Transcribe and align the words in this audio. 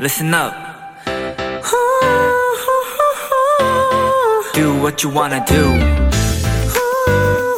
listen 0.00 0.32
up. 0.34 0.52
Do 4.54 4.74
what 4.80 5.02
you 5.02 5.10
wanna 5.14 5.44
do. 5.46 5.64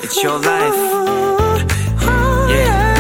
It's 0.02 0.22
your 0.22 0.38
life. 0.44 0.76
Yeah. 2.48 2.92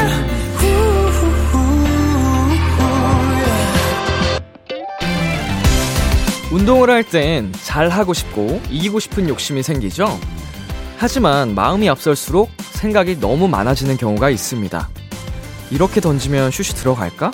운동을 6.52 6.90
할 6.90 7.02
땐 7.02 7.52
잘하고 7.64 8.14
싶고 8.14 8.60
이기고 8.70 9.00
싶은 9.00 9.28
욕심이 9.28 9.62
생기죠? 9.62 10.18
하지만 10.98 11.54
마음이 11.54 11.88
앞설수록 11.88 12.50
생각이 12.72 13.18
너무 13.18 13.48
많아지는 13.48 13.96
경우가 13.96 14.30
있습니다. 14.30 14.88
이렇게 15.70 16.00
던지면 16.00 16.50
슛이 16.50 16.68
들어갈까? 16.76 17.32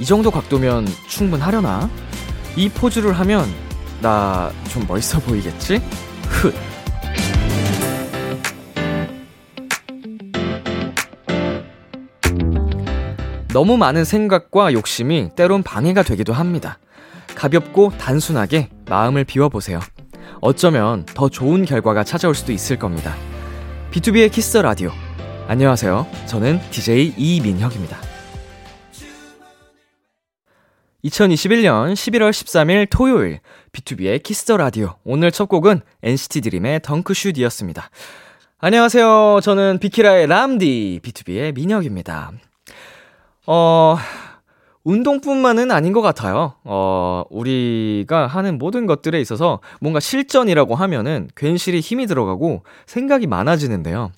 이 0.00 0.04
정도 0.04 0.30
각도면 0.30 0.86
충분하려나? 1.08 1.90
이 2.56 2.68
포즈를 2.68 3.12
하면 3.12 3.46
나 4.00 4.50
좀 4.68 4.84
멋있어 4.86 5.18
보이겠지? 5.20 5.80
훗. 6.28 6.52
너무 13.52 13.76
많은 13.76 14.04
생각과 14.04 14.72
욕심이 14.72 15.30
때론 15.34 15.62
방해가 15.62 16.02
되기도 16.02 16.32
합니다. 16.32 16.78
가볍고 17.34 17.92
단순하게 17.98 18.68
마음을 18.88 19.24
비워보세요. 19.24 19.80
어쩌면 20.40 21.04
더 21.06 21.28
좋은 21.28 21.64
결과가 21.64 22.04
찾아올 22.04 22.34
수도 22.34 22.52
있을 22.52 22.78
겁니다. 22.78 23.14
비투비의 23.90 24.30
키스 24.30 24.47
더 24.47 24.58
라디오. 24.58 24.90
안녕하세요. 25.48 26.06
저는 26.26 26.60
DJ 26.70 27.14
이민혁입니다. 27.16 27.96
2021년 31.04 31.92
11월 31.92 32.30
13일 32.30 32.88
토요일 32.90 33.38
비투비의 33.70 34.20
키스 34.20 34.39
더 34.39 34.50
라디오. 34.50 34.96
오늘 35.04 35.30
첫 35.30 35.48
곡은 35.48 35.80
NCT 36.02 36.40
드림의 36.40 36.80
덩크슛이었습니다. 36.82 37.88
안녕하세요. 38.58 39.38
저는 39.40 39.78
비키라의 39.78 40.26
람디 40.26 40.98
비투비의 41.04 41.54
민혁입니다. 41.54 42.32
어, 43.46 43.96
운동뿐만은 44.82 45.70
아닌 45.70 45.92
것 45.92 46.02
같아요. 46.02 46.54
어, 46.64 47.22
우리가 47.30 48.26
하는 48.26 48.58
모든 48.58 48.86
것들에 48.86 49.20
있어서 49.20 49.60
뭔가 49.80 50.00
실전이라고 50.00 50.74
하면은 50.74 51.28
괜시리 51.36 51.78
힘이 51.78 52.08
들어가고 52.08 52.64
생각이 52.86 53.28
많아지는데요. 53.28 54.10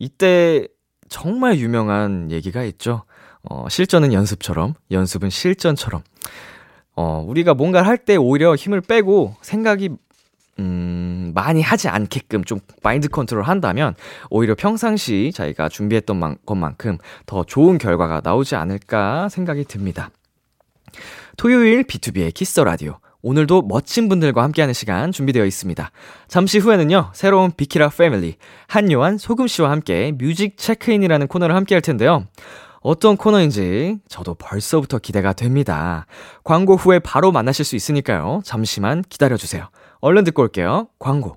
이때 0.00 0.66
정말 1.08 1.58
유명한 1.58 2.32
얘기가 2.32 2.64
있죠. 2.64 3.04
어, 3.48 3.68
실전은 3.68 4.12
연습처럼, 4.12 4.74
연습은 4.90 5.30
실전처럼. 5.30 6.02
어, 6.94 7.24
우리가 7.26 7.54
뭔가를 7.54 7.86
할 7.86 7.98
때 7.98 8.16
오히려 8.16 8.54
힘을 8.54 8.80
빼고 8.80 9.36
생각이 9.42 9.90
음, 10.58 11.32
많이 11.34 11.60
하지 11.60 11.88
않게끔 11.88 12.44
좀 12.44 12.60
마인드 12.82 13.08
컨트롤 13.08 13.42
한다면 13.42 13.94
오히려 14.30 14.54
평상시 14.54 15.30
자기가 15.34 15.68
준비했던 15.68 16.16
만, 16.16 16.36
것만큼 16.46 16.96
더 17.26 17.44
좋은 17.44 17.76
결과가 17.76 18.22
나오지 18.24 18.56
않을까 18.56 19.28
생각이 19.28 19.64
듭니다. 19.64 20.10
토요일 21.36 21.82
비투비의 21.84 22.32
키스 22.32 22.48
더 22.48 22.58
라디오. 22.60 22.98
오늘도 23.22 23.62
멋진 23.62 24.08
분들과 24.08 24.42
함께하는 24.44 24.72
시간 24.72 25.10
준비되어 25.10 25.44
있습니다. 25.44 25.90
잠시 26.28 26.58
후에는요, 26.58 27.10
새로운 27.12 27.50
비키라 27.50 27.88
패밀리, 27.88 28.36
한요한 28.68 29.18
소금씨와 29.18 29.70
함께 29.70 30.12
뮤직 30.16 30.56
체크인이라는 30.56 31.26
코너를 31.26 31.56
함께 31.56 31.74
할 31.74 31.82
텐데요. 31.82 32.24
어떤 32.86 33.16
코너인지 33.16 33.98
저도 34.08 34.34
벌써부터 34.34 35.00
기대가 35.00 35.32
됩니다. 35.32 36.06
광고 36.44 36.76
후에 36.76 37.00
바로 37.00 37.32
만나실 37.32 37.64
수 37.64 37.74
있으니까요. 37.74 38.42
잠시만 38.44 39.02
기다려주세요. 39.08 39.68
얼른 40.00 40.22
듣고 40.22 40.42
올게요. 40.42 40.86
광고. 41.00 41.36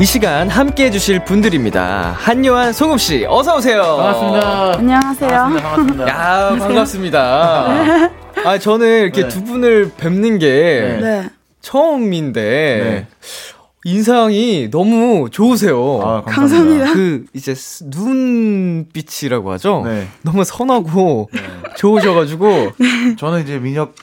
이 0.00 0.04
시간 0.04 0.48
함께 0.48 0.86
해주실 0.86 1.24
분들입니다. 1.24 2.14
한요한 2.18 2.72
소금 2.72 2.98
씨, 2.98 3.24
어서 3.28 3.56
오세요. 3.56 3.82
반갑습니다. 3.82 4.78
안녕하세요. 4.78 5.30
반갑습니다. 5.30 6.04
반갑습니다. 6.04 6.08
야 6.08 6.56
반갑습니다. 6.58 8.10
아 8.44 8.58
저는 8.58 9.02
이렇게 9.02 9.22
네. 9.22 9.28
두 9.28 9.44
분을 9.44 9.92
뵙는 9.96 10.38
게 10.38 10.98
네. 11.00 11.30
처음인데 11.60 13.06
인상이 13.84 14.70
너무 14.70 15.28
좋으세요. 15.30 16.00
아, 16.02 16.22
감사합니다. 16.22 16.92
그 16.92 17.24
이제 17.34 17.54
스- 17.54 17.84
눈빛이라고 17.88 19.52
하죠. 19.52 19.82
네. 19.84 20.08
너무 20.22 20.42
선하고 20.44 21.28
좋으셔가지고 21.76 22.72
저는 23.18 23.42
이제 23.42 23.58
민혁 23.58 23.94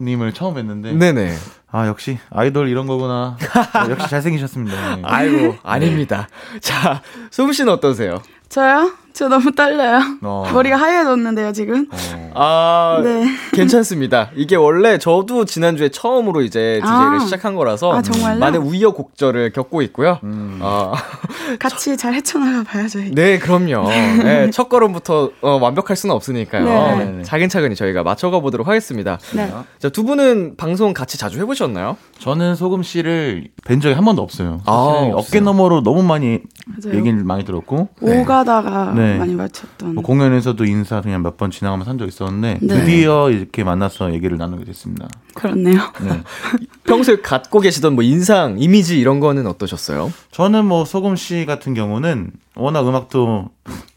님을 0.00 0.32
처음 0.32 0.54
뵀는데, 0.54 0.96
네네. 0.96 1.34
아 1.76 1.88
역시 1.88 2.20
아이돌 2.30 2.68
이런 2.68 2.86
거구나. 2.86 3.36
어, 3.36 3.90
역시 3.90 4.08
잘생기셨습니다. 4.08 4.94
네. 4.94 5.02
아이고 5.04 5.56
아닙니다. 5.64 6.28
자 6.60 7.02
소금 7.32 7.52
씨는 7.52 7.72
어떠세요? 7.72 8.22
저요? 8.48 8.92
저 9.14 9.28
너무 9.28 9.52
떨려요. 9.52 10.00
어. 10.22 10.44
머리가 10.52 10.76
하얘졌는데요, 10.76 11.52
지금. 11.52 11.86
어. 11.90 12.32
아 12.34 13.00
네. 13.04 13.24
괜찮습니다. 13.52 14.30
이게 14.34 14.56
원래 14.56 14.98
저도 14.98 15.44
지난주에 15.44 15.90
처음으로 15.90 16.42
이제 16.42 16.80
DJ를 16.82 17.16
아. 17.16 17.18
시작한 17.20 17.54
거라서 17.54 17.92
아, 17.92 18.02
정말요? 18.02 18.40
많은 18.40 18.60
우여곡절을 18.60 19.52
겪고 19.52 19.82
있고요. 19.82 20.18
음. 20.24 20.58
아, 20.60 20.92
같이 21.60 21.96
잘 21.96 22.12
헤쳐나가 22.14 22.64
봐야죠. 22.64 22.98
네, 23.12 23.38
그럼요. 23.38 23.88
네, 23.88 24.50
첫 24.50 24.68
걸음부터 24.68 25.30
어, 25.42 25.58
완벽할 25.62 25.96
수는 25.96 26.12
없으니까요. 26.16 26.64
네. 26.64 27.04
네. 27.04 27.22
차근차근히 27.22 27.76
저희가 27.76 28.02
맞춰가 28.02 28.40
보도록 28.40 28.66
하겠습니다. 28.66 29.18
네. 29.32 29.48
자, 29.78 29.90
두 29.90 30.02
분은 30.02 30.56
방송 30.56 30.92
같이 30.92 31.18
자주 31.18 31.38
해보셨나요? 31.38 31.96
저는 32.18 32.56
소금 32.56 32.82
씨를 32.82 33.48
뵌 33.64 33.78
적이 33.80 33.94
한 33.94 34.04
번도 34.04 34.22
없어요. 34.22 34.60
아, 34.66 34.72
없어요. 34.72 35.14
어깨 35.14 35.38
너머로 35.38 35.84
너무 35.84 36.02
많이 36.02 36.40
맞아요. 36.66 36.98
얘기를 36.98 37.22
많이 37.22 37.44
들었고, 37.44 37.90
오가다가 38.00 38.92
네. 39.04 39.18
많이 39.18 39.34
맞췄던. 39.34 39.94
뭐 39.94 40.02
공연에서도 40.02 40.64
인사 40.64 41.00
그냥 41.00 41.22
몇 41.22 41.36
번 41.36 41.50
지나가면서 41.50 41.90
한 41.90 41.98
적 41.98 42.06
있었는데 42.08 42.58
네. 42.62 42.66
드디어 42.80 43.30
이렇게 43.30 43.64
만나서 43.64 44.12
얘기를 44.14 44.36
나누게 44.38 44.64
됐습니다. 44.64 45.08
그렇네요. 45.34 45.80
네. 46.02 46.22
평소에 46.84 47.16
갖고 47.20 47.60
계시던 47.60 47.94
뭐 47.94 48.02
인상, 48.04 48.56
이미지 48.58 48.98
이런 48.98 49.20
거는 49.20 49.46
어떠셨어요? 49.46 50.12
저는 50.30 50.64
뭐 50.66 50.84
소금 50.84 51.16
씨 51.16 51.44
같은 51.46 51.74
경우는 51.74 52.30
워낙 52.56 52.86
음악도 52.88 53.50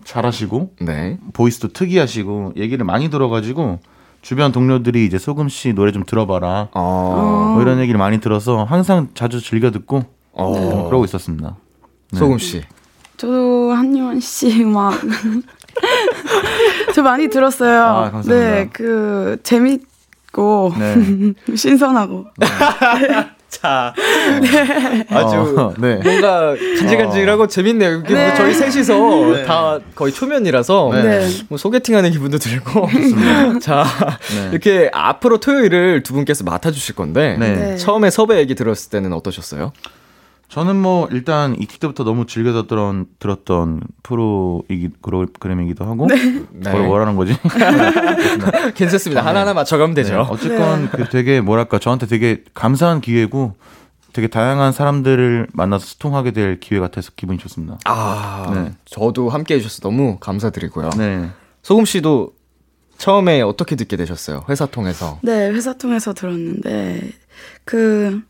잘하시고 0.03 0.75
네. 0.81 1.17
보이스도 1.33 1.69
특이하시고 1.69 2.53
얘기를 2.57 2.85
많이 2.85 3.09
들어가지고 3.09 3.79
주변 4.21 4.51
동료들이 4.51 5.05
이제 5.05 5.17
소금 5.17 5.47
씨 5.49 5.73
노래 5.73 5.91
좀 5.91 6.03
들어봐라 6.03 6.69
어, 6.73 7.51
뭐 7.53 7.61
이런 7.61 7.79
얘기를 7.79 7.97
많이 7.97 8.19
들어서 8.19 8.63
항상 8.63 9.09
자주 9.13 9.41
즐겨 9.41 9.71
듣고 9.71 10.03
어, 10.33 10.53
좀 10.53 10.85
그러고 10.87 11.05
있었습니다. 11.05 11.55
네. 12.11 12.19
소금 12.19 12.37
씨. 12.39 12.63
저도 13.17 13.71
한유원 13.73 14.19
씨 14.19 14.47
음악. 14.63 14.99
저 16.93 17.01
많이 17.01 17.29
들었어요. 17.29 17.83
아, 17.83 18.11
감사합니다. 18.11 18.33
네, 18.35 18.69
그, 18.71 19.37
재밌고, 19.43 20.73
네. 20.77 21.33
신선하고. 21.55 22.25
자, 23.49 23.93
아주 25.09 25.35
어, 25.57 25.73
네. 25.79 25.95
뭔가 26.03 26.53
간질간질하고 26.79 27.47
재밌네요. 27.47 27.99
이게 27.99 28.13
뭐 28.13 28.21
네. 28.23 28.35
저희 28.35 28.53
셋이서 28.53 29.45
다 29.45 29.79
거의 29.95 30.11
초면이라서 30.13 30.91
네. 30.93 31.27
뭐 31.47 31.57
소개팅하는 31.57 32.11
기분도 32.11 32.37
들고. 32.39 32.87
자, 33.61 33.85
네. 34.35 34.49
이렇게 34.51 34.89
앞으로 34.93 35.39
토요일을 35.39 36.03
두 36.03 36.13
분께서 36.13 36.43
맡아주실 36.43 36.95
건데 36.95 37.37
네. 37.39 37.55
네. 37.55 37.77
처음에 37.77 38.09
섭외 38.09 38.37
얘기 38.39 38.53
들었을 38.53 38.89
때는 38.91 39.13
어떠셨어요? 39.13 39.71
저는 40.49 40.77
뭐 40.77 41.09
일단 41.11 41.55
익히 41.59 41.77
때부터 41.77 42.03
너무 42.05 42.25
즐겨서 42.25 42.67
들었던, 42.67 43.05
들었던 43.19 43.81
프로이기 44.01 44.89
프로그램이기도 45.01 45.83
하고 45.85 46.07
네. 46.07 46.71
뭘 46.71 46.87
뭐라는 46.87 47.15
거지? 47.17 47.35
괜찮습니다. 48.75 49.25
하나 49.25 49.41
하나 49.41 49.53
맞춰가면 49.53 49.93
네, 49.93 50.03
되죠. 50.03 50.25
어쨌건 50.29 50.89
그 50.89 51.09
되게 51.09 51.41
뭐랄까 51.41 51.79
저한테 51.79 52.05
되게 52.07 52.43
감사한 52.53 53.01
기회고 53.01 53.55
되게 54.13 54.27
다양한 54.27 54.71
사람들을 54.71 55.47
만나서 55.53 55.85
소통하게 55.85 56.31
될 56.31 56.59
기회 56.59 56.79
같아서 56.79 57.11
기분이 57.15 57.37
좋습니다. 57.39 57.77
아, 57.85 58.51
네. 58.53 58.71
저도 58.85 59.29
함께 59.29 59.55
해주셔서 59.55 59.81
너무 59.81 60.17
감사드리고요. 60.19 60.91
네. 60.97 61.29
소금 61.61 61.83
씨도 61.85 62.31
처음에 62.97 63.41
어떻게 63.41 63.75
듣게 63.75 63.95
되셨어요? 63.97 64.45
회사 64.49 64.65
통해서. 64.65 65.19
네, 65.21 65.49
회사 65.49 65.73
통해서 65.73 66.13
들었는데 66.13 67.11
그 67.63 68.23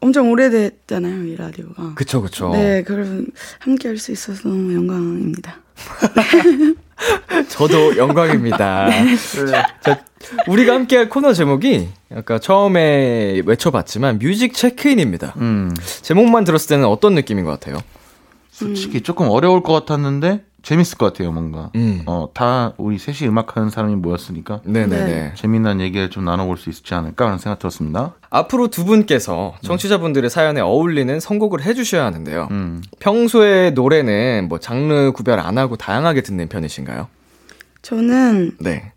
엄청 0.00 0.30
오래됐잖아요, 0.30 1.24
이 1.24 1.36
라디오가. 1.36 1.94
그쵸, 1.94 2.20
그쵸. 2.22 2.50
네, 2.52 2.82
그럼 2.82 3.26
함께 3.58 3.88
할 3.88 3.98
수 3.98 4.12
있어서 4.12 4.48
너무 4.48 4.74
영광입니다. 4.74 5.56
저도 7.48 7.96
영광입니다. 7.96 8.88
자, 9.82 10.04
우리가 10.46 10.74
함께 10.74 10.96
할 10.96 11.08
코너 11.08 11.32
제목이 11.32 11.88
아까 12.14 12.38
처음에 12.38 13.42
외쳐봤지만 13.44 14.18
뮤직 14.18 14.54
체크인입니다. 14.54 15.34
음. 15.38 15.74
제목만 16.02 16.44
들었을 16.44 16.68
때는 16.68 16.86
어떤 16.86 17.14
느낌인 17.14 17.44
것 17.44 17.50
같아요? 17.52 17.78
솔직히 18.50 19.02
조금 19.02 19.28
어려울 19.28 19.62
것 19.62 19.72
같았는데 19.74 20.44
재밌을 20.66 20.98
것 20.98 21.12
같아요, 21.12 21.30
뭔가. 21.30 21.70
음. 21.76 22.02
어, 22.06 22.28
다 22.34 22.72
우리 22.76 22.98
셋이 22.98 23.28
음악하는 23.28 23.70
사람이 23.70 23.94
모였으니까 23.94 24.62
네네네. 24.64 25.04
네. 25.04 25.32
재미난 25.36 25.80
얘기를 25.80 26.10
좀 26.10 26.24
나눠볼 26.24 26.58
수 26.58 26.70
있지 26.70 26.92
않을까라는 26.92 27.38
생각 27.38 27.60
들었습니다. 27.60 28.14
앞으로 28.30 28.66
두 28.66 28.84
분께서 28.84 29.54
청취자분들의 29.62 30.28
사연에 30.28 30.60
어울리는 30.60 31.20
선곡을 31.20 31.62
해주셔야 31.62 32.04
하는데요. 32.06 32.48
음. 32.50 32.82
평소에 32.98 33.70
노래는 33.70 34.48
뭐 34.48 34.58
장르 34.58 35.12
구별 35.12 35.38
안 35.38 35.56
하고 35.56 35.76
다양하게 35.76 36.22
듣는 36.22 36.48
편이신가요? 36.48 37.06
저는 37.82 38.56
네. 38.58 38.92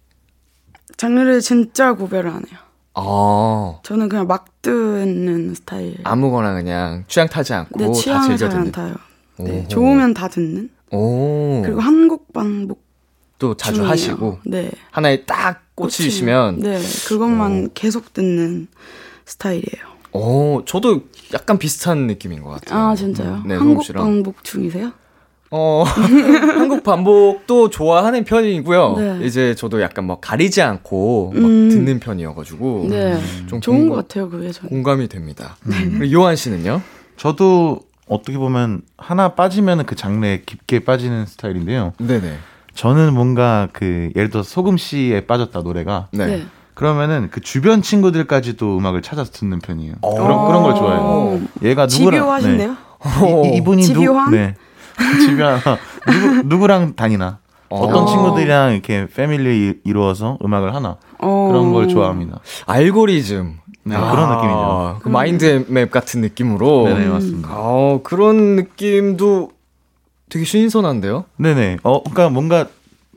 장르를 0.98 1.40
진짜 1.40 1.94
구별을 1.94 2.32
안 2.32 2.38
해요. 2.50 2.60
아, 2.96 3.78
저는 3.84 4.10
그냥 4.10 4.26
막 4.26 4.48
듣는 4.64 5.54
스타일. 5.54 5.98
아무거나 6.04 6.54
그냥 6.54 7.04
취향 7.08 7.28
타지 7.28 7.54
않고 7.54 7.80
내다 7.80 7.94
즐겨 7.94 8.38
잘안 8.38 8.50
듣는. 8.50 8.72
타요. 8.72 8.96
네, 9.38 9.68
좋으면 9.68 10.16
다 10.16 10.28
듣는. 10.28 10.72
오. 10.92 11.62
그리고 11.66 11.80
한국 11.80 12.32
반복 12.34 12.84
또 13.38 13.56
자주 13.56 13.76
중이에요. 13.78 13.92
하시고 13.92 14.40
네. 14.46 14.72
하나에 14.92 15.24
딱 15.26 15.64
꽂히시면 15.76 16.56
어. 16.56 16.58
네, 16.62 16.80
그것만 17.08 17.70
계속 17.74 18.14
듣는 18.14 18.68
스타일이에요. 19.26 19.90
오, 20.12 20.64
저도 20.66 21.04
약간 21.34 21.58
비슷한 21.58 22.08
느낌인 22.08 22.44
것 22.44 22.50
같아요. 22.50 22.80
아 22.90 22.96
진짜요? 22.96 23.44
네, 23.46 23.56
한국 23.56 23.84
씨랑. 23.84 24.04
반복 24.04 24.44
중이세요? 24.44 24.92
어, 25.52 25.84
한국 25.88 26.84
반복도 26.84 27.70
좋아하는 27.70 28.24
편이고요. 28.24 28.96
네. 28.98 29.20
이제 29.26 29.56
저도 29.56 29.82
약간 29.82 30.06
뭐 30.06 30.20
가리지 30.20 30.62
않고 30.62 31.32
막 31.36 31.44
음. 31.46 31.70
듣는 31.70 32.00
편이어가지고 32.00 32.88
네, 32.90 33.20
좀 33.48 33.62
좋은 33.62 33.80
공감- 33.82 33.90
것 33.90 33.96
같아요 34.08 34.30
그게 34.30 34.52
저는. 34.52 34.70
공감이 34.70 35.08
됩니다. 35.08 35.58
그리고 35.64 36.12
요한 36.12 36.36
씨는요? 36.36 36.82
저도 37.18 37.80
어떻게 38.10 38.38
보면 38.38 38.82
하나 38.98 39.30
빠지면 39.30 39.86
그 39.86 39.96
장르에 39.96 40.42
깊게 40.46 40.80
빠지는 40.80 41.26
스타일인데요. 41.26 41.94
네네. 42.00 42.38
저는 42.74 43.14
뭔가 43.14 43.68
그 43.72 44.10
예를 44.16 44.30
들어 44.30 44.44
소금 44.44 44.78
씨에 44.78 45.26
빠졌다 45.28 45.60
노래가 45.62 46.08
네. 46.12 46.26
네. 46.26 46.46
그러면은 46.74 47.30
그 47.30 47.42
주변 47.42 47.82
친구들까지도 47.82 48.78
음악을 48.78 49.02
찾아서 49.02 49.32
듣는 49.32 49.60
편이에요. 49.60 49.96
어. 50.02 50.14
그런 50.16 50.46
그런 50.48 50.64
걸 50.64 50.76
좋아해요. 50.76 51.42
얘가 51.64 51.86
누구랑 51.86 52.20
집요하신데요? 52.20 52.70
네. 52.70 53.50
이, 53.54 53.58
이분이 53.58 53.84
집요한? 53.84 54.32
누 54.32 54.36
네. 54.38 54.56
집요한 55.26 55.60
누구 56.12 56.44
누구랑 56.44 56.96
다니나 56.96 57.40
어떤 57.70 58.04
어. 58.04 58.06
친구들이랑 58.06 58.74
이렇게 58.74 59.08
패밀리 59.14 59.70
이- 59.70 59.74
이루어서 59.84 60.38
음악을 60.44 60.74
하나 60.74 60.98
어. 61.20 61.48
그런 61.52 61.72
걸 61.74 61.88
좋아합니다. 61.88 62.40
알고리즘. 62.66 63.58
네, 63.84 63.96
그런 63.96 64.30
느낌이죠. 64.30 65.00
그 65.02 65.10
마인드 65.10 65.66
맵 65.68 65.92
같은 65.92 66.22
느낌으로. 66.22 66.86
네네 66.90 67.08
맞습니다. 67.08 67.50
어, 67.52 68.02
그런 68.04 68.56
느낌도 68.56 69.52
되게 70.30 70.46
신선한데요? 70.46 71.26
네네. 71.38 71.78
어, 71.84 72.04
그러니까 72.04 72.30
뭔가 72.30 72.68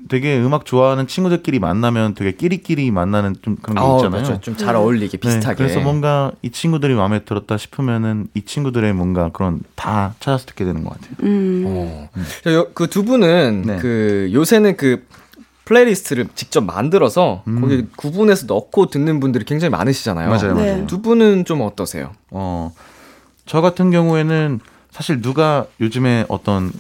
되게 0.09 0.39
음악 0.41 0.65
좋아하는 0.65 1.07
친구들끼리 1.07 1.59
만나면 1.59 2.15
되게 2.15 2.33
끼리끼리 2.33 2.91
만나는 2.91 3.37
좀 3.43 3.57
그런 3.61 3.77
게 3.77 3.81
아, 3.83 3.97
있잖아요. 3.97 4.23
그렇죠. 4.25 4.41
좀잘 4.41 4.75
네. 4.75 4.79
어울리게 4.79 5.19
네, 5.19 5.21
비슷하게. 5.21 5.57
그래서 5.57 5.81
뭔가 5.81 6.33
이 6.43 6.51
친구들이 6.51 6.95
마음에 6.95 7.25
들었다 7.25 7.57
싶으면은 7.57 8.27
이 8.35 8.43
친구들의 8.43 8.93
뭔가 8.95 9.31
그런 9.33 9.61
다 9.75 10.15
찾아서 10.19 10.47
듣게 10.47 10.65
되는 10.65 10.83
것 10.83 10.95
같아요. 10.95 11.17
음. 11.23 11.65
어. 11.67 12.09
그두 12.75 13.05
분은 13.05 13.63
네. 13.67 13.77
그 13.79 14.31
요새는 14.33 14.77
그 14.77 15.05
playlist를 15.65 16.29
직접 16.35 16.63
만들어서 16.63 17.43
음. 17.47 17.61
거기 17.61 17.87
구분해서 17.97 18.47
넣고 18.47 18.87
듣는 18.87 19.21
분들이 19.21 19.45
굉장히 19.45 19.71
많으시잖아요. 19.71 20.29
맞아요, 20.29 20.55
네. 20.55 20.73
맞아요. 20.73 20.87
두 20.87 21.03
분은 21.03 21.45
좀 21.45 21.61
어떠세요? 21.61 22.13
어, 22.31 22.73
저 23.47 23.61
같은 23.61 23.91
경우에는 23.91 24.61
사실 24.91 25.23
누가 25.23 25.67
요즘에 25.81 26.27
어떤 26.29 26.73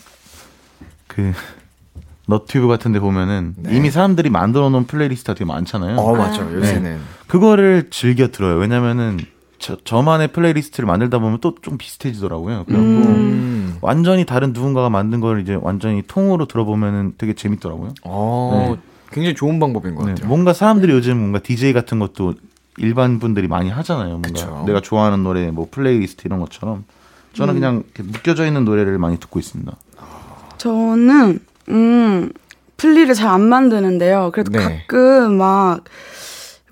그 1.06 1.32
너튜브 2.26 2.69
같은 2.69 2.93
데 2.93 3.00
보면은 3.00 3.55
네. 3.56 3.76
이미 3.76 3.90
사람들이 3.90 4.31
만들어 4.31 4.70
놓은 4.70 4.87
playlist가 4.87 5.35
되게 5.34 5.44
많잖아요. 5.44 5.96
어, 5.99 6.17
맞죠. 6.17 6.43
아. 6.43 6.52
요새는. 6.52 7.00
그거를 7.26 7.88
즐겨 7.90 8.29
들어요. 8.29 8.56
왜냐면은 8.56 9.19
저, 9.62 9.76
저만의 9.85 10.29
playlist를 10.29 10.87
만들다 10.87 11.19
보면 11.20 11.38
또 11.41 11.55
좀 11.62 11.79
비슷해지더라고요. 11.79 12.64
그래갖고 12.64 12.91
음. 12.93 13.79
완전히 13.81 14.26
다른 14.26 14.53
누군가가 14.53 14.91
만든 14.91 15.20
걸 15.20 15.41
이제 15.41 15.56
완전히 15.61 16.03
통으로 16.06 16.47
들어보면은 16.47 17.14
되게 17.19 17.32
재밌더라고요. 17.35 17.94
어, 18.05 18.76
굉장히 19.12 19.35
좋은 19.37 19.61
방법인 19.61 19.94
것 19.94 20.05
네, 20.05 20.12
같아요. 20.12 20.29
뭔가 20.29 20.53
사람들이 20.53 20.93
요즘 20.93 21.19
뭔가 21.19 21.38
DJ 21.38 21.73
같은 21.73 21.99
것도 21.99 22.35
일반 22.79 23.19
분들이 23.20 23.47
많이 23.49 23.70
하잖아요. 23.70 24.09
뭔가 24.19 24.29
그쵸. 24.29 24.64
내가 24.67 24.81
좋아하는 24.81 25.23
노래, 25.23 25.50
뭐 25.50 25.69
플레이리스트 25.70 26.23
이런 26.26 26.41
것처럼 26.41 26.85
저는 27.35 27.55
그냥 27.55 27.85
이렇게 27.94 28.03
묶여져 28.03 28.47
있는 28.47 28.65
노래를 28.65 28.99
많이 28.99 29.19
듣고 29.20 29.38
있습니다. 29.38 29.73
저는 30.58 31.38
음 31.69 32.31
플리를 32.77 33.15
잘 33.15 33.29
안 33.29 33.43
만드는데요. 33.43 34.31
그래도 34.32 34.51
네. 34.53 34.84
가끔 34.87 35.37
막 35.39 35.84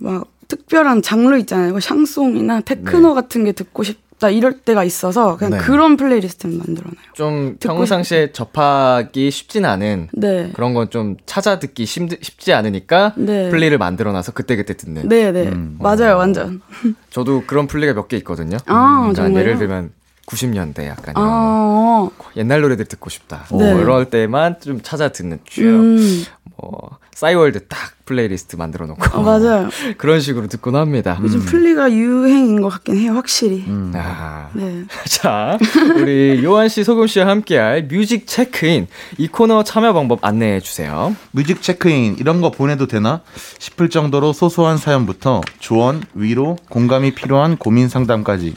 막 0.01 0.27
특별한 0.51 1.01
장르 1.03 1.39
있잖아요. 1.39 1.71
뭐 1.71 1.81
샹송이나 1.81 2.61
테크노 2.61 3.15
같은 3.15 3.45
게 3.45 3.53
듣고 3.53 3.83
싶다 3.85 4.29
이럴 4.29 4.59
때가 4.61 4.85
있어서 4.85 5.37
그냥 5.39 5.53
네. 5.53 5.59
그런 5.65 5.97
playlist는 5.97 6.59
만들어놔요. 6.59 6.95
좀 7.15 7.57
평상시에 7.59 8.33
접하기 8.33 9.31
쉽진 9.31 9.65
않은 9.65 10.09
네. 10.13 10.51
그런 10.55 10.75
건 10.75 10.91
좀 10.91 11.17
찾아 11.25 11.59
듣기 11.59 11.87
쉽지 11.87 12.53
않으니까 12.53 13.15
네. 13.17 13.49
플리를 13.49 13.77
만들어 13.79 14.13
놔서 14.13 14.33
그때그때 14.33 14.77
듣는. 14.77 15.09
네, 15.09 15.31
네. 15.33 15.49
음. 15.49 15.79
맞아요, 15.81 16.17
완전. 16.19 16.61
저도 17.11 17.45
그런 17.47 17.67
플리가 17.67 17.95
몇 17.95 18.09
개 18.09 18.17
있거든요. 18.19 18.57
아, 18.67 19.11
그러니까? 19.15 19.41
예를 19.41 19.57
들면 19.59 19.93
90년대 20.27 20.87
약간 20.87 21.15
아, 21.17 21.21
이런 21.21 21.29
어. 21.29 22.11
옛날 22.37 22.61
노래들 22.61 22.85
듣고 22.87 23.09
싶다. 23.11 23.45
네. 23.53 23.73
뭐 23.73 23.81
이럴 23.81 24.11
때만 24.11 24.61
좀 24.61 24.81
찾아 24.83 25.09
듣는 25.09 25.39
쭉. 25.45 25.63
음. 25.65 26.25
뭐 26.57 26.99
싸이월드 27.21 27.67
딱 27.67 27.93
플레이리스트 28.07 28.57
만들어 28.57 28.87
놓고 28.87 29.19
어, 29.19 29.23
맞아요. 29.23 29.69
그런 29.99 30.21
식으로 30.21 30.47
듣곤 30.47 30.75
합니다. 30.75 31.19
요즘 31.21 31.41
플리가 31.41 31.93
유행인 31.93 32.63
것 32.63 32.71
같긴 32.71 32.97
해요, 32.97 33.13
확실히. 33.13 33.63
음. 33.69 33.93
아. 33.95 34.49
네. 34.55 34.85
자, 35.05 35.59
우리 35.97 36.43
요한 36.43 36.71
씨, 36.71 36.83
소금 36.83 37.07
씨와 37.07 37.27
함께할 37.27 37.89
뮤직 37.91 38.27
체크인 38.27 38.87
이 39.19 39.29
코너 39.29 39.63
참여 39.65 39.93
방법 39.93 40.25
안내해 40.25 40.61
주세요. 40.61 41.15
뮤직 41.33 41.61
체크인 41.61 42.17
이런 42.19 42.41
거 42.41 42.51
보내도 42.51 42.87
되나 42.87 43.21
싶을 43.59 43.91
정도로 43.91 44.33
소소한 44.33 44.79
사연부터 44.79 45.43
조언, 45.59 46.03
위로, 46.15 46.57
공감이 46.71 47.15
필요한 47.15 47.59
고민 47.59 47.91
상담까지 47.91 48.57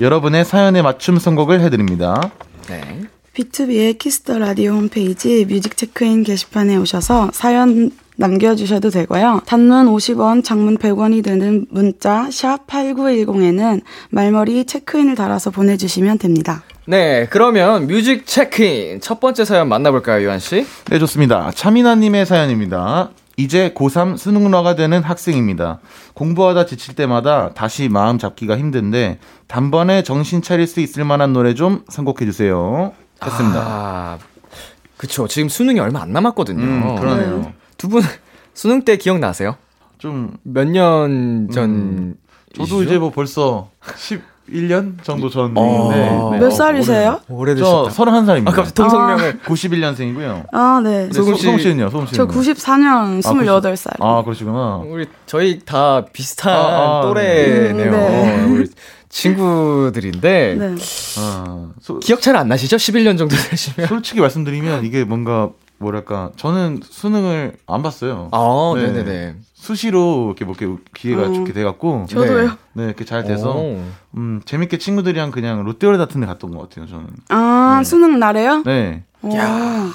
여러분의 0.00 0.44
사연에 0.44 0.82
맞춤 0.82 1.20
선곡을 1.20 1.60
해드립니다. 1.60 2.32
네. 2.66 3.02
비투비의 3.40 3.96
키스 3.98 4.23
더 4.23 4.38
라디오 4.38 4.72
홈페이지 4.72 5.46
뮤직 5.46 5.76
체크인 5.76 6.24
게시판에 6.24 6.76
오셔서 6.76 7.30
사연 7.32 7.90
남겨주셔도 8.16 8.90
되고요. 8.90 9.40
단문 9.46 9.86
50원, 9.86 10.44
장문 10.44 10.76
100원이 10.76 11.24
드는 11.24 11.66
문자 11.70 12.28
샵 12.30 12.66
8910에는 12.66 13.80
말머리 14.10 14.66
체크인을 14.66 15.14
달아서 15.14 15.50
보내주시면 15.50 16.18
됩니다. 16.18 16.62
네, 16.84 17.26
그러면 17.30 17.86
뮤직 17.86 18.26
체크인 18.26 19.00
첫 19.00 19.20
번째 19.20 19.46
사연 19.46 19.68
만나볼까요, 19.68 20.26
요한 20.26 20.38
씨? 20.38 20.66
네, 20.90 20.98
좋습니다. 20.98 21.50
차미나님의 21.54 22.26
사연입니다. 22.26 23.10
이제 23.38 23.72
고3 23.74 24.18
수능러가 24.18 24.74
되는 24.74 25.02
학생입니다. 25.02 25.80
공부하다 26.12 26.66
지칠 26.66 26.94
때마다 26.94 27.54
다시 27.54 27.88
마음 27.88 28.18
잡기가 28.18 28.58
힘든데 28.58 29.18
단번에 29.46 30.02
정신 30.02 30.42
차릴 30.42 30.66
수 30.66 30.80
있을 30.80 31.06
만한 31.06 31.32
노래 31.32 31.54
좀 31.54 31.84
선곡해 31.88 32.26
주세요. 32.26 32.92
했습니다. 33.24 33.60
아, 33.62 34.18
그쵸. 34.96 35.26
지금 35.28 35.48
수능이 35.48 35.80
얼마 35.80 36.02
안 36.02 36.12
남았거든요. 36.12 36.62
음, 36.62 36.96
그러네요. 36.96 37.52
두 37.78 37.88
분 37.88 38.02
수능 38.54 38.84
때 38.84 38.96
기억나세요? 38.96 39.56
좀 39.98 40.36
몇 40.44 40.66
년 40.68 41.48
전? 41.52 41.70
음, 41.70 42.14
저도 42.56 42.82
이제 42.82 42.98
뭐 42.98 43.10
벌써 43.10 43.68
11년 44.48 45.02
정도 45.02 45.30
전. 45.30 45.52
어. 45.56 45.88
네, 45.90 45.96
네. 46.32 46.38
몇 46.40 46.46
어, 46.46 46.50
살이세요? 46.50 47.20
저 47.26 47.32
오래되셨다. 47.34 47.90
31살입니다. 47.90 48.48
아, 48.48 48.52
갑자기 48.52 48.74
통성명을. 48.74 49.38
91년생이고요. 49.40 50.46
아, 50.52 50.80
네. 50.82 51.06
네, 51.06 51.12
소금 51.12 51.34
소- 51.36 51.56
씨- 51.56 51.62
씨는요? 51.62 51.90
소금 51.90 52.06
씨는? 52.06 52.16
저 52.16 52.26
94년 52.26 53.20
28살. 53.22 53.92
아, 54.00 54.22
그러시구나. 54.24 54.76
우리 54.86 55.06
저희 55.26 55.60
다 55.64 56.04
비슷한 56.12 56.52
아, 56.54 56.98
아, 56.98 57.02
또래네요. 57.02 57.86
음, 57.86 57.90
네. 57.92 58.44
우리 58.46 58.70
친구들인데 59.10 60.54
네. 60.58 60.74
아, 61.18 61.68
소- 61.80 61.98
기억 61.98 62.20
잘 62.22 62.36
안 62.36 62.48
나시죠? 62.48 62.76
11년 62.76 63.18
정도 63.18 63.36
되시면. 63.36 63.88
솔직히 63.88 64.20
말씀드리면 64.20 64.84
이게 64.84 65.04
뭔가 65.04 65.50
뭐랄까 65.78 66.30
저는 66.36 66.80
수능을 66.82 67.54
안 67.66 67.82
봤어요. 67.82 68.28
아, 68.32 68.72
네. 68.76 68.92
네. 68.92 69.02
네네 69.02 69.34
수시로 69.54 70.26
이렇게 70.28 70.44
뭐 70.44 70.54
이렇게 70.58 70.82
기회가 70.94 71.22
어. 71.22 71.32
좋게 71.32 71.52
돼갖고 71.52 72.06
저도요. 72.08 72.56
네 72.74 72.84
이렇게 72.84 73.04
잘 73.04 73.24
돼서 73.24 73.52
오. 73.56 73.82
음 74.16 74.40
재밌게 74.44 74.78
친구들이랑 74.78 75.30
그냥 75.32 75.64
롯데월드 75.64 75.98
같은 75.98 76.20
데 76.20 76.26
갔던 76.26 76.50
것 76.50 76.68
같아요 76.68 76.86
저는. 76.86 77.06
아, 77.28 77.76
네. 77.80 77.84
수능 77.84 78.18
날에요? 78.18 78.62
네. 78.64 79.04
와. 79.22 79.90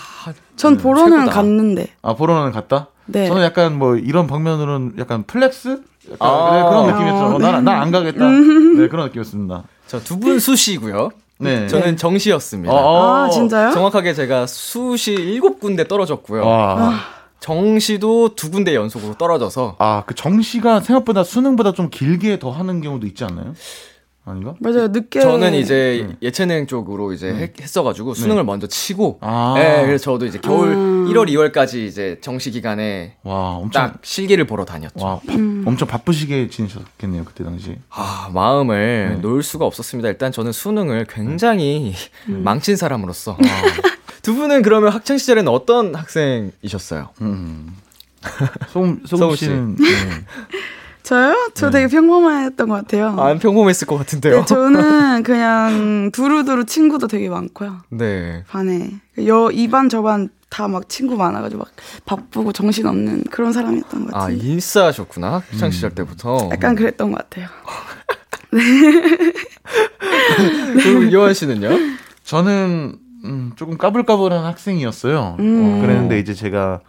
전 0.55 0.77
보러는 0.77 1.17
최고다. 1.19 1.31
갔는데. 1.31 1.87
아 2.01 2.13
보러는 2.15 2.51
갔다. 2.51 2.87
네. 3.07 3.27
저는 3.27 3.43
약간 3.43 3.77
뭐 3.77 3.95
이런 3.95 4.27
방면으로는 4.27 4.93
약간 4.99 5.23
flex 5.23 5.81
아. 6.19 6.51
네, 6.53 6.63
그런 6.69 6.87
느낌이었죠. 6.87 7.35
어, 7.35 7.39
난난 7.39 7.67
안 7.81 7.91
가겠다. 7.91 8.29
네 8.29 8.87
그런 8.87 9.05
느낌이었습니다. 9.07 9.63
저 9.87 9.99
두 9.99 10.19
분 10.19 10.39
수시고요. 10.39 11.09
네. 11.37 11.67
저는 11.67 11.97
정시였습니다. 11.97 12.73
아, 12.73 13.29
진짜요? 13.31 13.71
정확하게 13.71 14.13
제가 14.13 14.47
수시 14.47 15.11
일곱 15.13 15.59
군데 15.59 15.87
떨어졌고요. 15.87 16.45
와. 16.45 16.93
정시도 17.39 18.35
두 18.35 18.49
군데 18.49 18.73
연속으로 18.73 19.15
떨어져서 19.15 19.75
아, 19.77 20.03
그 20.05 20.15
정시가 20.15 20.79
생각보다 20.79 21.23
수능보다 21.23 21.73
좀 21.73 21.89
길게 21.91 22.39
더 22.39 22.49
하는 22.51 22.81
경우도 22.81 23.05
있지 23.05 23.23
않나요? 23.23 23.53
아닌가? 24.27 24.55
맞아요. 24.59 24.87
늦게. 24.87 25.21
저는 25.21 25.53
이제 25.53 26.05
네. 26.09 26.15
예체능 26.23 26.65
쪽으로 26.65 27.13
이제 27.13 27.27
했- 27.27 27.61
했어가지고 27.61 28.15
수능을 28.15 28.43
먼저 28.43 28.65
치고 28.65 29.19
아. 29.21 29.53
네, 29.55 29.85
그래서 29.85 30.05
저도 30.05 30.25
이제 30.25 30.39
겨울 30.41 30.69
음. 30.69 31.05
1월, 31.07 31.29
2월까지 31.29 31.85
이제 31.85 32.17
정시 32.21 32.49
기간에 32.49 33.17
와, 33.23 33.51
엄청 33.51 33.83
딱 33.91 33.99
실기를 34.01 34.45
보러 34.47 34.65
다녔죠. 34.65 35.05
와, 35.05 35.19
바- 35.25 35.33
음. 35.33 35.63
엄청 35.67 35.87
바쁘시게 35.87 36.49
지내셨겠네요, 36.49 37.23
그때 37.23 37.43
당시. 37.43 37.75
아, 37.91 38.29
마음을 38.33 39.09
네. 39.13 39.15
놓을 39.21 39.43
수가 39.43 39.65
없었습니다. 39.65 40.09
일단 40.09 40.31
저는 40.31 40.51
수능을 40.51 41.05
굉장히 41.07 41.93
음. 42.27 42.41
망친 42.43 42.75
사람으로서. 42.77 43.37
두 44.23 44.33
분은 44.33 44.63
그러면 44.63 44.91
학창 44.91 45.19
시절에는 45.19 45.51
어떤 45.51 45.93
학생이셨어요? 45.93 47.09
음. 47.21 47.75
소금, 48.69 49.03
소금. 49.05 49.35
씨는 49.35 49.75
네. 49.75 49.85
저요? 51.05 51.51
저 51.53 51.69
되게 51.69 51.87
평범했던 51.87 52.67
것 52.67 52.75
같아요. 52.75 53.15
안 53.19 53.37
평범했을 53.39 53.87
것 53.87 53.97
같은데요. 53.97 54.39
네, 54.39 54.45
저는 54.45 55.23
그냥 55.23 56.09
두루두루 56.11 56.65
친구도 56.65 57.07
되게 57.07 57.29
많고요. 57.29 57.77
네. 57.89 58.43
반에. 58.47 58.91
여, 59.25 59.49
이반 59.51 59.87
저반 59.89 60.29
다 60.49 60.67
막 60.67 60.87
친구 60.89 61.15
많아가지고 61.17 61.59
막 61.59 61.67
바쁘고 62.05 62.53
정신 62.53 62.87
없는 62.87 63.25
그런 63.29 63.51
사람이었던 63.53 64.05
것 64.05 64.15
아, 64.15 64.19
같아요. 64.21 64.37
인싸셨구나. 64.37 65.43
학창 65.51 65.69
시절 65.69 65.91
때부터. 65.91 66.49
약간 66.51 66.75
그랬던 66.75 67.11
것 67.11 67.17
같아요. 67.17 67.47
그리고 70.81 71.11
요한 71.11 71.33
씨는요? 71.33 71.69
저는 72.23 72.97
음, 73.25 73.51
조금 73.55 73.77
까불까불한 73.77 74.45
학생이었어요. 74.45 75.35
음. 75.39 75.79
어, 75.79 75.81
그랬는데 75.81 76.19
이제 76.19 76.33
제가 76.33 76.79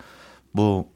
뭐 0.53 0.87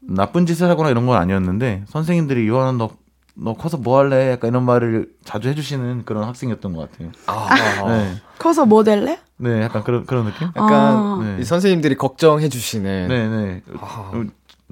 나쁜 0.00 0.46
짓을 0.46 0.68
하거나 0.68 0.90
이런 0.90 1.06
건 1.06 1.16
아니었는데 1.16 1.84
선생님들이 1.88 2.48
요한아 2.48 2.72
너, 2.72 2.90
너 3.34 3.54
커서 3.54 3.76
뭐 3.76 3.98
할래? 3.98 4.32
약간 4.32 4.50
이런 4.50 4.64
말을 4.64 5.10
자주 5.24 5.48
해주시는 5.48 6.04
그런 6.04 6.24
학생이었던 6.24 6.72
것 6.74 6.90
같아요. 6.90 7.12
아, 7.26 7.88
네, 7.88 8.14
커서 8.38 8.66
뭐 8.66 8.82
될래? 8.82 9.18
네, 9.36 9.62
약간 9.62 9.82
그런 9.84 10.04
그런 10.04 10.26
느낌? 10.26 10.48
약간 10.48 10.72
아. 10.72 11.20
네. 11.22 11.38
이 11.40 11.44
선생님들이 11.44 11.96
걱정해 11.96 12.48
주시는. 12.48 13.08
네, 13.08 13.28
네. 13.28 13.62
아, 13.80 14.10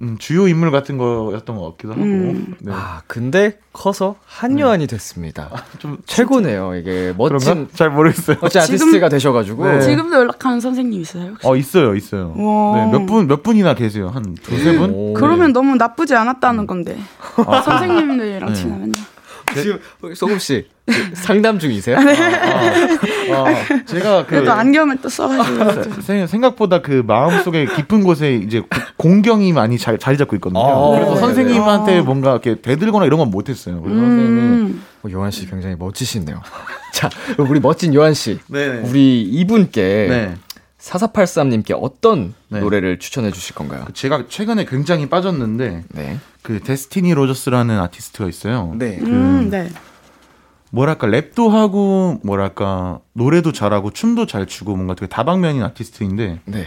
음, 0.00 0.16
주요 0.18 0.46
인물 0.46 0.70
같은 0.70 0.96
거였던 0.98 1.56
것 1.56 1.70
같기도 1.72 1.92
하고. 1.94 2.02
음. 2.02 2.54
네. 2.60 2.72
아, 2.74 3.02
근데 3.06 3.58
커서 3.72 4.16
한요한이 4.26 4.86
됐습니다. 4.86 5.50
좀 5.78 5.98
최고네요. 6.06 6.74
이게 6.76 7.12
멋진 7.18 7.38
그런가? 7.38 7.72
잘 7.74 7.90
모르겠어요. 7.90 8.36
멋진 8.40 8.60
지금- 8.62 8.74
아티스트가 8.76 9.08
되셔가지고. 9.08 9.66
네. 9.66 9.80
지금도 9.80 10.16
연락하는 10.16 10.60
선생님 10.60 11.00
있어요? 11.00 11.30
혹시? 11.30 11.46
어 11.46 11.56
있어요, 11.56 11.94
있어요. 11.96 12.32
와. 12.36 12.84
네, 12.86 12.92
몇분몇 12.98 13.42
분이나 13.42 13.74
계세요? 13.74 14.08
한 14.08 14.34
두세 14.42 14.76
분? 14.78 14.90
오. 14.94 15.14
그러면 15.14 15.52
너무 15.52 15.74
나쁘지 15.76 16.14
않았다는 16.14 16.66
건데. 16.66 16.96
아. 17.46 17.60
선생님들이랑 17.62 18.48
네. 18.50 18.54
친하면요. 18.54 18.92
지금 19.62 19.78
소금 20.14 20.38
씨 20.38 20.66
상담 21.14 21.58
중이세요? 21.58 21.96
아, 21.98 22.00
아, 23.34 23.84
제가 23.84 24.22
그 24.24 24.30
그래도 24.30 24.52
안경을 24.52 24.98
또 25.02 25.08
써가지고. 25.08 26.00
세- 26.00 26.26
생각보다 26.28 26.80
그 26.80 27.02
마음속에 27.06 27.66
깊은 27.66 28.04
곳에 28.04 28.34
이제 28.36 28.60
고- 28.60 28.66
공경이 28.96 29.52
많이 29.52 29.78
자, 29.78 29.96
자리 29.98 30.16
잡고 30.16 30.36
있거든요. 30.36 30.60
아, 30.60 30.90
그래서 30.92 31.14
네. 31.14 31.20
선생님한테 31.20 31.98
아. 31.98 32.02
뭔가 32.02 32.32
이렇게 32.32 32.54
대들거나 32.60 33.04
이런 33.06 33.18
건 33.18 33.30
못했어요. 33.30 33.80
그래서 33.82 34.00
선생님이 34.00 34.40
음. 34.40 34.82
어, 35.04 35.08
요한 35.12 35.30
씨 35.30 35.48
굉장히 35.48 35.76
멋지시네요. 35.78 36.40
자, 36.92 37.10
우리 37.38 37.60
멋진 37.60 37.94
요한 37.94 38.14
씨. 38.14 38.38
네, 38.48 38.66
우리 38.84 39.22
이분께 39.22 39.82
네. 40.08 40.34
4483님께 40.80 41.76
어떤 41.80 42.34
네. 42.48 42.60
노래를 42.60 42.98
추천해 42.98 43.30
주실 43.30 43.54
건가요? 43.54 43.84
제가 43.92 44.24
최근에 44.28 44.64
굉장히 44.64 45.06
빠졌는데 45.08 45.84
네. 45.88 46.18
그 46.48 46.60
데스티니 46.60 47.12
로저스라는 47.12 47.78
아티스트가 47.78 48.26
있어요. 48.26 48.72
네. 48.74 48.98
음, 49.02 49.50
네. 49.50 49.68
뭐랄까 50.70 51.06
랩도 51.06 51.50
하고 51.50 52.20
뭐랄까 52.24 53.00
노래도 53.12 53.52
잘하고 53.52 53.90
춤도 53.90 54.24
잘 54.24 54.46
추고 54.46 54.74
뭔가 54.74 54.94
되게 54.94 55.10
다방면인 55.10 55.62
아티스트인데 55.62 56.40
네. 56.46 56.66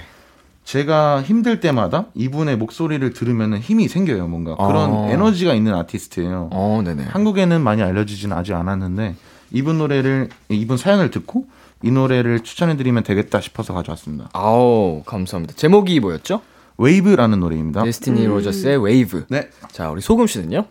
제가 0.66 1.24
힘들 1.24 1.60
때마다 1.60 2.06
이분의 2.14 2.58
목소리를 2.58 3.12
들으면 3.14 3.58
힘이 3.58 3.88
생겨요. 3.88 4.28
뭔가 4.28 4.56
그런 4.56 4.94
아. 4.94 5.10
에너지가 5.10 5.56
있는 5.56 5.74
아티스트예요. 5.74 6.50
어, 6.52 6.82
네네. 6.86 7.06
한국에는 7.06 7.60
많이 7.62 7.82
알려지지는 7.82 8.38
아직 8.38 8.54
않았는데 8.54 9.16
이분 9.50 9.80
노래를 9.80 10.30
이분 10.50 10.78
사연을 10.78 11.10
듣고 11.10 11.48
이 11.82 11.90
노래를 11.90 12.42
추천해드리면 12.42 13.02
되겠다 13.02 13.42
싶어서 13.42 13.74
가져왔습니다. 13.74 14.30
아우, 14.34 15.02
감사합니다. 15.08 15.56
제목이 15.56 16.00
뭐였죠? 16.02 16.42
웨이브라는 16.82 17.40
노래입니다. 17.40 17.84
데스티니 17.84 18.26
로저스의 18.26 18.84
웨이브. 18.84 19.26
네. 19.30 19.50
자, 19.72 19.90
우리 19.92 20.02
소금 20.02 20.28
씨는요? 20.28 20.66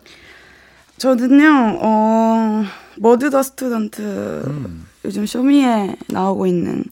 저는요, 0.97 1.79
어, 1.81 2.63
머드 2.97 3.29
더 3.29 3.41
스튜던트 3.41 4.43
음. 4.45 4.85
요즘 5.05 5.25
쇼미에 5.25 5.95
나오고 6.09 6.45
있는 6.45 6.83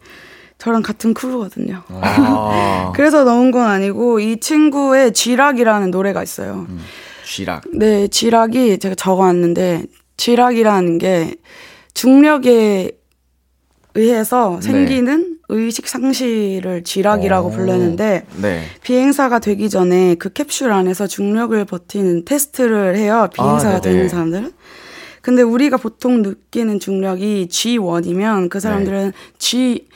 저랑 0.57 0.81
같은 0.81 1.13
크루거든요. 1.13 1.83
아, 1.89 2.91
그래서 2.95 3.23
넣은 3.23 3.51
건 3.51 3.67
아니고 3.69 4.19
이 4.19 4.39
친구의 4.39 5.13
쥐락이라는 5.13 5.91
노래가 5.91 6.23
있어요. 6.23 6.65
음. 6.69 6.79
쥐락. 7.25 7.63
네, 7.73 8.07
쥐락이 8.07 8.79
제가 8.79 8.95
적어왔는데 8.95 9.83
쥐락이라는 10.17 10.97
게 10.97 11.35
중력에 11.93 12.91
의해서 13.93 14.59
생기는 14.61 15.28
의식 15.49 15.87
상실을 15.87 16.83
쥐락이라고 16.83 17.49
오. 17.49 17.51
부르는데 17.51 18.23
네. 18.41 18.63
비행사가 18.83 19.39
되기 19.39 19.69
전에 19.69 20.15
그 20.15 20.31
캡슐 20.31 20.71
안에서 20.71 21.07
중력을 21.07 21.63
버티는 21.65 22.25
테스트를 22.25 22.95
해요. 22.95 23.27
비행사가 23.33 23.77
아. 23.77 23.81
되는 23.81 24.07
사람들은. 24.07 24.53
근데 25.21 25.41
우리가 25.41 25.77
보통 25.77 26.21
느끼는 26.21 26.79
중력이 26.79 27.47
G1이면 27.49 28.49
그 28.49 28.59
사람들은 28.59 29.11
G 29.37 29.87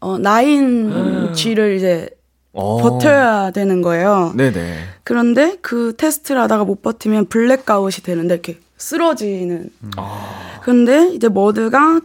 어9 0.00 1.34
G를 1.34 1.76
이제 1.76 2.08
어. 2.52 2.78
버텨야 2.82 3.52
되는 3.52 3.80
거예요. 3.82 4.32
네네. 4.36 4.78
그런데 5.02 5.56
그 5.62 5.94
테스트를 5.96 6.40
하다가 6.42 6.64
못 6.64 6.82
버티면 6.82 7.26
블랙아웃이 7.26 8.02
되는데 8.04 8.34
이렇게 8.34 8.58
쓰러지는. 8.76 9.70
아. 9.96 10.60
근데 10.62 11.10
이제 11.14 11.28
머드가 11.28 12.00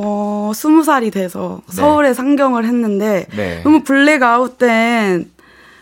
어 0.00 0.52
스무 0.54 0.84
살이 0.84 1.10
돼서 1.10 1.60
네. 1.66 1.74
서울에 1.74 2.14
상경을 2.14 2.64
했는데 2.64 3.26
네. 3.36 3.62
너무 3.64 3.82
블랙아웃된 3.82 5.28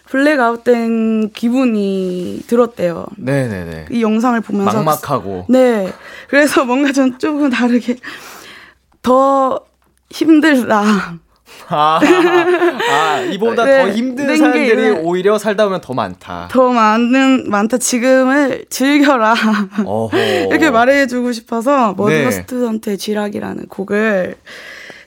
블랙아웃된 0.07 1.33
기분이 1.33 2.41
들었대요. 2.47 3.07
네네네. 3.19 3.87
이 3.91 4.03
영상을 4.03 4.41
보면서 4.41 4.83
막막하고. 4.83 5.47
네. 5.51 5.93
그래서 6.29 6.65
뭔가 6.65 6.93
전 6.93 7.19
조금 7.19 7.51
다르게 7.51 7.97
더 9.03 9.61
힘들다. 10.11 11.19
아, 11.69 12.01
아 12.91 13.21
이보다 13.23 13.65
네, 13.65 13.83
더 13.83 13.91
힘든 13.91 14.27
네, 14.27 14.37
사람들이 14.37 14.67
이게- 14.67 14.91
오히려 15.03 15.39
살다 15.39 15.65
보면 15.65 15.81
더 15.81 15.95
많다. 15.95 16.49
더 16.51 16.69
많은 16.71 17.51
많다 17.51 17.79
지금을 17.79 18.67
즐겨라. 18.71 19.35
이렇게 20.49 20.71
말해주고 20.71 21.33
싶어서 21.33 21.95
머드 21.97 22.13
네. 22.13 22.31
스튜던트의 22.31 22.99
쥐락이라는 22.99 23.67
곡을 23.67 24.37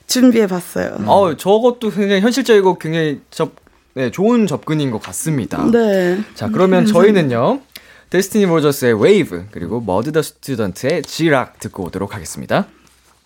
준비해봤어요. 0.08 0.98
어, 1.06 1.36
저것도 1.38 1.92
굉장히 1.92 2.22
현실적이고 2.22 2.80
굉장히 2.80 3.22
접, 3.30 3.52
네, 3.94 4.12
좋은 4.12 4.48
접근인 4.48 4.92
것 4.92 5.02
같습니다. 5.02 5.64
네. 5.72 6.20
자, 6.34 6.50
그러면 6.52 6.86
저희는요. 6.86 7.62
데스티니 8.10 8.46
로저스의 8.46 9.00
웨이브 9.02 9.46
그리고 9.52 9.82
머드 9.82 10.12
더 10.12 10.24
스튜던트의 10.24 11.04
쥐락 11.04 11.60
듣고 11.60 11.84
오도록 11.84 12.16
하겠습니다. 12.16 12.66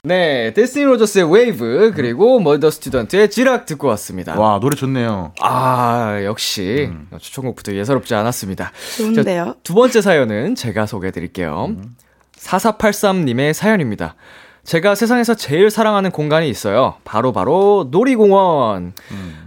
네, 0.06 0.52
데스티니 0.52 0.84
로저스의 0.84 1.32
웨이브 1.32 1.94
그리고 1.96 2.38
머드 2.42 2.60
더 2.60 2.70
스튜던트의 2.70 3.30
지락 3.30 3.66
듣고 3.66 3.88
왔습니다. 3.88 4.38
와 4.38 4.60
노래 4.60 4.76
좋네요. 4.76 5.32
아, 5.40 6.20
역시 6.26 6.92
추천곡부터 7.18 7.74
예사롭지 7.74 8.14
않았습니다. 8.14 8.74
좋은데요? 8.98 9.46
자, 9.46 9.56
두 9.64 9.74
번째 9.74 10.02
사연은 10.02 10.56
제가 10.56 10.88
소개해 10.88 11.12
드릴게요. 11.12 11.78
4483님의 12.38 13.54
사연입니다. 13.54 14.16
제가 14.66 14.96
세상에서 14.96 15.36
제일 15.36 15.70
사랑하는 15.70 16.12
공간이 16.12 16.50
있어요. 16.50 16.96
바로 17.06 17.32
바로 17.32 17.88
놀이공원. 17.90 18.96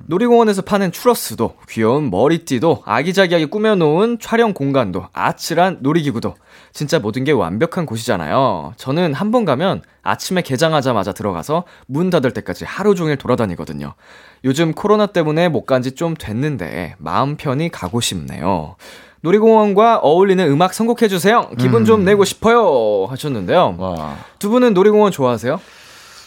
놀이공원에서 0.07 0.63
파는 0.63 0.91
추러스도 0.91 1.57
귀여운 1.69 2.09
머리띠도 2.11 2.83
아기자기하게 2.87 3.47
꾸며놓은 3.47 4.21
촬영 4.21 4.55
공간도 4.55 5.09
아찔한 5.13 5.79
놀이기구도 5.81 6.35
진짜 6.77 6.99
모든 6.99 7.25
게 7.25 7.33
완벽한 7.33 7.87
곳이잖아요. 7.87 8.75
저는 8.77 9.15
한 9.15 9.31
번 9.31 9.45
가면 9.47 9.81
아침에 10.03 10.43
개장하자마자 10.43 11.13
들어가서 11.13 11.65
문 11.87 12.11
닫을 12.11 12.33
때까지 12.33 12.65
하루 12.67 12.95
종일 12.95 13.17
돌아다니거든요. 13.17 13.95
요즘 14.45 14.73
코로나 14.73 15.07
때문에 15.07 15.49
못 15.49 15.65
간 15.65 15.81
지 15.83 15.95
좀 15.95 16.15
됐는데 16.15 16.95
마음 16.99 17.37
편히 17.37 17.71
가고 17.71 18.01
싶네요. 18.03 18.77
놀이공원과 19.23 19.99
어울리는 20.03 20.47
음악 20.51 20.75
선곡해주세요. 20.75 21.51
기분 21.59 21.85
좀 21.87 22.05
내고 22.05 22.25
싶어요. 22.25 23.07
하셨는데요. 23.09 23.75
와 23.79 24.17
두 24.39 24.51
분은 24.51 24.75
놀이공원 24.75 25.11
좋아하세요? 25.13 25.59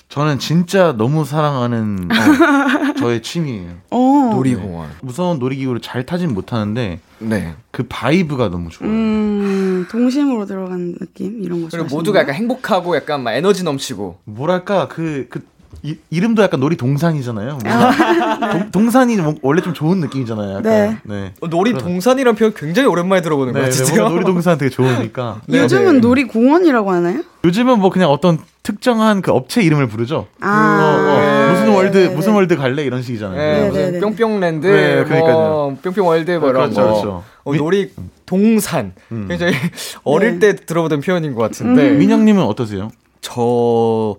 저는 0.09 0.39
진짜 0.39 0.91
너무 0.97 1.23
사랑하는 1.23 2.09
어, 2.11 2.93
저의 2.97 3.21
취미예요. 3.21 3.69
어. 3.91 4.31
놀이공원. 4.33 4.89
무서운 5.01 5.37
놀이기구를 5.37 5.81
잘 5.81 6.03
타진 6.03 6.33
못하는데 6.33 6.99
네. 7.19 7.53
그 7.69 7.83
vibe가 7.87 8.49
너무 8.49 8.69
좋아요. 8.71 8.89
음, 8.91 9.58
동심으로 9.87 10.45
들어가는 10.45 10.95
느낌 10.99 11.43
이런 11.43 11.61
거 11.61 11.69
그리고? 11.71 11.87
모두가 11.89 12.19
약간 12.19 12.35
행복하고 12.35 12.95
약간 12.95 13.23
막 13.23 13.33
에너지 13.33 13.63
넘치고. 13.63 14.17
뭐랄까 14.25 14.87
그그 14.87 15.41
이름도 16.09 16.41
약간 16.41 16.59
놀이동산이잖아요. 16.59 17.59
뭔가 17.63 18.49
동, 18.51 18.71
동산이 18.71 19.15
뭐 19.17 19.35
원래 19.41 19.61
좀 19.61 19.73
좋은 19.73 19.99
느낌이잖아요. 19.99 20.57
약간. 20.57 20.63
네. 20.63 20.97
네. 21.03 21.33
어, 21.41 21.47
놀이동산이란 21.47 22.35
표현 22.35 22.53
굉장히 22.53 22.87
오랜만에 22.89 23.21
들어보는 23.21 23.53
것 23.53 23.59
네, 23.59 23.65
네, 23.69 23.71
같은데요. 23.71 24.01
뭔가 24.01 24.15
놀이동산 24.15 24.57
되게 24.57 24.69
좋으니까. 24.69 25.41
네, 25.47 25.59
요즘은 25.59 25.93
네. 25.95 25.99
놀이공원이라고 25.99 26.91
하나요? 26.91 27.23
요즘은 27.45 27.79
뭐 27.79 27.89
그냥 27.91 28.09
어떤 28.09 28.39
특정한 28.63 29.21
그 29.21 29.31
업체 29.31 29.61
이름을 29.61 29.87
부르죠. 29.87 30.27
아. 30.41 30.79
어, 30.81 31.11
어, 31.13 31.19
네. 31.19 31.51
무슨 31.51 31.69
월드 31.73 31.97
네, 31.97 32.09
무슨 32.15 32.31
네. 32.31 32.35
월드 32.35 32.55
갈래 32.57 32.83
이런 32.83 33.01
식이잖아요. 33.01 33.37
네, 33.37 33.69
네, 33.69 33.71
네, 33.71 33.91
네. 33.91 33.99
뿅뿅랜드, 33.99 34.67
네, 34.67 34.95
뭐 34.97 35.03
그러니까요. 35.05 35.77
뿅뿅월드 35.81 36.31
뭐 36.31 36.49
이런 36.49 36.71
그렇죠, 36.71 36.81
거. 36.81 36.87
그렇죠. 36.93 37.23
어, 37.43 37.51
미- 37.51 37.57
놀이 37.57 37.91
동산. 38.25 38.93
음. 39.11 39.27
굉장히 39.27 39.53
어릴 40.03 40.39
네. 40.39 40.53
때 40.53 40.65
들어보던 40.65 41.01
표현인 41.01 41.33
것 41.35 41.41
같은데. 41.41 41.91
민영님은 41.91 42.43
어떠세요? 42.43 42.89
저 43.21 44.15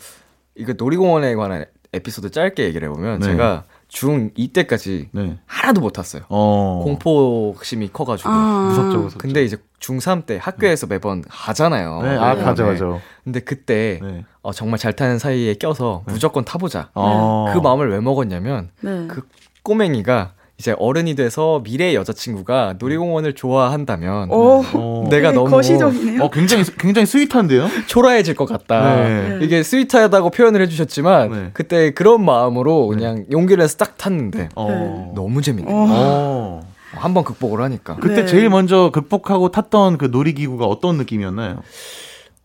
이거 0.56 0.72
놀이공원에 0.76 1.34
관한 1.34 1.64
에피소드 1.92 2.30
짧게 2.30 2.64
얘기를 2.64 2.88
해보면 2.88 3.20
네. 3.20 3.26
제가 3.26 3.64
중2 3.92 4.52
때까지 4.52 5.08
네. 5.12 5.38
하나도 5.46 5.80
못 5.80 5.92
탔어요. 5.92 6.22
어. 6.28 6.80
공포심이 6.84 7.88
커가지고. 7.92 8.30
아. 8.30 8.66
무섭죠, 8.68 8.98
무섭죠. 8.98 9.18
근데 9.18 9.44
이제 9.44 9.56
중3 9.80 10.26
때 10.26 10.38
학교에서 10.40 10.86
매번 10.86 11.22
가잖아요. 11.28 12.02
네, 12.02 12.16
아, 12.16 12.34
네. 12.34 12.42
가져, 12.42 12.66
가져. 12.66 13.00
근데 13.24 13.40
그때 13.40 13.98
네. 14.02 14.24
어, 14.42 14.52
정말 14.52 14.78
잘 14.78 14.92
타는 14.92 15.18
사이에 15.18 15.54
껴서 15.54 16.02
무조건 16.06 16.44
타보자. 16.44 16.90
어. 16.94 17.50
그 17.52 17.58
마음을 17.58 17.90
왜 17.90 18.00
먹었냐면 18.00 18.70
네. 18.80 19.06
그 19.08 19.26
꼬맹이가 19.62 20.34
이제 20.60 20.74
어른이 20.78 21.14
돼서 21.14 21.62
미래의 21.64 21.94
여자친구가 21.94 22.74
놀이공원을 22.78 23.32
좋아한다면 23.32 24.30
오, 24.30 24.62
어. 24.74 25.08
내가 25.08 25.28
되게 25.28 25.32
너무 25.32 25.50
거시적이네요. 25.50 26.22
어, 26.22 26.30
굉장히 26.30 26.64
굉장히 26.78 27.06
sweet한데요? 27.06 27.66
초라해질 27.86 28.34
것 28.34 28.44
같다. 28.44 28.96
네. 28.96 29.38
이게 29.40 29.62
sweet하다고 29.62 30.28
표현을 30.28 30.60
해주셨지만 30.60 31.30
네. 31.32 31.50
그때 31.54 31.92
그런 31.92 32.22
마음으로 32.22 32.88
그냥 32.88 33.24
용기를 33.32 33.62
내서 33.62 33.78
딱 33.78 33.96
탔는데 33.96 34.50
어. 34.54 35.12
너무 35.16 35.40
재밌네. 35.40 35.72
어. 35.72 35.86
어. 35.88 36.60
한번 36.92 37.24
극복을 37.24 37.62
하니까. 37.62 37.96
그때 37.96 38.16
네. 38.16 38.26
제일 38.26 38.50
먼저 38.50 38.90
극복하고 38.92 39.50
탔던 39.50 39.96
그 39.96 40.10
놀이기구가 40.12 40.66
어떤 40.66 40.98
느낌이었나요? 40.98 41.62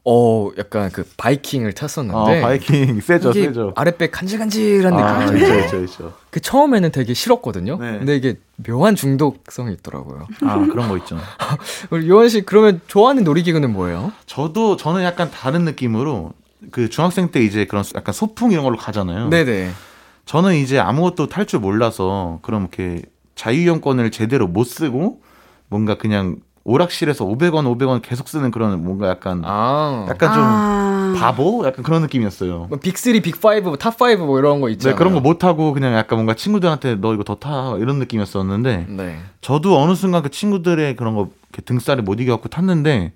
어, 0.07 0.51
약간 0.59 0.91
그 0.91 1.03
바이킹을 1.17 1.73
탔었는데. 1.73 2.39
아, 2.39 2.41
바이킹 2.41 3.01
세죠, 3.01 3.33
세죠. 3.33 3.73
아랫배 3.75 4.11
간질간질한 4.11 4.93
아, 4.93 5.25
느낌이죠. 5.25 5.45
있죠, 5.45 5.65
있죠, 5.65 5.83
있죠. 5.83 6.13
그 6.29 6.39
처음에는 6.39 6.91
되게 6.91 7.15
싫었거든요. 7.15 7.77
네. 7.77 7.97
근데 7.97 8.15
이게 8.15 8.35
묘한 8.57 8.95
중독성이 8.95 9.73
있더라고요. 9.73 10.27
아, 10.43 10.59
그런 10.71 10.89
거 10.89 10.97
있죠. 10.97 11.17
우리 11.89 12.07
요한 12.07 12.29
씨 12.29 12.41
그러면 12.41 12.81
좋아하는 12.87 13.23
놀이기구는 13.23 13.73
뭐예요? 13.73 14.11
저도 14.27 14.77
저는 14.77 15.03
약간 15.03 15.31
다른 15.31 15.65
느낌으로 15.65 16.33
그 16.71 16.89
중학생 16.89 17.29
때 17.31 17.41
이제 17.43 17.65
그런 17.65 17.83
약간 17.95 18.13
소풍 18.13 18.51
이런 18.51 18.63
걸로 18.63 18.77
가잖아요. 18.77 19.29
네네. 19.29 19.71
저는 20.25 20.55
이제 20.55 20.77
아무것도 20.79 21.27
탈 21.29 21.45
줄 21.47 21.59
몰라서 21.59 22.39
그럼 22.43 22.63
이렇게 22.71 23.01
자유이용권을 23.33 24.11
제대로 24.11 24.47
못 24.47 24.65
쓰고 24.65 25.21
뭔가 25.67 25.95
그냥 25.97 26.37
오락실에서 26.65 27.25
500원, 27.25 27.63
500원 27.77 28.01
계속 28.01 28.27
쓰는 28.27 28.49
그런 28.49 28.83
뭔가 28.83 29.07
약간 29.07 29.43
아. 29.45 30.07
약간 30.09 30.33
좀 30.33 30.43
아. 30.43 31.13
바보 31.15 31.63
약간 31.65 31.83
그런 31.83 32.01
느낌이었어요. 32.01 32.65
뭐 32.69 32.79
big3, 32.79 33.21
big5, 33.21 33.77
top5 33.77 34.17
뭐 34.17 34.39
이런 34.39 34.59
거 34.61 34.67
네, 34.67 34.73
있잖아요. 34.73 34.97
그런 34.97 35.13
거 35.13 35.19
못 35.21 35.43
하고 35.43 35.73
그냥 35.73 35.93
약간 35.93 36.17
뭔가 36.17 36.33
친구들한테 36.33 36.95
너 36.95 37.13
이거 37.13 37.23
더 37.23 37.35
타 37.35 37.77
이런 37.77 37.99
느낌이었었는데 37.99 38.87
네. 38.89 39.19
저도 39.41 39.77
어느 39.79 39.93
순간 39.95 40.23
그 40.23 40.29
친구들의 40.31 40.95
그런 40.95 41.13
거 41.15 41.29
등쌀을 41.65 42.03
못 42.03 42.19
이겨 42.19 42.33
갖고 42.33 42.49
탔는데 42.49 43.13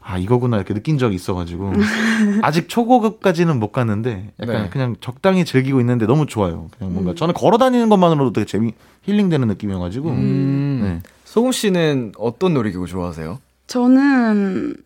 아 0.00 0.16
이거구나 0.18 0.56
이렇게 0.58 0.72
느낀 0.74 0.96
적이 0.98 1.16
있어가지고 1.16 1.72
아직 2.42 2.68
초고급까지는 2.68 3.58
못 3.58 3.72
갔는데 3.72 4.30
약간 4.40 4.64
네. 4.64 4.68
그냥 4.70 4.94
적당히 5.00 5.44
즐기고 5.44 5.80
있는데 5.80 6.06
너무 6.06 6.26
좋아요. 6.26 6.68
그냥 6.78 6.92
뭔가 6.94 7.14
저는 7.16 7.34
걸어 7.34 7.58
다니는 7.58 7.88
것만으로도 7.88 8.32
되게 8.32 8.44
재미 8.46 8.72
힐링되는 9.02 9.48
느낌이어가지고 9.48 10.10
음. 10.10 10.80
네. 10.82 11.10
소금 11.34 11.50
씨는 11.50 12.12
어떤 12.16 12.54
놀이기구 12.54 12.86
좋아하세요? 12.86 13.40
저는 13.66 14.76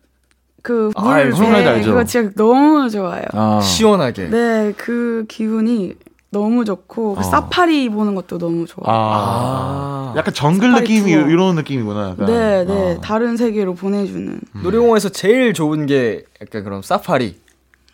그 0.63 0.89
아, 0.95 1.23
물, 1.23 1.31
네, 1.51 1.67
알죠? 1.67 1.91
그거 1.91 2.03
진짜 2.03 2.31
너무 2.35 2.89
좋아요. 2.89 3.21
아, 3.33 3.61
시원하게. 3.61 4.29
네, 4.31 4.73
그 4.75 5.25
기분이 5.29 5.93
너무 6.31 6.65
좋고 6.65 7.13
그 7.13 7.19
어. 7.19 7.23
사파리 7.23 7.89
보는 7.89 8.15
것도 8.15 8.39
너무 8.39 8.65
좋아요. 8.65 8.91
아, 8.91 10.11
아. 10.11 10.13
약간 10.17 10.33
정글 10.33 10.71
느낌이 10.73 11.11
투어. 11.11 11.29
이런 11.29 11.53
느낌이구나. 11.53 12.09
약간. 12.09 12.25
네, 12.25 12.65
네, 12.65 12.95
아. 12.97 13.01
다른 13.01 13.37
세계로 13.37 13.75
보내주는. 13.75 14.41
놀이공원에서 14.63 15.09
제일 15.09 15.53
좋은 15.53 15.85
게 15.85 16.23
약간 16.41 16.63
그런 16.63 16.81
사파리. 16.81 17.37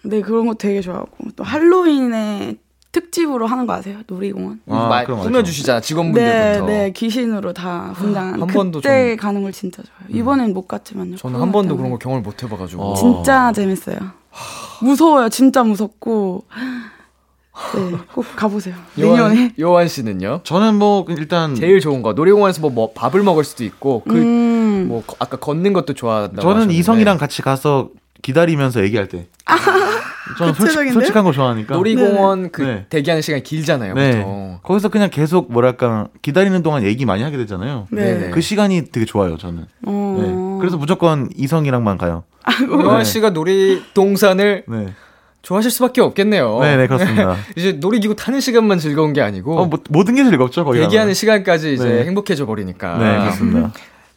네, 0.04 0.22
그런 0.22 0.48
거 0.48 0.54
되게 0.54 0.80
좋아하고 0.80 1.10
또 1.36 1.44
할로윈에 1.44 2.56
특집으로 3.00 3.46
하는 3.46 3.68
거 3.68 3.74
아세요? 3.74 3.98
놀이공원. 4.08 4.62
아, 4.70 4.88
마- 4.88 5.04
그럼. 5.04 5.20
꾸며주시잖아 5.20 5.82
네, 5.82 5.86
직원분들부터. 5.86 6.66
네, 6.66 6.92
귀신으로 6.92 7.52
다 7.52 7.94
분장하는. 7.98 8.40
한 8.42 8.48
번도 8.48 8.80
그때 8.80 9.16
좀- 9.16 9.18
가는 9.18 9.44
걸 9.44 9.52
진짜 9.52 9.84
좋아요. 9.84 10.18
이번엔 10.18 10.54
못 10.54 10.66
갔지만요. 10.68 11.18
저는 11.18 11.42
한 11.42 11.52
번도 11.52 11.76
때문에. 11.76 11.78
그런 11.78 11.92
거 11.92 11.98
경험을 11.98 12.22
못 12.24 12.42
해봐가지고. 12.42 12.82
어. 12.82 12.96
진짜 12.96 13.52
재밌어요. 13.52 13.98
무서워요. 14.82 15.28
진짜 15.28 15.64
무섭고. 15.64 16.46
네, 17.76 17.98
꼭 18.14 18.26
가보세요. 18.38 18.76
요한, 19.00 19.34
내년에. 19.34 19.54
요한 19.60 19.88
씨는요? 19.90 20.42
저는 20.44 20.76
뭐 20.76 21.06
일단 21.10 21.54
제일 21.56 21.80
좋은 21.82 22.02
거 22.02 22.14
놀이공원에서 22.14 22.62
뭐, 22.62 22.70
뭐 22.70 22.94
밥을 22.94 23.24
먹을 23.24 23.44
수도 23.44 23.64
있고 23.66 24.04
그 24.08 24.14
음, 24.16 24.86
뭐 24.88 25.04
거- 25.06 25.16
아까 25.20 25.38
걷는 25.38 25.74
것도 25.74 25.94
좋아한다고 25.94 26.42
저는 26.42 26.56
하셨는데 26.56 26.78
이성이랑 26.80 27.18
같이 27.18 27.42
가서 27.42 27.90
기다리면서 28.22 28.84
얘기할 28.84 29.08
때. 29.10 29.28
저는 30.38 30.54
솔직, 30.54 30.62
구체적인데요? 30.64 30.94
솔직 30.94 31.16
한 31.16 31.24
거 31.24 31.32
좋아하니까. 31.32 31.76
놀이공원 31.76 32.52
그 32.52 32.62
네. 32.64 32.86
대기하는 32.90 33.22
시간이 33.22 33.44
길잖아요 33.44 33.94
네. 33.94 34.18
보통 34.18 34.60
거기서 34.64 34.90
그냥 34.90 35.10
계속 35.12 35.52
뭐랄까 35.52 36.08
기다리는 36.22 36.62
동안 36.64 36.84
얘기 36.84 37.06
많이 37.06 37.22
하게 37.24 37.38
되잖아요. 37.38 37.88
네. 37.92 38.02
네네. 38.16 38.30
그 38.32 38.42
시간이 38.42 38.86
되게 38.92 39.06
좋아요, 39.06 39.38
저는. 39.38 39.66
어. 39.86 40.18
네. 40.22 40.60
그래서 40.62 40.78
무조건 40.78 41.30
이성이랑만 41.36 41.98
가요. 41.98 42.24
요한 42.72 43.00
네. 43.00 43.04
씨가 43.04 43.32
놀이동산을 43.32 44.64
네. 44.68 44.94
좋아하실 45.42 45.70
수밖에 45.70 46.02
없겠네요 46.02 46.60
네, 46.62 46.76
네, 46.76 46.88
그렇습니다. 46.88 47.36
이제 47.56 47.74
놀이기구 47.74 48.16
타는 48.16 48.40
시간만 48.40 48.80
즐거운 48.80 49.14
게 49.14 49.22
아니고 49.22 49.60
어, 49.60 49.66
뭐, 49.68 49.80
모든 49.90 50.16
게 50.16 50.24
즐겁죠, 50.24 50.66
거기. 50.66 50.80
대기하는. 50.80 51.14
시간까지 51.14 51.74
이제 51.74 51.88
네. 51.88 52.04
행복해져 52.06 52.46
버리니까 52.48 52.98
네, 52.98 53.20
그렇습니다. 53.20 53.72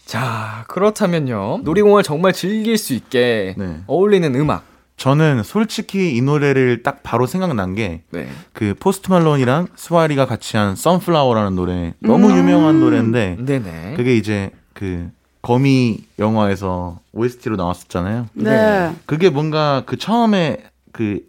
자 0.06 0.64
그렇다면요 0.68 1.60
놀이공원을 1.64 2.02
정말 2.02 2.32
즐길 2.32 2.78
수 2.78 2.94
있게 2.94 3.54
네. 3.58 3.76
어울리는 3.86 4.34
음악 4.36 4.62
저는 4.98 5.44
솔직히 5.44 6.16
이 6.16 6.20
노래를 6.20 6.82
딱 6.82 7.02
바로 7.02 7.26
생각난 7.26 7.74
게 7.74 8.02
네. 8.10 8.28
그 8.52 8.74
포스트 8.78 9.10
말론이랑 9.10 9.68
스와리가 9.76 10.26
같이 10.26 10.56
한 10.56 10.74
선플라워라는 10.74 11.54
노래 11.54 11.94
너무 12.00 12.30
음. 12.30 12.36
유명한 12.36 12.80
노래인데 12.80 13.36
네네. 13.38 13.94
그게 13.96 14.16
이제 14.16 14.50
그 14.74 15.08
거미 15.40 16.00
영화에서 16.18 16.98
OST로 17.12 17.54
나왔었잖아요. 17.56 18.26
네. 18.34 18.92
그게 19.06 19.30
뭔가 19.30 19.84
그 19.86 19.96
처음에 19.96 20.64
그 20.92 21.20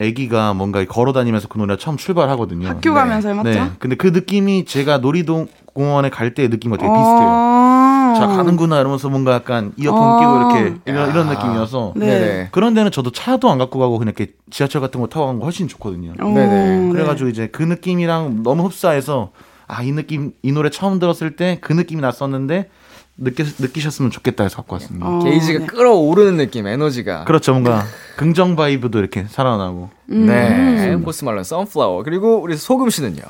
아기가 0.00 0.54
뭔가 0.54 0.84
걸어 0.84 1.12
다니면서 1.12 1.48
그 1.48 1.58
노래가 1.58 1.76
처음 1.78 1.96
출발하거든요. 1.96 2.68
학교 2.68 2.90
네. 2.90 2.94
가면서 2.94 3.34
맞죠? 3.34 3.50
네. 3.50 3.70
근데 3.78 3.96
그 3.96 4.08
느낌이 4.08 4.64
제가 4.64 4.98
놀이동 4.98 5.48
공원에 5.74 6.08
갈 6.08 6.34
때의 6.34 6.48
느낌과 6.50 6.76
되게 6.76 6.88
비슷해요. 6.92 7.28
어. 7.28 8.14
자 8.16 8.26
가는구나 8.26 8.80
이러면서 8.80 9.08
뭔가 9.08 9.32
약간 9.32 9.72
이어폰 9.76 10.02
어. 10.02 10.16
끼고 10.18 10.36
이렇게 10.36 10.80
이런, 10.86 11.10
이런 11.10 11.26
야. 11.28 11.32
느낌이어서 11.32 11.92
네. 11.96 12.06
네네. 12.06 12.48
그런 12.52 12.74
데는 12.74 12.90
저도 12.90 13.10
차도 13.10 13.50
안 13.50 13.58
갖고 13.58 13.78
가고 13.78 13.98
그냥 13.98 14.14
이렇게 14.16 14.32
지하철 14.50 14.80
같은 14.80 15.00
거 15.00 15.08
타고 15.08 15.26
가는 15.26 15.40
거 15.40 15.44
훨씬 15.46 15.66
좋거든요. 15.68 16.12
어, 16.20 16.28
네네. 16.28 16.90
그래가지고 16.92 17.28
이제 17.28 17.48
그 17.50 17.62
느낌이랑 17.62 18.42
너무 18.44 18.64
흡사해서 18.66 19.30
아 19.66 19.82
이 19.82 19.92
느낌 19.92 20.32
이 20.42 20.50
노래 20.52 20.70
처음 20.70 20.98
들었을 20.98 21.36
때 21.36 21.58
그 21.60 21.72
느낌이 21.74 22.00
났었는데 22.00 22.70
느끼, 23.18 23.42
느끼셨으면 23.42 24.10
좋겠다 24.12 24.44
해서 24.44 24.56
갖고 24.58 24.74
왔습니다. 24.76 25.06
어, 25.06 25.18
게이지가 25.24 25.58
네. 25.58 25.66
끌어오르는 25.66 26.36
느낌, 26.38 26.66
에너지가. 26.68 27.24
그렇죠 27.24 27.52
뭔가 27.52 27.84
긍정 28.18 28.56
vibe도 28.56 28.98
이렇게 28.98 29.24
살아나고 29.28 29.90
음. 30.10 30.26
네. 30.26 30.96
포스트 30.96 31.24
말론, 31.24 31.44
Sunflower. 31.44 32.02
그리고 32.02 32.40
우리 32.42 32.56
소금 32.56 32.90
씨는요? 32.90 33.22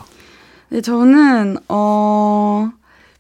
네, 0.70 0.80
저는 0.80 1.58
어 1.68 2.70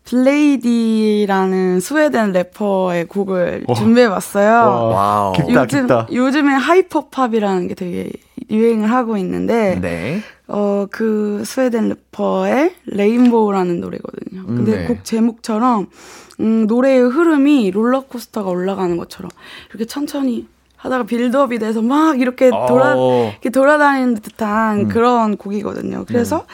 블레이디라는 0.04 1.80
스웨덴 1.80 2.32
래퍼의 2.32 3.06
곡을 3.08 3.64
와. 3.68 3.74
준비해봤어요. 3.74 4.48
와우. 4.94 5.32
깊다 5.34 5.62
요즘 5.62 5.80
깊다. 5.82 6.06
요즘에 6.10 6.54
hyperpop이라는 6.54 7.68
게 7.68 7.74
되게 7.74 8.10
유행을 8.50 8.90
하고 8.90 9.18
있는데 9.18 9.78
네. 9.80 10.22
어 10.46 10.86
그 10.90 11.42
스웨덴 11.44 11.90
래퍼의 11.90 12.74
레인보우라는 12.86 13.80
노래거든요. 13.80 14.46
근데 14.46 14.78
네. 14.78 14.86
곡 14.86 15.04
제목처럼 15.04 15.88
음, 16.40 16.66
노래의 16.66 17.02
흐름이 17.10 17.70
롤러코스터가 17.72 18.48
올라가는 18.48 18.96
것처럼 18.96 19.30
이렇게 19.68 19.84
천천히 19.84 20.46
하다가 20.78 21.04
빌드업이 21.04 21.58
돼서 21.58 21.82
막 21.82 22.18
이렇게 22.20 22.48
돌아 22.50 22.94
어. 22.96 23.28
이렇게 23.32 23.50
돌아다니는 23.50 24.14
듯한 24.20 24.78
음. 24.80 24.88
그런 24.88 25.36
곡이거든요. 25.36 26.04
그래서 26.06 26.46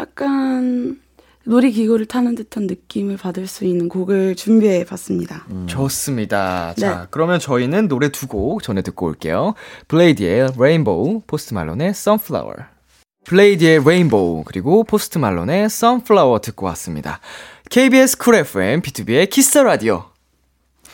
약간 0.00 0.98
놀이기구를 1.44 2.06
타는 2.06 2.34
듯한 2.34 2.66
느낌을 2.66 3.16
받을 3.16 3.46
수 3.46 3.64
있는 3.64 3.88
곡을 3.88 4.36
준비해 4.36 4.84
봤습니다. 4.84 5.46
좋습니다. 5.66 6.74
네. 6.76 6.80
자, 6.82 7.06
그러면 7.10 7.38
저희는 7.38 7.88
노래 7.88 8.10
두 8.10 8.26
곡 8.26 8.62
전에 8.62 8.82
듣고 8.82 9.06
올게요. 9.06 9.54
블레이디의 9.88 10.50
Rainbow, 10.58 11.22
포스트 11.26 11.54
말론의 11.54 11.94
Sunflower. 11.94 12.52
블레이디의 13.24 13.82
Rainbow, 13.84 14.44
그리고 14.44 14.84
포스트 14.84 15.16
말론의 15.16 15.70
Sunflower 15.70 16.40
듣고 16.40 16.66
왔습니다. 16.66 17.20
KBS 17.70 18.18
쿨 18.18 18.34
FM, 18.34 18.82
BTOB의 18.82 19.30
키스 19.30 19.46
더 19.46 19.56
라디오. 19.58 20.07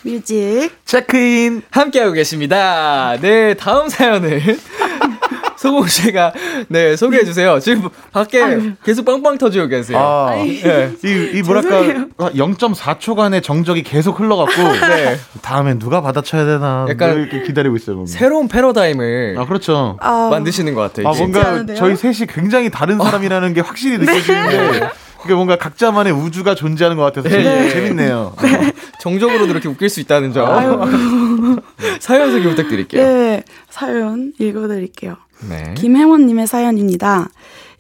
뮤직 0.04 0.70
체크인 0.84 1.62
함께하고 1.70 2.12
계십니다. 2.12 3.16
네, 3.20 3.54
다음 3.54 3.88
사연을 3.88 4.40
소금 5.56 5.86
씨가 5.86 6.34
네 6.68 6.94
소개해 6.94 7.24
주세요. 7.24 7.58
지금 7.58 7.88
밖에 8.12 8.74
계속 8.84 9.06
빵빵 9.06 9.38
터지고 9.38 9.66
계세요. 9.68 9.98
아, 9.98 10.34
네. 10.34 10.92
이, 11.02 11.38
이 11.38 11.42
뭐랄까 11.42 11.80
죄송해요. 11.80 12.06
0.4초간의 12.18 13.42
정적이 13.42 13.82
계속 13.82 14.20
흘러갔고 14.20 14.52
네. 14.86 15.16
다음엔 15.40 15.78
누가 15.78 16.02
받아쳐야 16.02 16.44
되나 16.44 16.84
약간 16.90 17.14
늘 17.14 17.22
이렇게 17.22 17.42
기다리고 17.42 17.76
있어요. 17.76 17.96
뭔가. 17.96 18.12
새로운 18.12 18.46
패러다임을 18.48 19.36
아 19.38 19.46
그렇죠. 19.46 19.96
아, 20.02 20.28
만드시는 20.30 20.74
것 20.74 20.82
같아요. 20.82 21.08
아. 21.08 21.12
뭔가 21.16 21.48
않은데요? 21.48 21.76
저희 21.78 21.96
셋이 21.96 22.26
굉장히 22.28 22.68
다른 22.70 22.98
사람이라는 22.98 23.54
게 23.54 23.62
확실히 23.62 23.96
느껴지는데 23.98 24.90
그게 25.24 25.32
뭔가 25.32 25.56
각자만의 25.56 26.12
우주가 26.12 26.54
존재하는 26.54 26.98
것 26.98 27.02
같아서 27.04 27.30
네. 27.30 27.70
재밌네요. 27.70 28.34
정적으로도 29.00 29.46
이렇게 29.46 29.68
웃길 29.70 29.88
수 29.88 30.00
있다는 30.00 30.34
점. 30.34 31.62
사연 31.98 32.30
소개 32.30 32.46
부탁드릴게요. 32.46 33.02
네 33.02 33.42
사연 33.70 34.34
읽어드릴게요. 34.38 35.16
네. 35.48 35.72
김혜원님의 35.78 36.46
사연입니다. 36.46 37.30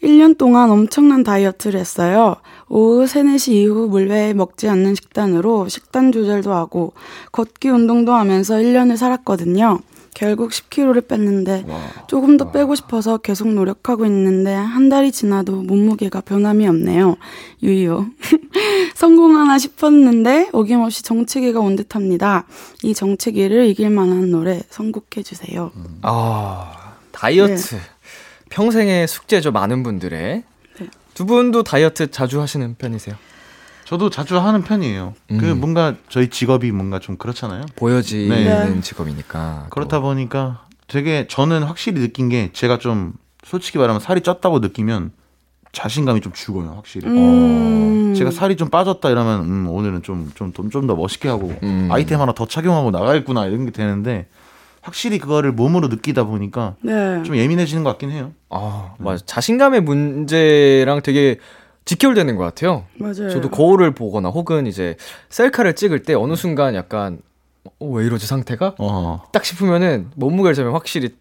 1년 0.02 0.38
동안 0.38 0.70
엄청난 0.70 1.22
다이어트를 1.22 1.78
했어요. 1.78 2.36
오후 2.68 3.06
3, 3.06 3.26
4시 3.26 3.52
이후 3.52 3.88
물회 3.88 4.32
먹지 4.32 4.66
않는 4.66 4.94
식단으로 4.94 5.68
식단 5.68 6.12
조절도 6.12 6.54
하고 6.54 6.94
걷기 7.30 7.68
운동도 7.68 8.14
하면서 8.14 8.54
1년을 8.56 8.96
살았거든요. 8.96 9.80
결국 10.14 10.50
10kg를 10.50 11.06
뺐는데 11.08 11.64
조금 12.06 12.36
더 12.36 12.50
빼고 12.50 12.74
싶어서 12.74 13.18
계속 13.18 13.48
노력하고 13.48 14.06
있는데 14.06 14.54
한 14.54 14.88
달이 14.88 15.12
지나도 15.12 15.62
몸무게가 15.62 16.20
변함이 16.20 16.66
없네요. 16.66 17.16
유유. 17.62 18.06
성공하나 18.94 19.58
싶었는데 19.58 20.50
어김없이 20.52 21.02
정체기가 21.02 21.60
온 21.60 21.76
듯합니다. 21.76 22.46
이 22.82 22.94
정체기를 22.94 23.66
이길 23.66 23.90
만한 23.90 24.30
노래 24.30 24.62
선곡해 24.70 25.22
주세요. 25.24 25.72
아, 26.02 26.94
다이어트. 27.12 27.76
평생의 28.50 29.08
숙제죠, 29.08 29.50
많은 29.50 29.82
분들의. 29.82 30.44
네. 30.78 30.86
두 31.14 31.26
분도 31.26 31.62
다이어트 31.64 32.10
자주 32.10 32.40
하시는 32.40 32.76
편이세요? 32.76 33.16
저도 33.84 34.08
자주 34.10 34.38
하는 34.38 34.62
편이에요. 34.62 35.14
그 35.28 35.52
음. 35.52 35.60
뭔가 35.60 35.94
저희 36.08 36.28
직업이 36.30 36.70
뭔가 36.72 36.98
좀 36.98 37.16
그렇잖아요. 37.16 37.66
보여지는 37.76 38.74
네. 38.74 38.80
직업이니까. 38.80 39.66
그렇다 39.70 40.00
보니까 40.00 40.62
되게 40.88 41.26
저는 41.28 41.62
확실히 41.64 42.00
느낀 42.00 42.28
게 42.28 42.50
제가 42.52 42.78
좀 42.78 43.12
솔직히 43.44 43.78
말하면 43.78 44.00
살이 44.00 44.20
쪘다고 44.20 44.60
느끼면 44.60 45.12
자신감이 45.72 46.20
좀 46.20 46.32
죽어요, 46.32 46.72
확실히. 46.76 47.08
음. 47.08 48.14
제가 48.14 48.30
살이 48.30 48.56
좀 48.56 48.68
빠졌다 48.70 49.10
이러면 49.10 49.40
음, 49.40 49.68
오늘은 49.68 50.02
좀 50.02 50.30
좀 50.34 50.52
좀 50.52 50.86
더 50.86 50.94
멋있게 50.94 51.28
하고 51.28 51.52
음. 51.62 51.88
아이템 51.90 52.20
하나 52.20 52.32
더 52.32 52.46
착용하고 52.46 52.90
나가겠구나 52.92 53.46
이런 53.46 53.64
게 53.66 53.70
되는데 53.72 54.28
확실히 54.82 55.18
그거를 55.18 55.50
몸으로 55.52 55.88
느끼다 55.88 56.24
보니까 56.24 56.76
네. 56.80 57.22
좀 57.24 57.36
예민해지는 57.36 57.82
것 57.84 57.90
같긴 57.90 58.10
해요. 58.12 58.32
아, 58.50 58.94
맞아. 58.98 59.24
자신감의 59.26 59.80
문제랑 59.82 61.00
되게 61.02 61.38
직결되는 61.84 62.36
것 62.36 62.44
같아요. 62.44 62.84
맞아요. 62.96 63.30
저도 63.30 63.50
거울을 63.50 63.92
보거나 63.94 64.28
혹은 64.30 64.66
이제 64.66 64.96
셀카를 65.28 65.74
찍을 65.74 66.02
때 66.02 66.14
어느 66.14 66.34
순간 66.34 66.74
약간 66.74 67.18
어, 67.80 67.86
왜 67.86 68.04
이러지 68.06 68.26
상태가? 68.26 68.74
어. 68.78 69.22
딱 69.32 69.44
싶으면은 69.44 70.10
몸무게를 70.16 70.54
재면 70.54 70.72
확실히 70.72 71.14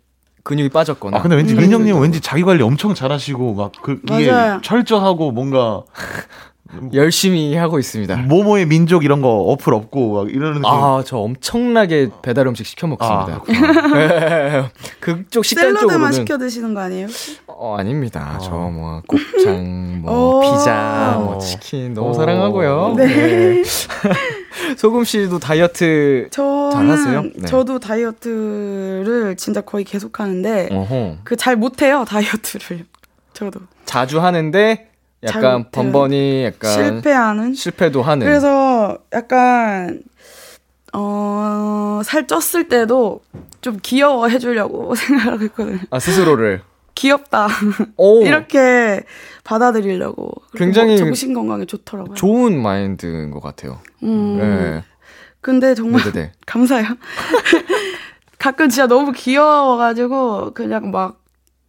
근육이 0.43 0.69
빠졌거나. 0.69 1.17
아 1.17 1.21
근데 1.21 1.35
왠지 1.37 1.53
음. 1.53 1.59
민영님 1.59 1.95
은 1.95 2.01
왠지 2.01 2.19
자기 2.21 2.43
관리 2.43 2.63
엄청 2.63 2.93
잘하시고 2.93 3.53
막 3.55 3.71
그 3.81 3.99
이게 4.11 4.31
맞아요. 4.31 4.61
철저하고 4.61 5.31
뭔가 5.31 5.83
열심히 6.93 7.55
하고 7.55 7.79
있습니다. 7.79 8.15
모모의 8.17 8.65
민족 8.65 9.03
이런 9.03 9.21
거 9.21 9.29
어플 9.29 9.73
없고 9.73 10.13
막 10.13 10.29
이러는 10.29 10.61
느낌. 10.61 10.65
아, 10.65 11.03
저 11.05 11.17
엄청나게 11.17 12.09
배달 12.21 12.47
음식 12.47 12.65
시켜 12.65 12.87
먹습니다. 12.87 13.41
아, 13.47 14.69
그쪽 14.99 15.45
식단 15.45 15.65
샐러드만 15.65 15.89
쪽으로는 15.89 16.11
시켜 16.13 16.37
드시는 16.37 16.73
거 16.73 16.81
아니에요? 16.81 17.07
어, 17.47 17.75
아닙니다. 17.77 18.37
어. 18.37 18.39
저뭐 18.39 19.01
곱창, 19.07 20.01
뭐 20.01 20.37
오. 20.37 20.41
피자, 20.41 21.15
뭐 21.19 21.37
치킨 21.39 21.93
너무 21.93 22.09
오. 22.09 22.13
사랑하고요. 22.13 22.95
네. 22.97 23.63
소금 24.77 25.03
씨도 25.03 25.39
다이어트 25.39 26.29
잘하세요? 26.31 27.21
네. 27.35 27.45
저도 27.47 27.79
다이어트를 27.79 29.35
진짜 29.37 29.61
거의 29.61 29.83
계속 29.83 30.19
하는데. 30.19 30.69
그 31.23 31.35
잘 31.35 31.55
못해요 31.55 32.05
다이어트를. 32.07 32.85
저도 33.33 33.59
자주 33.85 34.21
하는데 34.21 34.75
잘 34.75 34.92
약간 35.23 35.57
못해요. 35.59 35.69
번번이 35.71 36.43
약간 36.45 36.71
실패하는. 36.71 37.53
실패도 37.53 38.01
하는. 38.01 38.25
그래서 38.25 38.97
약간 39.13 40.01
어, 40.93 42.01
살 42.03 42.27
쪘을 42.27 42.69
때도 42.69 43.21
좀 43.61 43.79
귀여워 43.81 44.27
해주려고 44.27 44.93
생각하고 44.95 45.43
있거든요. 45.45 45.79
아 45.89 45.99
스스로를 45.99 46.61
귀엽다. 46.95 47.47
오 47.97 48.21
이렇게 48.27 49.03
받아들이려고. 49.43 50.31
굉장히 50.55 50.89
뭐 50.89 50.97
정신 50.97 51.33
건강에 51.33 51.65
좋더라고요. 51.65 52.15
좋은 52.15 52.61
마인드인 52.61 53.31
것 53.31 53.41
같아요. 53.41 53.79
음. 54.03 54.37
네. 54.37 54.83
근데 55.41 55.73
정말 55.75 56.01
네네네. 56.05 56.31
감사해요. 56.45 56.87
가끔 58.37 58.69
진짜 58.69 58.87
너무 58.87 59.11
귀여워가지고 59.13 60.53
그냥 60.53 60.91
막 60.91 61.22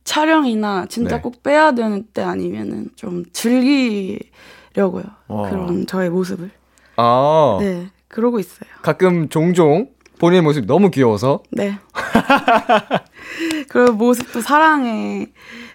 촬영이나 0.04 0.86
진짜 0.86 1.16
네. 1.16 1.22
꼭 1.22 1.42
빼야 1.42 1.72
되는 1.72 2.04
때 2.12 2.22
아니면은 2.22 2.90
좀 2.96 3.24
즐기려고요. 3.32 5.04
와. 5.28 5.48
그런 5.50 5.86
저의 5.86 6.10
모습을. 6.10 6.50
아 6.96 7.56
네, 7.60 7.88
그러고 8.08 8.38
있어요. 8.38 8.68
가끔 8.82 9.28
종종 9.28 9.88
본인의 10.18 10.42
모습이 10.42 10.66
너무 10.66 10.90
귀여워서 10.90 11.42
네. 11.50 11.78
그런 13.68 13.96
모습도 13.96 14.40
사랑해 14.40 15.26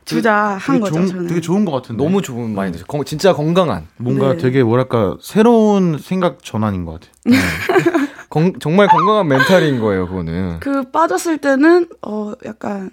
주자 0.05 0.57
한 0.59 0.75
되게 0.75 0.79
거죠. 0.79 0.93
좋은, 0.95 1.07
저는. 1.07 1.27
되게 1.27 1.41
좋은 1.41 1.65
것 1.65 1.71
같은데. 1.71 2.03
너무 2.03 2.21
좋은 2.21 2.55
마인드. 2.55 2.83
건- 2.85 3.03
진짜 3.05 3.33
건강한. 3.33 3.87
뭔가 3.97 4.33
네. 4.33 4.37
되게 4.37 4.63
뭐랄까 4.63 5.17
새로운 5.21 5.97
생각 5.99 6.43
전환인 6.43 6.85
것 6.85 6.99
같아요. 7.01 7.11
건, 8.29 8.53
정말 8.59 8.87
건강한 8.87 9.27
멘탈인 9.27 9.79
거예요, 9.79 10.07
그거는. 10.07 10.59
그 10.59 10.83
빠졌을 10.91 11.39
때는 11.39 11.87
어 12.03 12.33
약간 12.45 12.91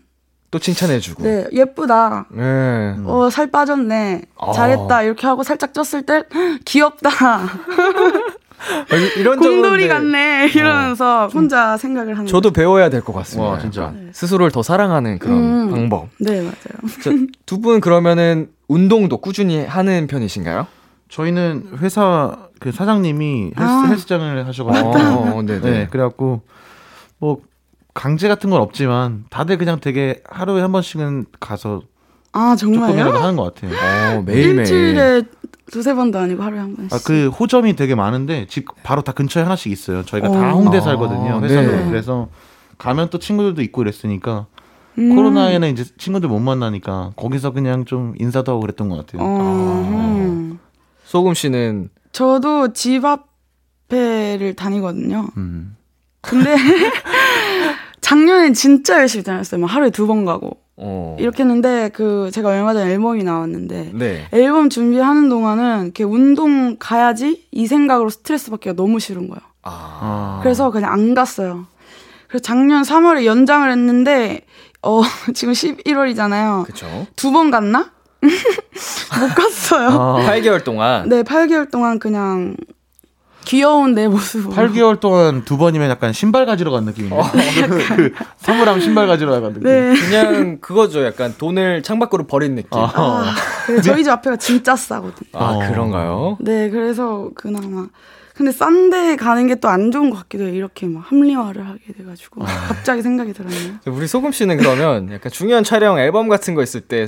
또 0.57 0.59
칭찬해주고. 0.59 1.23
네 1.23 1.45
예쁘다. 1.53 2.27
네. 2.31 2.97
어 3.05 3.29
살 3.31 3.51
빠졌네. 3.51 4.23
아. 4.39 4.53
잘했다. 4.53 5.03
이렇게 5.03 5.27
하고 5.27 5.43
살짝 5.43 5.73
쪘을 5.75 6.07
때 6.07 6.23
"헉, 6.35 6.59
귀엽다. 6.65 7.11
아, 8.91 8.97
이- 8.97 9.21
이런 9.21 9.39
곰돌이 9.39 9.87
적은 9.87 9.89
같네. 10.11 10.49
이러면서 10.55 11.29
혼자 11.29 11.77
생각을 11.77 12.15
하는. 12.15 12.27
저도 12.27 12.53
배워야 12.53 12.89
될 12.89 13.03
것 13.03 13.13
같습니다. 13.13 13.51
와, 13.51 13.59
진짜. 13.59 13.83
약간 13.83 14.11
스스로를 14.13 14.51
더 14.51 14.63
사랑하는 14.63 15.19
그런 15.19 15.39
음. 15.39 15.71
방법. 15.71 16.09
네 16.19 16.41
맞아요. 16.41 17.21
두 17.45 17.61
분 17.61 17.81
그러면은 17.81 18.49
운동도 18.69 19.19
꾸준히 19.19 19.65
하는 19.65 20.07
편이신가요? 20.07 20.67
저희는 21.11 21.79
회사 21.81 22.37
그 22.59 22.73
사장님이 22.73 23.53
헬스, 23.59 23.71
아. 23.71 23.85
헬스장을 23.89 24.47
하셔가지고 24.47 24.89
어, 24.91 25.43
네네. 25.47 25.61
네, 25.61 25.87
그래갖고 25.91 26.41
뭐 27.19 27.41
강제 27.97 28.29
같은 28.29 28.51
건 28.51 28.61
없지만 28.61 29.25
다들 29.31 29.57
그냥 29.57 29.81
되게 29.81 30.23
하루에 30.29 30.61
한 30.61 30.71
번씩은 30.71 31.25
가서 31.41 31.81
아 32.33 32.55
정말요? 32.55 32.89
조금이라도 32.89 33.19
하는 33.19 33.37
것 33.37 33.55
같아요. 33.55 33.73
어, 34.19 34.23
매일매일. 34.23 34.59
일주일에 34.61 35.23
두세 35.73 35.95
번도 35.95 36.19
아니고 36.19 36.43
하루에 36.43 36.59
한 36.61 36.77
번씩. 36.77 36.93
아, 36.93 36.99
그 37.07 37.29
호점이 37.31 37.75
되게 37.75 37.95
많은데 37.95 38.47
집 38.49 38.67
바로 38.83 39.01
다 39.01 39.13
근처에 39.13 39.43
하나씩 39.43 39.73
있어요. 39.73 40.05
저희가 40.05 40.31
다 40.31 40.53
어. 40.53 40.59
홍대 40.59 40.77
아, 40.77 40.81
살거든요. 40.83 41.41
회사로. 41.43 41.67
네. 41.73 41.89
그래서 41.89 42.29
가면 42.77 43.09
또 43.09 43.19
친구들도 43.19 43.63
있고 43.63 43.79
그랬으니까 43.79 44.45
음. 44.99 45.17
코로나에는 45.17 45.71
이제 45.73 45.85
친구들 45.97 46.29
못 46.29 46.39
만나니까 46.39 47.13
거기서 47.17 47.53
그냥 47.53 47.87
좀 47.87 48.13
인사도 48.19 48.53
하고 48.53 48.61
그랬던 48.61 48.91
것 48.91 49.07
같아요. 49.07 49.23
어, 49.27 49.87
음. 49.89 50.59
소금 51.05 51.33
씨는 51.33 51.89
저도 52.13 52.75
집 52.75 53.03
앞에를 53.07 54.55
다니거든요. 54.55 55.29
음. 55.39 55.77
근데 56.21 56.55
작년엔 58.11 58.55
진짜 58.55 59.01
열심히 59.01 59.25
다녔어요. 59.25 59.61
막 59.61 59.67
하루에 59.67 59.91
두 59.91 60.07
번 60.07 60.25
가고 60.25 60.59
어. 60.77 61.17
이렇게 61.19 61.43
했는데 61.43 61.91
그 61.93 62.31
제가 62.33 62.51
얼마 62.51 62.73
전에 62.73 62.93
앨범이 62.93 63.25
나왔는데 63.25 63.91
네. 63.95 64.29
앨범 64.33 64.71
준비하는 64.71 65.29
동안은 65.29 65.83
이렇게 65.87 66.05
운동 66.05 66.77
가야지 66.79 67.49
이 67.51 67.67
생각으로 67.67 68.09
스트레스 68.09 68.51
받기가 68.51 68.77
너무 68.77 69.01
싫은 69.01 69.27
거예요. 69.29 69.41
아. 69.63 69.71
아. 70.01 70.41
그래서 70.45 70.71
그냥 70.71 70.93
안 70.93 71.15
갔어요. 71.15 71.67
그래서 72.29 72.43
작년 72.43 72.83
3월에 72.83 73.25
연장을 73.25 73.69
했는데 73.73 74.43
어 74.83 75.03
지금 75.35 75.53
11월이잖아요. 75.53 76.65
그쵸. 76.67 77.09
두번 77.17 77.51
갔나? 77.51 77.91
못 78.23 79.35
갔어요. 79.35 79.89
아, 79.89 80.21
8개월 80.29 80.63
동안. 80.63 81.09
네, 81.09 81.25
8개월 81.25 81.71
동안 81.73 81.99
그냥 81.99 82.57
귀여운 83.47 83.95
내 83.95 84.09
모습으로. 84.09 84.53
8개월 84.55 84.99
동안 85.01 85.45
두 85.45 85.57
번이면 85.57 85.89
약간 85.89 86.13
신발 86.13 86.45
가지러 86.47 86.71
간 86.73 86.85
느낌인데. 86.85 87.17
그, 87.69 87.97
그 87.97 88.13
사물함 88.39 88.81
신발 88.81 89.07
가지러 89.07 89.41
간 89.41 89.53
느낌. 89.55 89.63
네. 89.63 89.95
그냥 89.95 90.59
그거죠. 90.61 91.05
약간 91.05 91.35
돈을 91.39 91.83
창밖으로 91.83 92.27
버린 92.27 92.57
느낌. 92.57 92.69
아, 92.79 92.91
아, 92.95 93.35
그래, 93.67 93.81
저희 93.81 94.03
집 94.05 94.11
앞에가 94.11 94.37
진짜 94.37 94.75
싸거든요. 94.77 95.31
어. 95.33 95.59
그런가요? 95.69 96.37
네, 96.41 96.69
그래서 96.71 97.31
그나마. 97.35 97.87
근데 98.35 98.53
싼데 98.53 99.17
가는 99.17 99.47
게 99.47 99.55
또 99.55 99.69
안 99.69 99.91
좋은 99.91 100.11
것 100.11 100.17
같기도 100.19 100.45
해요. 100.45 100.53
이렇게 100.53 100.87
막 100.87 101.05
합리화를 101.11 101.67
하게 101.67 101.93
돼가지고. 101.97 102.43
갑자기 102.45 103.01
생각이 103.03 103.33
들었네요. 103.33 103.75
우리 103.87 104.07
소금 104.07 104.33
씨는 104.33 104.59
그러면 104.59 105.11
약간 105.13 105.33
중요한 105.33 105.65
촬영 105.65 105.99
앨범 105.99 106.29
같은 106.29 106.55
거 106.55 106.63
있을 106.63 106.83
때 106.83 107.07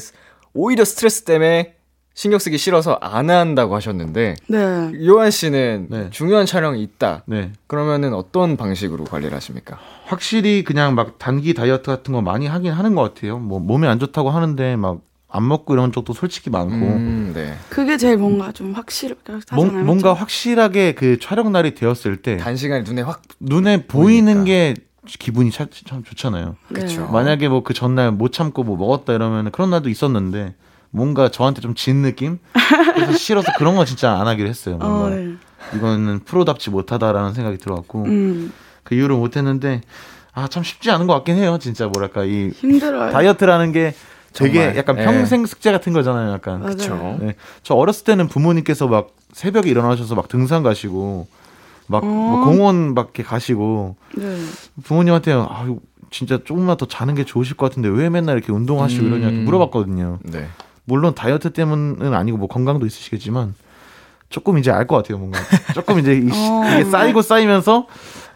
오히려 0.54 0.84
스트레스 0.86 1.24
때문에 1.24 1.74
신경 2.18 2.40
쓰기 2.40 2.58
싫어서 2.58 2.94
안 3.00 3.30
한다고 3.30 3.76
하셨는데 3.76 4.34
네. 4.48 4.92
요한 5.06 5.30
씨는 5.30 5.86
네. 5.88 6.08
중요한 6.10 6.46
촬영이 6.46 6.82
있다. 6.82 7.22
네. 7.26 7.52
그러면은 7.68 8.12
어떤 8.12 8.56
방식으로 8.56 9.04
관리를 9.04 9.36
하십니까? 9.36 9.78
확실히 10.04 10.64
그냥 10.64 10.96
막 10.96 11.20
단기 11.20 11.54
다이어트 11.54 11.84
같은 11.92 12.12
거 12.12 12.20
많이 12.20 12.48
하긴 12.48 12.72
하는 12.72 12.96
것 12.96 13.14
같아요. 13.14 13.38
뭐 13.38 13.60
몸에 13.60 13.86
안 13.86 14.00
좋다고 14.00 14.30
하는데 14.30 14.74
막 14.74 14.98
안 15.30 15.46
먹고 15.46 15.74
이런 15.74 15.92
쪽도 15.92 16.14
솔직히 16.14 16.48
많고. 16.48 16.74
음, 16.74 17.32
네. 17.34 17.54
그게 17.68 17.98
제일 17.98 18.16
뭔가 18.16 18.50
좀 18.50 18.72
확실하게 18.72 19.20
뭐, 19.52 19.66
하잖아요. 19.66 19.84
뭔가 19.84 20.08
맞죠? 20.08 20.20
확실하게 20.20 20.92
그 20.94 21.18
촬영 21.20 21.52
날이 21.52 21.74
되었을 21.74 22.16
때 22.22 22.38
단시간에 22.38 22.82
눈에 22.82 23.02
확 23.02 23.20
눈에 23.38 23.84
보이는 23.86 24.44
게 24.44 24.72
기분이 25.06 25.50
차- 25.50 25.66
참 25.86 26.02
좋잖아요. 26.02 26.56
네. 26.70 26.80
그쵸. 26.80 27.06
만약에 27.08 27.46
뭐 27.50 27.62
그 27.62 27.74
전날 27.74 28.10
못 28.10 28.32
참고 28.32 28.64
뭐 28.64 28.78
먹었다 28.78 29.12
이러면 29.12 29.50
그런 29.52 29.68
날도 29.68 29.90
있었는데 29.90 30.54
뭔가 30.90 31.28
저한테 31.30 31.60
좀 31.60 31.74
진 31.74 32.02
느낌? 32.02 32.38
그래서 32.94 33.12
싫어서 33.12 33.52
그런 33.58 33.76
거 33.76 33.84
진짜 33.84 34.12
안 34.12 34.26
하기로 34.26 34.48
했어요. 34.48 34.76
뭔가 34.78 35.04
어, 35.06 35.10
네. 35.10 35.34
이거는 35.76 36.20
프로답지 36.24 36.70
못하다라는 36.70 37.34
생각이 37.34 37.58
들어왔고 37.58 38.04
음, 38.04 38.52
그 38.84 38.94
이후로 38.94 39.18
못 39.18 39.36
했는데 39.36 39.82
아 40.32 40.46
참 40.48 40.62
쉽지 40.62 40.90
않은 40.90 41.06
것 41.06 41.14
같긴 41.14 41.36
해요. 41.36 41.58
진짜 41.60 41.86
뭐랄까 41.88 42.24
이 42.24 42.50
힘들어요. 42.54 43.10
다이어트라는 43.12 43.72
게 43.72 43.94
되게 44.32 44.54
정말, 44.60 44.76
약간 44.76 44.98
예. 44.98 45.04
평생 45.04 45.44
숙제 45.46 45.72
같은 45.72 45.92
거잖아요. 45.92 46.32
약간. 46.32 46.62
그쵸. 46.62 47.16
네. 47.20 47.34
저 47.62 47.74
어렸을 47.74 48.04
때는 48.04 48.28
부모님께서 48.28 48.86
막 48.86 49.08
새벽에 49.32 49.68
일어나셔서 49.68 50.14
막 50.14 50.28
등산 50.28 50.62
가시고 50.62 51.26
막뭐 51.88 52.42
어. 52.42 52.44
공원 52.44 52.94
밖에 52.94 53.22
가시고 53.22 53.96
네. 54.16 54.36
부모님한테 54.84 55.32
아 55.32 55.64
이거 55.66 55.78
진짜 56.10 56.38
조금만 56.44 56.76
더 56.76 56.86
자는 56.86 57.14
게 57.14 57.24
좋으실 57.24 57.56
것 57.56 57.68
같은데 57.68 57.88
왜 57.88 58.08
맨날 58.08 58.36
이렇게 58.36 58.52
운동하시고 58.52 59.02
음. 59.04 59.08
이러냐 59.08 59.28
이렇게 59.28 59.44
물어봤거든요. 59.44 60.18
네. 60.22 60.46
물론 60.88 61.14
다이어트 61.14 61.52
때문은 61.52 62.14
아니고 62.14 62.38
뭐 62.38 62.48
건강도 62.48 62.86
있으시겠지만 62.86 63.54
조금 64.30 64.58
이제 64.58 64.70
알 64.70 64.86
것 64.86 64.96
같아요. 64.96 65.18
뭔가 65.18 65.38
조금 65.74 65.98
이제 65.98 66.14
이, 66.14 66.28
어. 66.32 66.64
이게 66.72 66.84
쌓이고 66.90 67.22
쌓이면서 67.22 67.86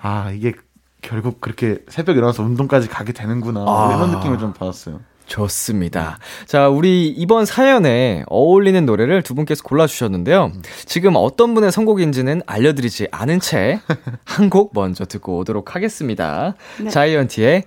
아 0.01 0.31
이게 0.31 0.53
결국 1.01 1.41
그렇게 1.41 1.79
새벽 1.89 2.17
일어나서 2.17 2.43
운동까지 2.43 2.89
가게 2.89 3.13
되는구나 3.13 3.61
아. 3.67 3.95
이런 3.97 4.11
느낌을 4.17 4.39
좀 4.39 4.53
받았어요. 4.53 5.01
좋습니다. 5.27 6.19
자, 6.47 6.69
우리 6.69 7.09
이번 7.09 7.47
사연에 7.47 8.25
어울리는 8.27 8.85
노래를 8.85 9.23
두 9.23 9.35
분께서 9.35 9.63
골라주셨는데요. 9.63 10.53
지금 10.85 11.15
어떤 11.17 11.55
분의 11.55 11.73
선곡인지는 11.73 12.43
알려드리지 12.47 13.09
않은 13.11 13.41
채 13.41 13.81
한 14.27 14.51
곡 14.51 14.73
먼저 14.75 15.05
듣고 15.07 15.39
오도록 15.39 15.75
하겠습니다. 15.75 16.55
네. 16.83 16.91
자이언티의 16.91 17.65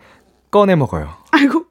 꺼내 0.52 0.76
먹어요. 0.76 1.10
아이고. 1.32 1.65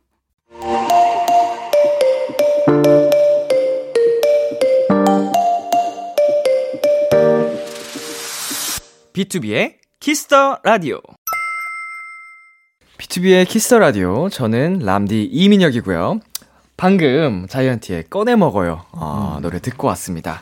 BTOB의 9.13 9.75
키스 10.01 10.38
더 10.38 10.61
라디오. 10.63 11.01
BTOB의 12.99 13.47
키스 13.47 13.67
더 13.67 13.79
라디오. 13.79 14.31
저는 14.31 14.79
람디 14.79 15.25
이민혁이고요. 15.25 16.21
방금 16.79 17.47
자이언티의 17.49 18.05
꺼내 18.09 18.35
먹어요. 18.35 18.87
아, 18.93 19.39
노래 19.43 19.59
듣고 19.61 19.87
왔습니다. 19.89 20.41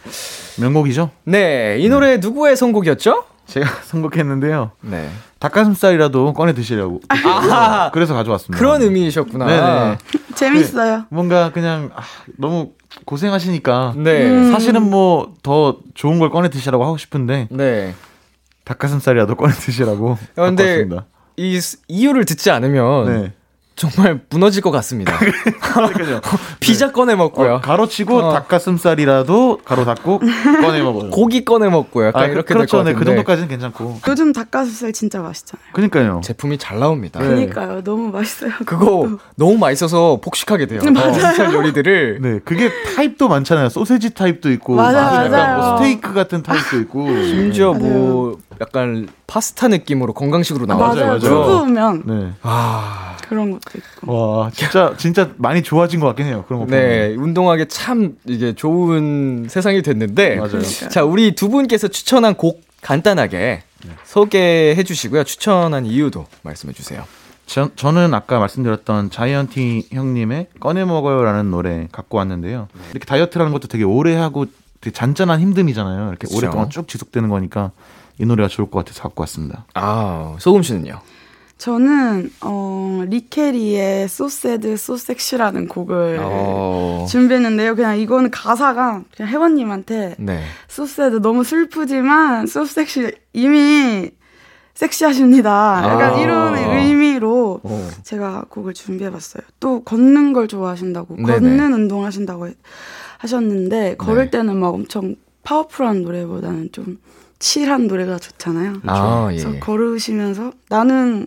명곡이죠? 0.61 1.11
네, 1.25 1.79
이 1.81 1.89
노래 1.89 2.19
누구의 2.19 2.57
선곡이었죠? 2.57 3.25
제가 3.47 3.67
선곡했는데요. 3.85 4.71
네. 4.83 5.11
닭가슴살이라도 5.39 6.33
꺼내 6.33 6.55
드시려고. 6.55 7.01
아하. 7.09 7.91
그래서 7.93 8.15
가져왔습니다. 8.15 8.59
그런 8.59 8.81
의미이셨구나. 8.83 9.47
네네. 9.47 9.99
재밌어요. 10.35 11.05
뭔가 11.11 11.53
그냥 11.53 11.91
아, 11.95 12.03
너무 12.39 12.71
고생하시니까 13.05 13.95
네. 13.97 14.31
음. 14.31 14.53
사실은 14.53 14.89
뭐 14.91 15.35
더 15.43 15.79
좋은 15.95 16.19
걸 16.19 16.31
꺼내 16.31 16.49
드시라고 16.51 16.85
하고 16.85 16.97
싶은데 16.97 17.49
네. 17.51 17.95
닭가슴살이라도 18.65 19.35
꺼내 19.35 19.53
드시라고 19.53 20.11
야, 20.13 20.17
근데 20.45 20.63
바꿨습니다. 20.65 21.07
이 21.37 21.61
스- 21.61 21.79
이유를 21.89 22.25
듣지 22.25 22.51
않으면 22.51 23.07
네. 23.07 23.33
정말 23.91 24.21
무너질 24.31 24.63
것 24.63 24.71
같습니다. 24.71 25.19
그러니까요. 25.19 26.21
피자 26.61 26.93
꺼내 26.93 27.17
먹고요. 27.17 27.55
어, 27.55 27.61
가로치고 27.61 28.17
어. 28.19 28.33
닭가슴살이라도 28.35 29.61
가로 29.65 29.85
닫고 29.85 30.21
꺼내 30.63 30.83
먹어요. 30.83 31.11
고기 31.11 31.45
꺼내 31.45 31.69
먹고 31.69 32.07
약간 32.07 32.23
아, 32.23 32.27
그- 32.27 32.33
이렇게 32.33 32.55
그렇죠. 32.55 32.85
될것 32.85 32.85
네, 32.85 32.99
그 32.99 33.05
정도까지는 33.05 33.49
괜찮고. 33.49 34.01
요즘 34.07 34.33
닭가슴살 34.33 34.93
진짜 34.93 35.21
맛있잖아요. 35.21 35.65
그러니까요. 35.73 36.21
제품이 36.23 36.59
잘 36.59 36.79
나옵니다. 36.79 37.19
네. 37.21 37.27
그니까요. 37.27 37.83
너무 37.83 38.11
맛있어요. 38.13 38.53
그거 38.65 39.19
너무 39.37 39.59
맛있어서 39.59 40.21
폭식하게 40.23 40.67
돼요. 40.67 40.81
맞아요. 40.85 41.13
닭가슴살 41.13 41.53
요리들을 41.55 42.19
네, 42.21 42.39
그게 42.45 42.71
타입도 42.95 43.29
많잖아요. 43.29 43.69
소세지 43.69 44.11
타입도 44.15 44.53
있고, 44.53 44.77
맞아요, 44.77 44.97
약간 45.27 45.31
맞아요. 45.31 45.57
뭐 45.59 45.77
스테이크 45.79 46.13
같은 46.15 46.43
타입도 46.45 46.79
있고. 46.81 47.07
심지어. 47.25 47.73
뭐 47.73 48.39
약간 48.63 49.09
파스타 49.27 49.69
느낌으로 49.69 50.13
건강식으로 50.15 50.65
아, 50.73 50.77
나와요. 50.77 51.05
맞아요. 51.05 51.19
두부면 51.19 52.03
네. 52.07 52.33
아, 52.43 53.17
그런 53.29 53.51
것도 53.51 53.79
있고. 53.79 54.13
와, 54.13 54.51
진짜 54.51 54.95
진짜 54.97 55.31
많이 55.37 55.63
좋아진 55.63 56.01
것 56.01 56.07
같긴 56.07 56.27
해요. 56.27 56.45
그런 56.47 56.61
거 56.61 56.67
보면. 56.67 56.81
네, 56.81 57.15
운동하기 57.17 57.67
참 57.69 58.17
이게 58.25 58.55
좋은 58.55 59.47
세상이 59.49 59.83
됐는데. 59.83 60.37
맞아요. 60.37 60.51
그러니까요. 60.51 60.89
자, 60.91 61.05
우리 61.05 61.35
두 61.35 61.49
분께서 61.49 61.89
추천한 61.89 62.35
곡 62.35 62.63
간단하게 62.81 63.65
소개해 64.05 64.83
주시고요. 64.85 65.25
추천한 65.25 65.85
이유도 65.87 66.27
말씀해 66.43 66.73
주세요. 66.73 67.05
저, 67.47 67.69
저는 67.75 68.15
아까 68.15 68.39
말씀드렸던 68.39 69.11
자이언티 69.11 69.89
형님의 69.93 70.47
꺼내 70.61 70.85
먹어요라는 70.85 71.51
노래 71.51 71.89
갖고 71.91 72.19
왔는데요. 72.19 72.69
이렇게 72.93 73.05
다이어트라는 73.05 73.53
것도 73.53 73.69
되게 73.69 73.85
오래 73.85 74.15
하고 74.15 74.47
되게 74.81 74.93
잔잔한 74.95 75.41
힘듦이잖아요. 75.41 76.09
이렇게 76.09 76.27
그쵸. 76.27 76.37
오랫동안 76.37 76.71
쭉 76.71 76.89
지속되는 76.89 77.29
거니까 77.29 77.73
이 78.23 78.25
노래가 78.25 78.49
좋을 78.49 78.71
것 78.71 78.79
같아서 78.79 79.03
갖고 79.03 79.23
왔습니다. 79.23 79.67
아, 79.75 80.37
소금 80.39 80.63
씨는요? 80.63 81.01
저는 81.59 82.31
어 82.41 83.03
리케리의 83.09 84.05
So 84.05 84.27
Sad, 84.27 84.69
So 84.73 84.95
Sexy라는 84.95 85.67
곡을 85.69 86.19
어. 86.23 87.05
준비했는데요. 87.09 87.75
그냥 87.75 87.99
이거는 87.99 88.31
가사가 88.31 89.03
그냥 89.17 89.33
혜원님한테 89.33 90.15
네. 90.19 90.43
So 90.71 90.85
Sad 90.85 91.21
너무 91.21 91.43
슬프지만 91.45 92.45
So 92.45 92.63
Sexy 92.63 93.13
이미 93.33 94.11
섹시하십니다. 94.75 95.83
약간 95.85 96.15
아. 96.15 96.19
이런 96.21 96.57
의미로 96.57 97.61
오. 97.63 97.89
제가 98.05 98.45
곡을 98.49 98.73
준비해봤어요. 98.75 99.43
또 99.61 99.83
걷는 99.83 100.33
걸 100.33 100.47
좋아하신다고 100.49 101.17
네네. 101.17 101.33
걷는 101.33 101.73
운동 101.75 102.05
하신다고 102.05 102.49
해- 102.49 102.55
하셨는데 103.19 103.97
걸을 103.97 104.25
네. 104.27 104.31
때는 104.39 104.57
막 104.59 104.69
엄청 104.75 105.15
파워풀한 105.45 106.03
노래보다는 106.03 106.71
좀 106.73 106.99
칠한 107.47 107.89
노래가 107.89 108.19
좋잖아요. 108.21 108.75
아, 108.87 109.27
그래서 109.29 109.53
예. 109.53 109.59
걸으시면서 109.59 110.53
나는 110.69 111.27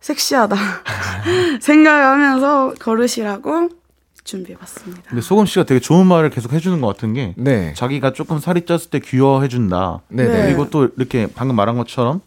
섹시하다 0.00 0.54
생각하면서 1.60 2.74
걸으시라고 2.78 3.70
준비해봤습니다. 4.24 5.02
근데 5.08 5.22
소금 5.22 5.46
씨가 5.46 5.64
되게 5.64 5.80
좋은 5.80 6.06
말을 6.06 6.28
계속 6.28 6.52
해주는 6.52 6.78
것 6.82 6.88
같은 6.88 7.14
게 7.14 7.32
네. 7.38 7.72
자기가 7.74 8.12
조금 8.12 8.38
살이 8.40 8.60
쪘을 8.62 8.90
때 8.90 8.98
귀여워해준다. 8.98 10.00
네네. 10.08 10.28
네. 10.32 10.46
그리고 10.46 10.68
또 10.68 10.88
이렇게 10.98 11.26
방금 11.34 11.56
말한 11.56 11.78
것처럼 11.78 12.20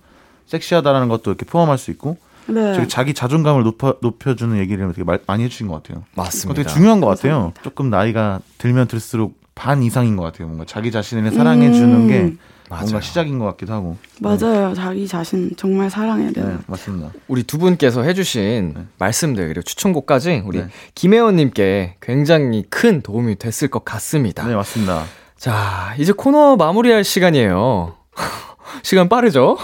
섹시하다라는 0.48 1.10
것도 1.10 1.30
이렇게 1.30 1.46
포함할 1.46 1.78
수 1.78 1.92
있고 1.92 2.18
네. 2.48 2.88
자기 2.88 3.14
자존감을 3.14 3.62
높여, 3.64 3.98
높여주는 4.02 4.58
얘기를 4.58 4.88
되게 4.94 5.04
말- 5.04 5.20
많이 5.28 5.44
해주신 5.44 5.68
것 5.68 5.84
같아요. 5.84 6.06
맞습니다. 6.16 6.64
되게 6.64 6.74
중요한 6.74 7.02
것 7.02 7.08
같아요. 7.08 7.54
조금 7.62 7.92
나이가 7.92 8.40
들면 8.58 8.88
들수록 8.88 9.38
반 9.54 9.84
이상인 9.84 10.16
것 10.16 10.24
같아요. 10.24 10.48
뭔가 10.48 10.66
자기 10.66 10.90
자신을 10.92 11.32
사랑해주는 11.34 11.94
음. 11.96 12.08
게 12.08 12.34
맞아요. 12.70 12.82
뭔가 12.84 13.02
시작인 13.02 13.40
것 13.40 13.46
같기도 13.46 13.74
하고. 13.74 13.98
맞아요. 14.20 14.74
자기 14.76 15.08
자신 15.08 15.52
정말 15.58 15.90
사랑해야 15.90 16.28
네, 16.28 16.34
돼요. 16.34 16.48
네, 16.48 16.58
맞습니다. 16.68 17.12
우리 17.28 17.44
두 17.44 17.58
분께서 17.58 18.04
해주신 18.04 18.88
말씀들 18.98 19.48
그리고 19.48 19.62
추천곡까지 19.64 20.44
우리 20.46 20.60
네. 20.60 20.68
김혜원님께 20.96 21.96
굉장히 22.02 22.64
큰 22.70 23.02
도움이 23.02 23.38
됐을 23.38 23.68
것 23.68 23.84
같습니다. 23.84 24.48
네, 24.48 24.56
맞습니다. 24.56 25.04
자, 25.38 25.96
이제 25.98 26.12
코너 26.12 26.56
마무리할 26.58 27.04
시간이에요. 27.04 27.96
시간 28.84 29.10
빠르죠? 29.10 29.58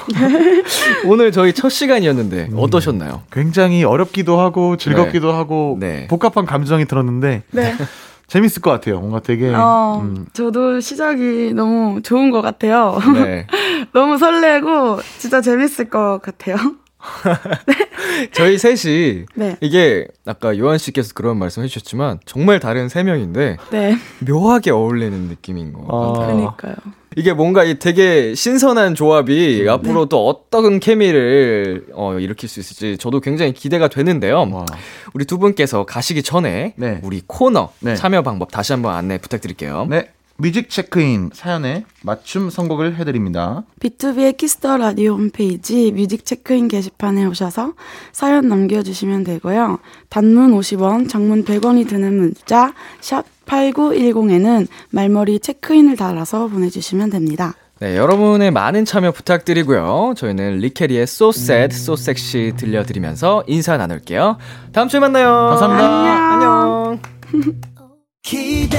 오늘 1.05 1.31
저희 1.31 1.53
첫 1.53 1.69
시간이었는데 1.69 2.49
어떠셨나요? 2.55 3.21
굉장히 3.31 3.83
어렵기도 3.83 4.39
하고 4.39 4.77
즐겁기도 4.77 5.31
하고 5.31 5.77
네. 5.79 6.07
복합한 6.07 6.45
감정이 6.45 6.85
들었는데 6.85 7.43
네. 7.51 7.75
재밌을 8.27 8.61
것 8.61 8.71
같아요. 8.71 8.99
뭔가 8.99 9.19
되게 9.19 9.53
어, 9.53 9.99
음, 10.01 10.25
저도 10.33 10.79
시작이 10.79 11.53
너무 11.53 12.01
좋은 12.01 12.31
것 12.31 12.41
같아요. 12.41 12.97
네. 13.13 13.47
너무 13.93 14.17
설레고 14.17 14.99
진짜 15.19 15.41
재밌을 15.41 15.89
것 15.89 16.19
같아요. 16.23 16.55
저희 18.33 18.57
셋이 18.57 19.25
네. 19.35 19.57
이게 19.61 20.07
아까 20.25 20.57
요한 20.57 20.77
씨께서 20.77 21.13
그런 21.13 21.37
말씀 21.37 21.61
해주셨지만 21.63 22.19
정말 22.25 22.59
다른 22.59 22.89
세 22.89 23.03
명인데 23.03 23.57
네. 23.71 23.97
묘하게 24.25 24.71
어울리는 24.71 25.15
느낌인 25.27 25.73
것 25.73 25.83
어. 25.87 26.13
같아요. 26.13 26.25
그러니까요. 26.35 26.75
이게 27.15 27.33
뭔가 27.33 27.63
이 27.63 27.79
되게 27.79 28.35
신선한 28.35 28.95
조합이 28.95 29.65
앞으로 29.69 30.05
또 30.07 30.27
어떤 30.27 30.79
케미를 30.79 31.85
어, 31.93 32.19
일으킬 32.19 32.49
수 32.49 32.59
있을지 32.59 32.97
저도 32.97 33.21
굉장히 33.21 33.53
기대가 33.53 33.87
되는데요. 33.87 34.47
와. 34.51 34.65
우리 35.13 35.25
두 35.25 35.37
분께서 35.37 35.85
가시기 35.85 36.23
전에 36.23 36.73
네. 36.75 36.99
우리 37.03 37.21
코너 37.25 37.71
네. 37.79 37.95
참여 37.95 38.21
방법 38.21 38.51
다시 38.51 38.73
한번 38.73 38.95
안내 38.95 39.17
부탁드릴게요. 39.17 39.87
네. 39.89 40.09
뮤직 40.37 40.69
체크인 40.69 41.29
사연에 41.33 41.85
맞춤 42.03 42.49
선곡을 42.49 42.97
해드립니다. 42.97 43.63
BTOB의 43.79 44.35
키스 44.35 44.60
더 44.60 44.75
라디오 44.75 45.13
홈페이지 45.13 45.93
뮤직 45.93 46.25
체크인 46.25 46.67
게시판에 46.67 47.25
오셔서 47.25 47.73
사연 48.11 48.49
남겨주시면 48.49 49.23
되고요. 49.23 49.79
단문 50.09 50.51
50원, 50.51 51.07
장문 51.07 51.45
100원이 51.45 51.87
드는 51.87 52.17
문자 52.17 52.73
샵 52.99 53.23
8910에는 53.45 54.67
말머리 54.89 55.39
체크인을 55.39 55.95
달아서 55.95 56.47
보내주시면 56.47 57.09
됩니다. 57.09 57.53
네, 57.79 57.97
여러분의 57.97 58.51
많은 58.51 58.85
참여 58.85 59.11
부탁드리고요. 59.11 60.13
저희는 60.15 60.59
리키 60.59 60.81
리의 60.81 61.03
So 61.03 61.29
Sad, 61.29 61.75
So 61.75 61.95
Sexy 61.95 62.53
들려드리면서 62.55 63.43
인사 63.47 63.75
나눌게요. 63.75 64.37
다음 64.71 64.87
주에 64.87 64.99
만나요. 64.99 65.27
감사합니다. 65.49 66.33
안녕. 66.33 66.99
기대 68.23 68.77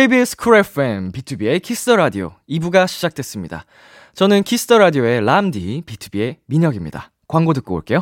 KBS 0.00 0.34
쿨 0.38 0.56
FM, 0.56 1.12
BTOB의 1.12 1.60
키스 1.60 1.81
더 1.81 1.94
라디오 1.94 2.32
2부가 2.48 2.88
시작됐습니다. 2.88 3.66
저는 4.14 4.44
키스 4.44 4.65
더 4.65 4.78
라디오의 4.78 5.20
람디, 5.26 5.82
BTOB의 5.84 6.36
민혁입니다. 6.46 7.10
광고 7.28 7.52
듣고 7.52 7.74
올게요. 7.74 8.00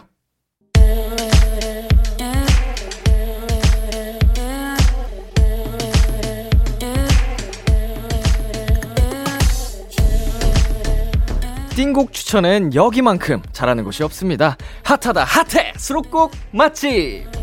띵곡 11.75 12.13
추천은 12.13 12.77
여기만큼 12.77 13.43
잘하는 13.51 13.83
곳이 13.83 14.05
없습니다. 14.05 14.57
핫하다 14.85 15.25
핫해 15.25 15.73
수록곡 15.77 16.31
맛집. 16.53 17.38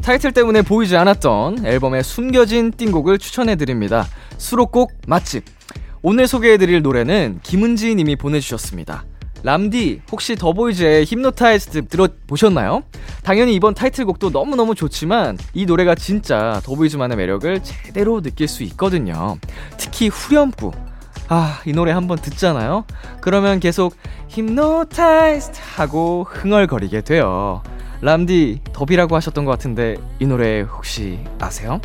타이틀 0.00 0.32
때문에 0.32 0.62
보이지 0.62 0.96
않았던 0.96 1.66
앨범의 1.66 2.02
숨겨진 2.02 2.72
띵곡을 2.72 3.18
추천해드립니다. 3.18 4.06
수록곡 4.38 4.92
맛집. 5.06 5.44
오늘 6.02 6.26
소개해드릴 6.26 6.82
노래는 6.82 7.40
김은지 7.42 7.94
님이 7.94 8.16
보내주셨습니다. 8.16 9.04
람디, 9.42 10.02
혹시 10.12 10.36
더보이즈의 10.36 11.04
Hypnotized 11.04 11.88
들어보셨나요? 11.88 12.82
당연히 13.22 13.54
이번 13.54 13.74
타이틀곡도 13.74 14.30
너무너무 14.30 14.74
좋지만 14.74 15.38
이 15.54 15.64
노래가 15.64 15.94
진짜 15.94 16.60
더보이즈만의 16.64 17.16
매력을 17.16 17.62
제대로 17.62 18.20
느낄 18.20 18.48
수 18.48 18.62
있거든요. 18.64 19.38
특히 19.78 20.08
후렴구. 20.08 20.72
아, 21.28 21.60
이 21.64 21.72
노래 21.72 21.92
한번 21.92 22.18
듣잖아요? 22.18 22.84
그러면 23.20 23.60
계속 23.60 23.94
Hypnotized 24.28 25.58
하고 25.76 26.26
흥얼거리게 26.28 27.02
돼요. 27.02 27.62
람디, 28.02 28.60
더비라고 28.72 29.14
하셨던 29.16 29.44
것 29.44 29.50
같은데 29.50 29.96
이 30.18 30.26
노래 30.26 30.60
혹시 30.60 31.18
아세요? 31.38 31.80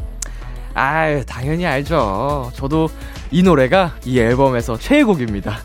아, 0.74 1.24
당연히 1.26 1.66
알죠. 1.66 2.52
저도 2.54 2.90
이 3.32 3.44
노래가 3.44 3.96
이 4.06 4.20
앨범에서 4.20 4.78
최애곡입니다. 4.78 5.58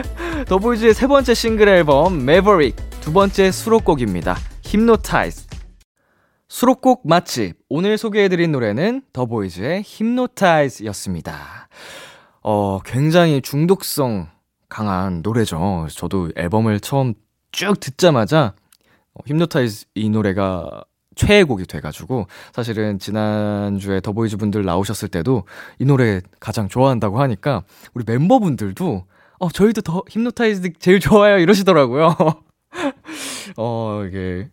더보이즈의 0.48 0.94
세 0.94 1.06
번째 1.06 1.34
싱글 1.34 1.68
앨범 1.68 2.24
MAVERICK 2.24 2.76
두 3.00 3.12
번째 3.12 3.50
수록곡입니다. 3.50 4.36
Hypnotized. 4.62 5.46
수록곡 6.48 7.02
맛집. 7.06 7.56
오늘 7.68 7.98
소개해드린 7.98 8.52
노래는 8.52 9.02
더보이즈의 9.12 9.82
Hypnotized였습니다. 9.82 11.68
어, 12.42 12.78
굉장히 12.84 13.40
중독성 13.42 14.28
강한 14.68 15.20
노래죠. 15.22 15.88
저도 15.90 16.30
앨범을 16.36 16.80
처음 16.80 17.14
쭉 17.52 17.78
듣자마자 17.80 18.54
어, 19.14 19.20
Hypnotized 19.26 19.86
이 19.94 20.10
노래가 20.10 20.84
최애곡이 21.16 21.66
돼가지고 21.66 22.26
사실은 22.52 22.98
지난주에 22.98 24.00
더보이즈 24.00 24.36
분들 24.36 24.64
나오셨을 24.64 25.08
때도 25.08 25.44
이 25.78 25.84
노래 25.84 26.20
가장 26.40 26.68
좋아한다고 26.68 27.20
하니까 27.20 27.62
우리 27.94 28.04
멤버분들도 28.06 29.06
어 29.38 29.48
저희도 29.48 29.82
더 29.82 30.02
Hypnotized 30.08 30.72
제일 30.80 30.98
좋아요 30.98 31.38
이러시더라고요. 31.38 32.16
어 33.56 34.04
이게 34.06 34.48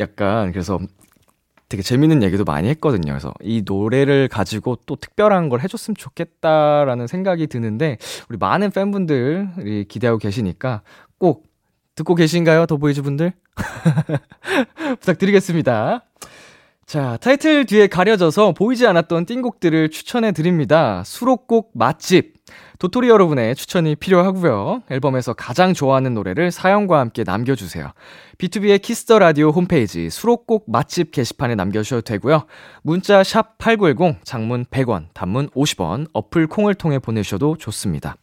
약간 0.00 0.52
그래서 0.52 0.78
되게 1.68 1.82
재밌는 1.82 2.22
얘기도 2.22 2.44
많이 2.44 2.68
했거든요. 2.68 3.12
그래서 3.12 3.34
이 3.42 3.62
노래를 3.64 4.28
가지고 4.28 4.76
또 4.86 4.96
특별한 4.96 5.48
걸 5.48 5.60
해줬으면 5.60 5.96
좋겠다라는 5.96 7.06
생각이 7.06 7.48
드는데, 7.48 7.98
우리 8.28 8.38
많은 8.38 8.70
팬분들이 8.70 9.84
기대하고 9.88 10.18
계시니까 10.18 10.82
꼭 11.18 11.45
듣고 11.96 12.14
계신가요, 12.14 12.66
더보이즈 12.66 13.02
분들? 13.02 13.32
부탁드리겠습니다. 15.00 16.04
자, 16.86 17.18
타이틀 17.20 17.66
뒤에 17.66 17.88
가려져서 17.88 18.52
보이지 18.52 18.86
않았던 18.86 19.26
띵곡들을 19.26 19.90
추천해 19.90 20.30
드립니다. 20.30 21.02
수록곡 21.04 21.72
맛집. 21.74 22.36
도토리 22.78 23.08
여러분의 23.08 23.56
추천이 23.56 23.96
필요하고요. 23.96 24.82
앨범에서 24.90 25.32
가장 25.32 25.74
좋아하는 25.74 26.14
노래를 26.14 26.52
사연과 26.52 27.00
함께 27.00 27.24
남겨주세요. 27.24 27.90
B2B의 28.38 28.80
키스터 28.80 29.18
라디오 29.18 29.50
홈페이지 29.50 30.10
수록곡 30.10 30.70
맛집 30.70 31.10
게시판에 31.10 31.56
남겨주셔도 31.56 32.02
되고요. 32.02 32.44
문자 32.82 33.24
샵 33.24 33.58
#8910 33.58 34.18
장문 34.22 34.66
100원, 34.66 35.06
단문 35.12 35.48
50원, 35.50 36.06
어플 36.12 36.46
콩을 36.46 36.74
통해 36.74 37.00
보내주셔도 37.00 37.56
좋습니다. 37.56 38.16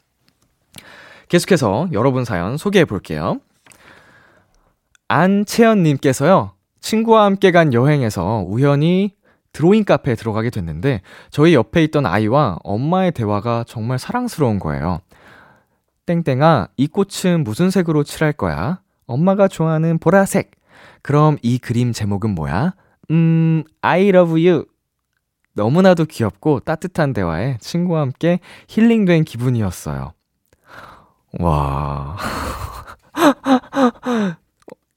계속해서 1.27 1.89
여러분 1.91 2.23
사연 2.23 2.55
소개해 2.55 2.85
볼게요. 2.85 3.39
안채연님께서요. 5.13 6.53
친구와 6.79 7.25
함께 7.25 7.51
간 7.51 7.73
여행에서 7.73 8.43
우연히 8.47 9.15
드로잉 9.51 9.83
카페에 9.83 10.15
들어가게 10.15 10.49
됐는데 10.49 11.01
저희 11.29 11.53
옆에 11.53 11.83
있던 11.83 12.07
아이와 12.07 12.57
엄마의 12.63 13.11
대화가 13.11 13.63
정말 13.67 13.99
사랑스러운 13.99 14.57
거예요. 14.57 15.01
땡땡아, 16.07 16.69
이 16.77 16.87
꽃은 16.87 17.43
무슨 17.43 17.69
색으로 17.69 18.03
칠할 18.03 18.33
거야? 18.33 18.81
엄마가 19.05 19.47
좋아하는 19.47 19.99
보라색. 19.99 20.51
그럼 21.03 21.37
이 21.43 21.59
그림 21.59 21.93
제목은 21.93 22.31
뭐야? 22.31 22.73
음, 23.11 23.63
I 23.81 24.09
love 24.09 24.49
you. 24.49 24.65
너무나도 25.53 26.05
귀엽고 26.05 26.61
따뜻한 26.61 27.13
대화에 27.13 27.57
친구와 27.59 28.01
함께 28.01 28.39
힐링된 28.67 29.25
기분이었어요. 29.25 30.13
와. 31.39 32.17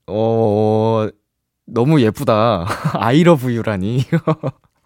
어, 0.06 1.08
너무 1.66 2.00
예쁘다. 2.00 2.66
You라니. 3.50 4.04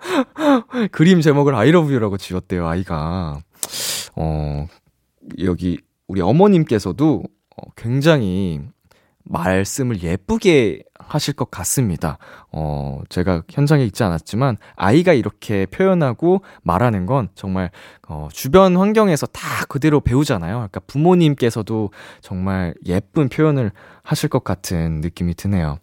그림 0.92 1.20
제목을 1.20 1.54
you라고 1.90 2.16
지었대요, 2.16 2.66
아이가. 2.66 3.40
어, 4.16 4.66
여기 5.40 5.78
우리 6.06 6.20
어머님께서도 6.20 7.22
어, 7.56 7.70
굉장히 7.76 8.60
말씀을 9.24 10.02
예쁘게 10.02 10.82
하실 11.10 11.34
것 11.34 11.50
같습니다. 11.50 12.18
어, 12.52 13.00
제가 13.08 13.42
현장에 13.50 13.84
있지 13.84 14.04
않았지만, 14.04 14.56
아이가 14.76 15.12
이렇게 15.12 15.66
표현하고 15.66 16.42
말하는 16.62 17.04
건 17.04 17.28
정말, 17.34 17.70
어, 18.08 18.28
주변 18.32 18.76
환경에서 18.76 19.26
다 19.26 19.64
그대로 19.68 20.00
배우잖아요. 20.00 20.54
그러니까 20.54 20.80
부모님께서도 20.86 21.90
정말 22.20 22.74
예쁜 22.86 23.28
표현을 23.28 23.72
하실 24.02 24.28
것 24.28 24.44
같은 24.44 25.00
느낌이 25.00 25.34
드네요. 25.34 25.78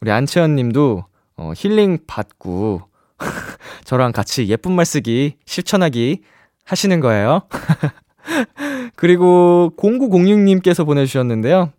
우리 0.00 0.12
안채연 0.12 0.54
님도, 0.54 1.04
어, 1.36 1.52
힐링 1.56 1.98
받고, 2.06 2.82
저랑 3.84 4.12
같이 4.12 4.46
예쁜 4.48 4.72
말 4.72 4.86
쓰기, 4.86 5.38
실천하기 5.44 6.22
하시는 6.64 7.00
거예요. 7.00 7.42
그리고 8.94 9.72
0906님께서 9.76 10.84
보내주셨는데요. 10.86 11.72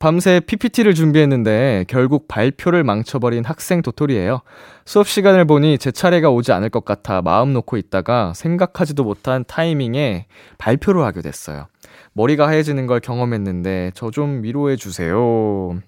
밤새 0.00 0.40
PPT를 0.40 0.94
준비했는데 0.94 1.84
결국 1.86 2.26
발표를 2.26 2.84
망쳐버린 2.84 3.44
학생 3.44 3.82
도토리예요. 3.82 4.40
수업 4.86 5.06
시간을 5.06 5.44
보니 5.44 5.76
제 5.76 5.92
차례가 5.92 6.30
오지 6.30 6.52
않을 6.52 6.70
것 6.70 6.86
같아 6.86 7.20
마음 7.20 7.52
놓고 7.52 7.76
있다가 7.76 8.32
생각하지도 8.34 9.04
못한 9.04 9.44
타이밍에 9.46 10.26
발표를 10.56 11.04
하게 11.04 11.20
됐어요. 11.20 11.66
머리가 12.14 12.48
하얘지는 12.48 12.86
걸 12.86 13.00
경험했는데 13.00 13.92
저 13.94 14.10
좀 14.10 14.42
위로해 14.42 14.76
주세요. 14.76 15.78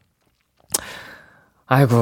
아이고 1.66 1.96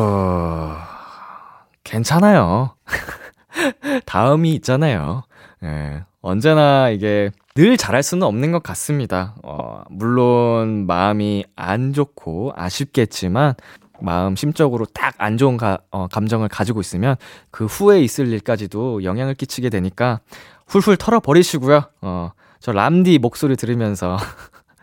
괜찮아요. 1.84 2.74
다음이 4.04 4.52
있잖아요. 4.54 5.22
예. 5.62 6.04
언제나 6.22 6.90
이게 6.90 7.30
늘 7.54 7.76
잘할 7.76 8.02
수는 8.02 8.26
없는 8.26 8.52
것 8.52 8.62
같습니다. 8.62 9.34
어, 9.42 9.82
물론 9.90 10.86
마음이 10.86 11.44
안 11.56 11.92
좋고 11.92 12.52
아쉽겠지만 12.56 13.54
마음 14.02 14.36
심적으로 14.36 14.86
딱 14.86 15.14
안 15.18 15.36
좋은 15.36 15.56
가, 15.58 15.78
어, 15.90 16.08
감정을 16.08 16.48
가지고 16.48 16.80
있으면 16.80 17.16
그 17.50 17.66
후에 17.66 18.00
있을 18.00 18.28
일까지도 18.28 19.04
영향을 19.04 19.34
끼치게 19.34 19.68
되니까 19.68 20.20
훌훌 20.66 20.96
털어버리시고요. 20.96 21.82
어, 22.00 22.30
저 22.60 22.72
람디 22.72 23.18
목소리 23.18 23.56
들으면서 23.56 24.16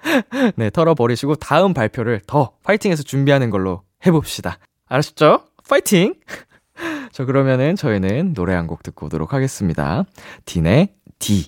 네, 0.55 0.69
털어버리시고 0.69 1.35
다음 1.35 1.73
발표를 1.73 2.21
더 2.27 2.51
파이팅해서 2.63 3.01
준비하는 3.03 3.49
걸로 3.49 3.81
해봅시다. 4.05 4.59
알았죠? 4.87 5.41
파이팅! 5.67 6.13
저 7.11 7.25
그러면은 7.25 7.75
저희는 7.75 8.33
노래 8.35 8.53
한 8.53 8.67
곡 8.67 8.83
듣고 8.83 9.07
오도록 9.07 9.33
하겠습니다. 9.33 10.03
딘의 10.45 10.89
D. 11.19 11.47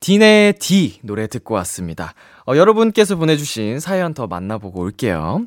딘의 0.00 0.54
D 0.54 0.98
노래 1.02 1.26
듣고 1.28 1.54
왔습니다. 1.54 2.14
어, 2.46 2.56
여러분께서 2.56 3.16
보내주신 3.16 3.78
사연 3.78 4.14
더 4.14 4.26
만나보고 4.26 4.80
올게요. 4.80 5.46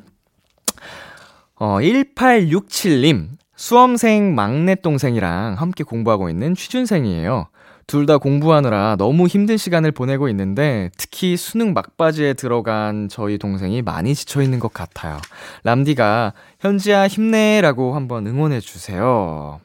어, 1.56 1.78
1867님, 1.80 3.28
수험생 3.54 4.34
막내 4.34 4.74
동생이랑 4.74 5.54
함께 5.54 5.84
공부하고 5.84 6.30
있는 6.30 6.54
취준생이에요. 6.54 7.48
둘 7.86 8.04
다 8.06 8.18
공부하느라 8.18 8.96
너무 8.98 9.28
힘든 9.28 9.56
시간을 9.56 9.92
보내고 9.92 10.28
있는데 10.30 10.90
특히 10.98 11.36
수능 11.36 11.72
막바지에 11.72 12.32
들어간 12.34 13.08
저희 13.08 13.38
동생이 13.38 13.80
많이 13.82 14.12
지쳐 14.14 14.42
있는 14.42 14.58
것 14.58 14.72
같아요. 14.72 15.18
람디가 15.62 16.32
현지야 16.58 17.06
힘내라고 17.06 17.94
한번 17.94 18.26
응원해 18.26 18.58
주세요. 18.58 19.60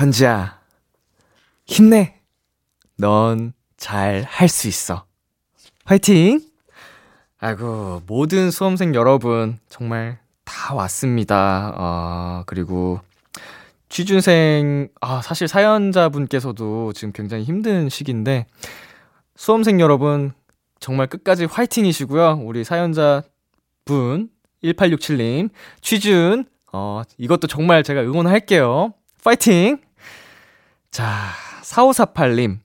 현지야 0.00 0.58
힘내. 1.66 2.18
넌 2.96 3.52
잘 3.76 4.24
할 4.26 4.48
수 4.48 4.66
있어. 4.66 5.04
화이팅! 5.84 6.40
아이고, 7.38 8.00
모든 8.06 8.50
수험생 8.50 8.94
여러분, 8.94 9.58
정말 9.68 10.18
다 10.44 10.74
왔습니다. 10.74 11.74
어, 11.76 12.42
그리고 12.46 13.00
취준생, 13.90 14.88
아, 15.02 15.20
사실 15.20 15.46
사연자분께서도 15.48 16.94
지금 16.94 17.12
굉장히 17.12 17.44
힘든 17.44 17.90
시기인데, 17.90 18.46
수험생 19.36 19.80
여러분, 19.80 20.32
정말 20.78 21.08
끝까지 21.08 21.44
화이팅이시고요. 21.44 22.40
우리 22.42 22.64
사연자 22.64 23.22
분, 23.84 24.30
1867님, 24.64 25.50
취준, 25.82 26.46
어, 26.72 27.02
이것도 27.18 27.48
정말 27.48 27.82
제가 27.82 28.00
응원할게요. 28.00 28.94
파이팅! 29.22 29.78
자, 30.90 31.30
4548님. 31.62 32.58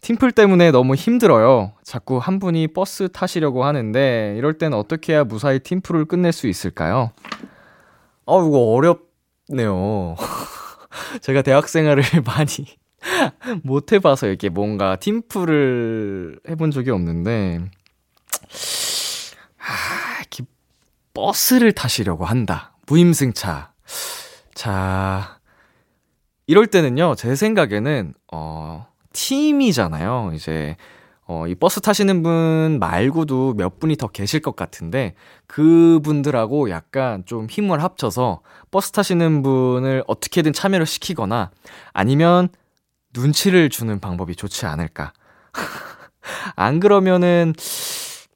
팀플 0.00 0.32
때문에 0.32 0.70
너무 0.70 0.94
힘들어요. 0.94 1.72
자꾸 1.82 2.18
한 2.18 2.38
분이 2.38 2.68
버스 2.68 3.08
타시려고 3.10 3.64
하는데, 3.64 4.34
이럴 4.36 4.58
땐 4.58 4.74
어떻게 4.74 5.14
해야 5.14 5.24
무사히 5.24 5.58
팀플을 5.58 6.04
끝낼 6.04 6.32
수 6.32 6.46
있을까요? 6.46 7.10
어, 8.26 8.46
이거 8.46 8.58
어렵네요. 8.72 10.16
제가 11.22 11.42
대학 11.42 11.68
생활을 11.68 12.04
많이 12.24 12.48
못 13.64 13.92
해봐서 13.92 14.26
이렇게 14.26 14.48
뭔가 14.48 14.96
팀플을 14.96 16.40
해본 16.48 16.70
적이 16.70 16.90
없는데, 16.90 17.60
아, 19.58 20.18
이렇게 20.20 20.44
버스를 21.14 21.72
타시려고 21.72 22.24
한다. 22.24 22.76
무임승차. 22.86 23.72
자, 24.54 25.33
이럴 26.46 26.66
때는요, 26.66 27.14
제 27.16 27.34
생각에는, 27.34 28.14
어, 28.32 28.86
팀이잖아요. 29.12 30.32
이제, 30.34 30.76
어, 31.26 31.46
이 31.46 31.54
버스 31.54 31.80
타시는 31.80 32.22
분 32.22 32.78
말고도 32.78 33.54
몇 33.54 33.78
분이 33.78 33.96
더 33.96 34.08
계실 34.08 34.40
것 34.40 34.54
같은데, 34.54 35.14
그분들하고 35.46 36.68
약간 36.70 37.24
좀 37.24 37.46
힘을 37.48 37.82
합쳐서 37.82 38.42
버스 38.70 38.92
타시는 38.92 39.42
분을 39.42 40.04
어떻게든 40.06 40.52
참여를 40.52 40.84
시키거나, 40.84 41.50
아니면 41.94 42.48
눈치를 43.14 43.70
주는 43.70 43.98
방법이 43.98 44.36
좋지 44.36 44.66
않을까. 44.66 45.12
안 46.56 46.78
그러면은, 46.78 47.54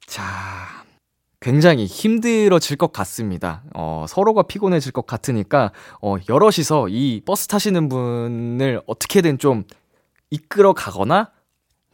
자, 0.07 0.23
굉장히 1.41 1.85
힘들어질 1.85 2.75
것 2.77 2.91
같습니다. 2.91 3.63
어, 3.73 4.05
서로가 4.07 4.43
피곤해질 4.43 4.91
것 4.91 5.05
같으니까, 5.07 5.71
어, 6.01 6.15
여럿이서 6.27 6.89
이 6.89 7.21
버스 7.25 7.47
타시는 7.47 7.87
분을 7.89 8.81
어떻게든 8.87 9.37
좀 9.37 9.63
이끌어 10.31 10.73
가거나 10.73 11.31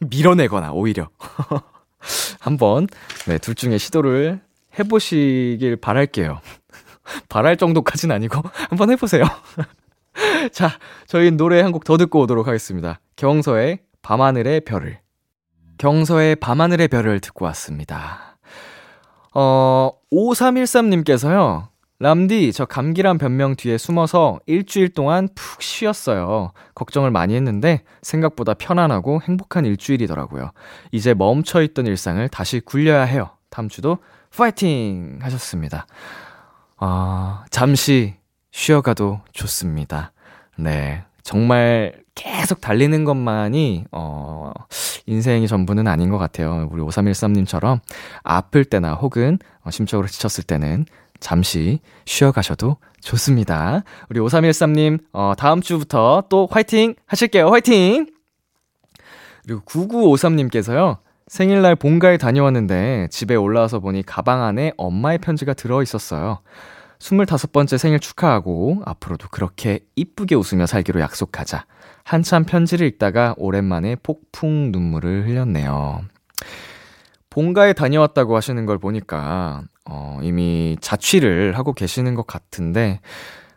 밀어내거나, 0.00 0.72
오히려. 0.72 1.08
한번, 2.40 2.86
네, 3.26 3.38
둘 3.38 3.54
중에 3.54 3.78
시도를 3.78 4.40
해보시길 4.78 5.76
바랄게요. 5.76 6.40
바랄 7.28 7.56
정도까진 7.56 8.10
아니고 8.10 8.42
한번 8.68 8.90
해보세요. 8.90 9.24
자, 10.52 10.70
저희 11.06 11.30
노래 11.30 11.60
한 11.60 11.72
곡 11.72 11.84
더 11.84 11.96
듣고 11.96 12.20
오도록 12.22 12.48
하겠습니다. 12.48 13.00
경서의 13.16 13.80
밤하늘의 14.02 14.62
별을. 14.62 14.98
경서의 15.78 16.36
밤하늘의 16.36 16.88
별을 16.88 17.20
듣고 17.20 17.44
왔습니다. 17.46 18.25
어, 19.38 19.90
5313님께서요. 20.10 21.68
람디, 21.98 22.52
저 22.54 22.64
감기란 22.64 23.18
변명 23.18 23.54
뒤에 23.54 23.76
숨어서 23.76 24.40
일주일 24.46 24.88
동안 24.88 25.28
푹 25.34 25.60
쉬었어요. 25.60 26.52
걱정을 26.74 27.10
많이 27.10 27.34
했는데 27.34 27.82
생각보다 28.00 28.54
편안하고 28.54 29.20
행복한 29.20 29.66
일주일이더라고요. 29.66 30.52
이제 30.90 31.12
멈춰있던 31.12 31.86
일상을 31.86 32.26
다시 32.30 32.60
굴려야 32.60 33.02
해요. 33.02 33.28
다음 33.50 33.68
주도 33.68 33.98
파이팅! 34.34 35.18
하셨습니다. 35.20 35.86
아, 36.78 37.44
잠시 37.50 38.14
쉬어가도 38.52 39.20
좋습니다. 39.32 40.12
네. 40.56 41.04
정말 41.22 42.05
계속 42.16 42.60
달리는 42.60 43.04
것만이, 43.04 43.84
어, 43.92 44.50
인생이 45.06 45.46
전부는 45.46 45.86
아닌 45.86 46.10
것 46.10 46.18
같아요. 46.18 46.68
우리 46.72 46.82
5313님처럼 46.82 47.80
아플 48.24 48.64
때나 48.64 48.94
혹은 48.94 49.38
어, 49.62 49.70
심적으로 49.70 50.08
지쳤을 50.08 50.42
때는 50.42 50.86
잠시 51.20 51.78
쉬어가셔도 52.06 52.78
좋습니다. 53.00 53.84
우리 54.08 54.18
5313님, 54.18 54.98
어, 55.12 55.34
다음 55.38 55.60
주부터 55.60 56.24
또 56.28 56.48
화이팅 56.50 56.94
하실게요. 57.06 57.48
화이팅! 57.48 58.06
그리고 59.44 59.60
9953님께서요, 59.60 60.98
생일날 61.28 61.76
본가에 61.76 62.16
다녀왔는데 62.16 63.08
집에 63.10 63.34
올라와서 63.34 63.78
보니 63.80 64.04
가방 64.04 64.42
안에 64.42 64.72
엄마의 64.76 65.18
편지가 65.18 65.54
들어 65.54 65.82
있었어요. 65.82 66.40
25번째 66.98 67.76
생일 67.78 68.00
축하하고 68.00 68.82
앞으로도 68.86 69.28
그렇게 69.30 69.80
이쁘게 69.96 70.34
웃으며 70.34 70.66
살기로 70.66 71.00
약속하자. 71.00 71.66
한참 72.06 72.44
편지를 72.44 72.86
읽다가 72.86 73.34
오랜만에 73.36 73.96
폭풍 73.96 74.70
눈물을 74.70 75.26
흘렸네요. 75.26 76.04
본가에 77.30 77.72
다녀왔다고 77.72 78.36
하시는 78.36 78.64
걸 78.64 78.78
보니까 78.78 79.64
어, 79.84 80.20
이미 80.22 80.76
자취를 80.80 81.58
하고 81.58 81.72
계시는 81.72 82.14
것 82.14 82.24
같은데 82.24 83.00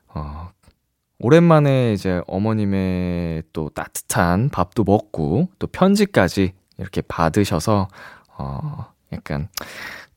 어, 0.07 0.49
오랜만에 1.19 1.93
이제 1.93 2.23
어머님의 2.25 3.43
또 3.53 3.69
따뜻한 3.69 4.49
밥도 4.49 4.83
먹고 4.83 5.49
또 5.59 5.67
편지까지 5.67 6.53
이렇게 6.79 7.03
받으셔서 7.03 7.87
어, 8.35 8.87
약간 9.13 9.47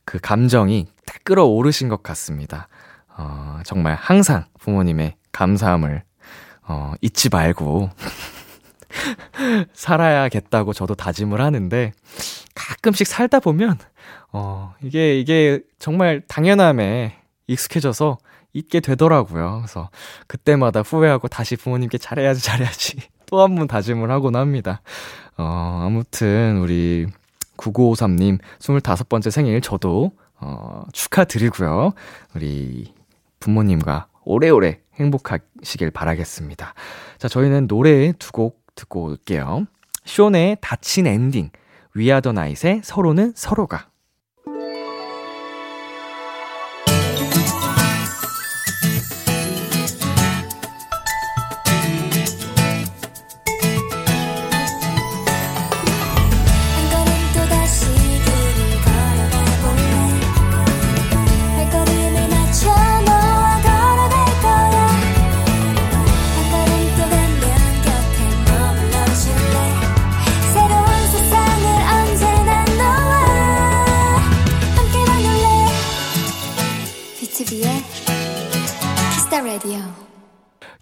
그 0.07 0.19
감정이 0.19 0.87
딱 1.05 1.23
끌어오르신 1.25 1.91
것 1.91 2.03
같습니다. 2.03 2.69
어, 3.15 3.61
정말 3.67 3.95
항상 3.95 4.47
부모님의 4.59 5.17
감사함을 5.33 6.05
어, 6.67 6.93
잊지 7.01 7.29
말고 7.31 7.91
살아야겠다고 9.73 10.73
저도 10.73 10.95
다짐을 10.95 11.41
하는데 11.41 11.93
가끔씩 12.55 13.07
살다 13.07 13.41
보면 13.41 13.79
어, 14.33 14.75
이게 14.83 15.19
이게 15.19 15.61
정말 15.79 16.23
당연함에 16.29 17.17
익숙해져서 17.47 18.19
잊게 18.55 18.81
되더라고요. 18.81 19.61
그래서 19.63 19.89
그때마다 20.27 20.81
후회하고 20.83 21.29
다시 21.29 21.57
부모님께 21.57 21.99
잘해야지 21.99 22.43
잘해야지 22.43 22.99
또 23.27 23.39
한 23.41 23.57
번 23.57 23.67
다짐을 23.67 24.11
하곤 24.11 24.37
합니다. 24.37 24.83
어, 25.39 25.83
아무튼 25.87 26.59
우리 26.59 27.07
9953님 27.57 28.39
25번째 28.59 29.31
생일 29.31 29.61
저도 29.63 30.13
어, 30.39 30.85
축하드리고요. 30.93 31.93
우리 32.35 32.93
부모님과 33.41 34.07
오래오래 34.25 34.81
행복하시길 34.95 35.91
바라겠습니다. 35.91 36.75
자, 37.19 37.29
저희는 37.29 37.67
노래 37.67 38.13
두 38.13 38.33
곡 38.33 38.63
듣고 38.75 39.05
올게요. 39.05 39.67
쇼의 40.05 40.57
닫힌 40.61 41.07
엔딩, 41.07 41.51
위아더 41.95 42.33
나잇의 42.33 42.81
서로는 42.83 43.33
서로가. 43.37 43.89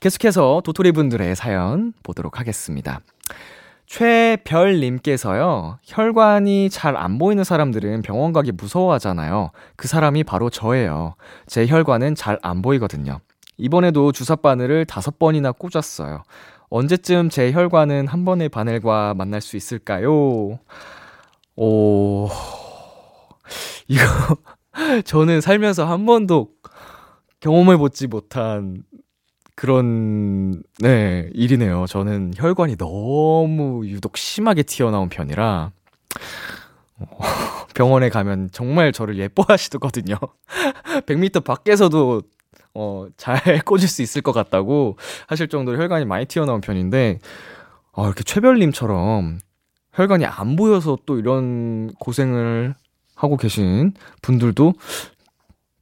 계속해서 0.00 0.62
도토리 0.64 0.92
분들의 0.92 1.36
사연 1.36 1.92
보도록 2.02 2.40
하겠습니다. 2.40 3.00
최별님께서요, 3.86 5.78
혈관이 5.82 6.70
잘 6.70 6.96
안 6.96 7.18
보이는 7.18 7.42
사람들은 7.44 8.02
병원 8.02 8.32
가기 8.32 8.52
무서워하잖아요. 8.52 9.50
그 9.76 9.88
사람이 9.88 10.24
바로 10.24 10.48
저예요. 10.48 11.16
제 11.46 11.66
혈관은 11.66 12.14
잘 12.14 12.38
안 12.42 12.62
보이거든요. 12.62 13.20
이번에도 13.58 14.12
주사 14.12 14.36
바늘을 14.36 14.86
다섯 14.86 15.18
번이나 15.18 15.52
꽂았어요. 15.52 16.22
언제쯤 16.70 17.28
제 17.28 17.52
혈관은 17.52 18.06
한 18.06 18.24
번의 18.24 18.48
바늘과 18.48 19.14
만날 19.14 19.40
수 19.42 19.56
있을까요? 19.56 20.58
오, 21.56 22.28
이거, 23.88 24.02
저는 25.04 25.40
살면서 25.42 25.84
한 25.84 26.06
번도 26.06 26.48
경험해보지 27.40 28.06
못한 28.06 28.84
그런, 29.60 30.62
네, 30.78 31.28
일이네요. 31.34 31.84
저는 31.86 32.32
혈관이 32.34 32.76
너무 32.76 33.86
유독 33.86 34.16
심하게 34.16 34.62
튀어나온 34.62 35.10
편이라, 35.10 35.70
어, 36.96 37.18
병원에 37.74 38.08
가면 38.08 38.48
정말 38.52 38.90
저를 38.90 39.18
예뻐하시거든요. 39.18 40.16
100m 41.04 41.44
밖에서도, 41.44 42.22
어, 42.72 43.06
잘 43.18 43.36
꽂을 43.66 43.86
수 43.86 44.00
있을 44.00 44.22
것 44.22 44.32
같다고 44.32 44.96
하실 45.26 45.48
정도로 45.48 45.76
혈관이 45.76 46.06
많이 46.06 46.24
튀어나온 46.24 46.62
편인데, 46.62 47.18
어, 47.92 48.06
이렇게 48.06 48.22
최별님처럼 48.22 49.40
혈관이 49.92 50.24
안 50.24 50.56
보여서 50.56 50.96
또 51.04 51.18
이런 51.18 51.92
고생을 52.00 52.74
하고 53.14 53.36
계신 53.36 53.92
분들도 54.22 54.72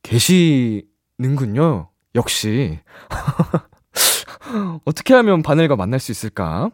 계시는군요. 0.02 1.90
역시. 2.16 2.80
어떻게 4.84 5.14
하면 5.14 5.42
바늘과 5.42 5.76
만날 5.76 6.00
수 6.00 6.12
있을까? 6.12 6.70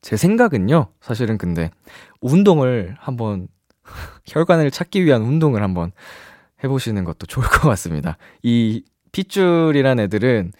제 0.00 0.16
생각은요, 0.16 0.88
사실은 1.00 1.38
근데, 1.38 1.70
운동을 2.20 2.96
한번, 3.00 3.48
혈관을 4.26 4.70
찾기 4.70 5.04
위한 5.04 5.22
운동을 5.22 5.62
한번 5.62 5.92
해보시는 6.62 7.04
것도 7.04 7.26
좋을 7.26 7.46
것 7.46 7.68
같습니다. 7.68 8.16
이 8.42 8.84
핏줄이란 9.12 10.00
애들은, 10.00 10.52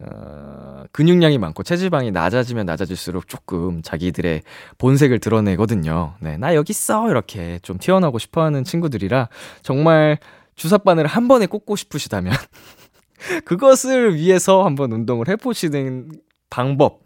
어, 0.00 0.84
근육량이 0.92 1.38
많고 1.38 1.62
체지방이 1.62 2.10
낮아지면 2.10 2.66
낮아질수록 2.66 3.28
조금 3.28 3.80
자기들의 3.82 4.42
본색을 4.78 5.20
드러내거든요. 5.20 6.14
네, 6.20 6.36
나 6.36 6.54
여기 6.54 6.72
있어! 6.72 7.08
이렇게 7.08 7.58
좀 7.62 7.78
튀어나오고 7.78 8.18
싶어 8.18 8.42
하는 8.42 8.64
친구들이라 8.64 9.28
정말 9.62 10.18
주사바늘을 10.56 11.08
한 11.08 11.28
번에 11.28 11.46
꽂고 11.46 11.76
싶으시다면 11.76 12.32
그것을 13.44 14.14
위해서 14.14 14.64
한번 14.64 14.92
운동을 14.92 15.28
해보시는 15.28 16.10
방법 16.50 17.04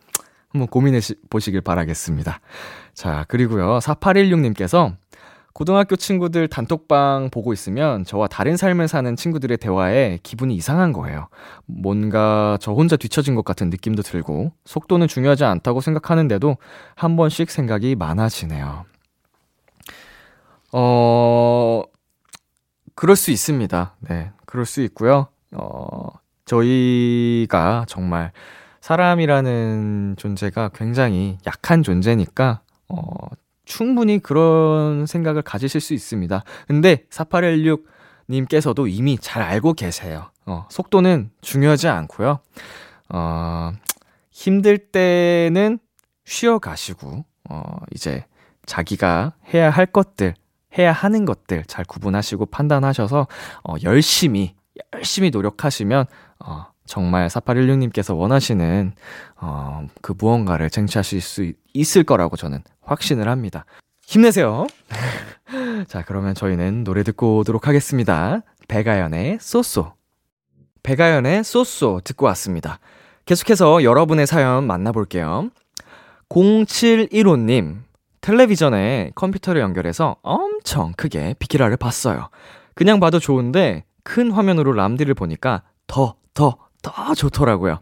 한번 0.51 0.69
고민해 0.69 1.01
보시길 1.31 1.61
바라겠습니다. 1.61 2.41
자, 2.95 3.25
그리고요. 3.29 3.79
4816님께서 3.79 4.97
고등학교 5.53 5.97
친구들 5.97 6.47
단톡방 6.47 7.31
보고 7.33 7.53
있으면 7.53 8.05
저와 8.05 8.29
다른 8.29 8.57
삶을 8.57 8.87
사는 8.87 9.17
친구들의 9.17 9.57
대화에 9.59 10.19
기분이 10.23 10.55
이상한 10.55 10.93
거예요. 10.93 11.29
뭔가 11.67 12.57
저 12.61 12.73
혼자 12.73 12.97
뒤처진 12.97 13.35
것 13.35 13.45
같은 13.45 13.69
느낌도 13.69 14.03
들고 14.03 14.53
속도는 14.65 15.09
중요하지 15.09 15.45
않다고 15.45 15.81
생각하는데도 15.81 16.57
한 16.95 17.17
번씩 17.17 17.51
생각이 17.51 17.97
많아지네요. 17.97 18.85
어, 20.73 21.83
그럴 22.95 23.17
수 23.17 23.33
있습니다. 23.33 23.97
네, 24.09 24.31
그럴 24.47 24.65
수 24.65 24.81
있고요. 24.83 25.29
어, 25.53 26.09
저희가 26.45 27.85
정말 27.89 28.33
사람이라는 28.81 30.15
존재가 30.17 30.71
굉장히 30.75 31.39
약한 31.47 31.83
존재니까, 31.83 32.61
어, 32.89 33.03
충분히 33.65 34.19
그런 34.19 35.05
생각을 35.07 35.43
가지실 35.43 35.81
수 35.81 35.93
있습니다. 35.93 36.43
근데 36.67 37.05
4816님께서도 37.11 38.91
이미 38.91 39.19
잘 39.19 39.43
알고 39.43 39.75
계세요. 39.75 40.31
어, 40.47 40.67
속도는 40.71 41.31
중요하지 41.43 41.89
않고요. 41.89 42.41
어, 43.11 43.73
힘들 44.31 44.79
때는 44.79 45.79
쉬어 46.25 46.59
가시고, 46.59 47.25
어, 47.51 47.63
이제 47.95 48.25
자기가 48.65 49.35
해야 49.53 49.71
할 49.71 49.85
것들, 49.87 50.35
해야 50.79 50.93
하는 50.93 51.25
것들 51.25 51.65
잘 51.67 51.85
구분하시고 51.85 52.47
판단하셔서, 52.47 53.27
어, 53.65 53.75
열심히, 53.83 54.55
열심히 54.95 55.31
노력하시면, 55.31 56.07
어, 56.41 56.67
정말 56.87 57.29
4816님께서 57.29 58.17
원하시는, 58.17 58.93
어, 59.41 59.87
그 60.01 60.15
무언가를 60.17 60.71
쟁취하실 60.71 61.21
수 61.21 61.53
있을 61.75 62.05
거라고 62.05 62.37
저는 62.37 62.63
확신을 62.83 63.29
합니다. 63.29 63.65
힘내세요. 64.07 64.67
자, 65.87 66.03
그러면 66.07 66.35
저희는 66.35 66.85
노래 66.85 67.03
듣고 67.03 67.39
오도록 67.39 67.69
하겠습니다. 67.69 68.41
배가연의 68.69 69.39
쏘쏘. 69.41 69.93
배가연의 70.83 71.45
쏘쏘 71.45 72.01
듣고 72.05 72.27
왔습니다. 72.27 72.79
계속해서 73.27 73.83
여러분의 73.83 74.27
사연 74.27 74.67
만나볼게요. 74.67 75.51
0715님, 76.31 77.81
텔레비전에 78.21 79.13
컴퓨터를 79.15 79.61
연결해서 79.61 80.17
엄청 80.23 80.93
크게 80.97 81.35
비키라를 81.39 81.77
봤어요. 81.77 82.29
그냥 82.75 83.01
봐도 83.01 83.19
좋은데 83.19 83.85
큰 84.09 84.31
화면으로 84.33 84.73
람디를 84.73 85.13
보니까 85.13 85.63
더, 85.87 86.15
더, 86.33 86.57
더 86.81 87.15
좋더라고요. 87.15 87.79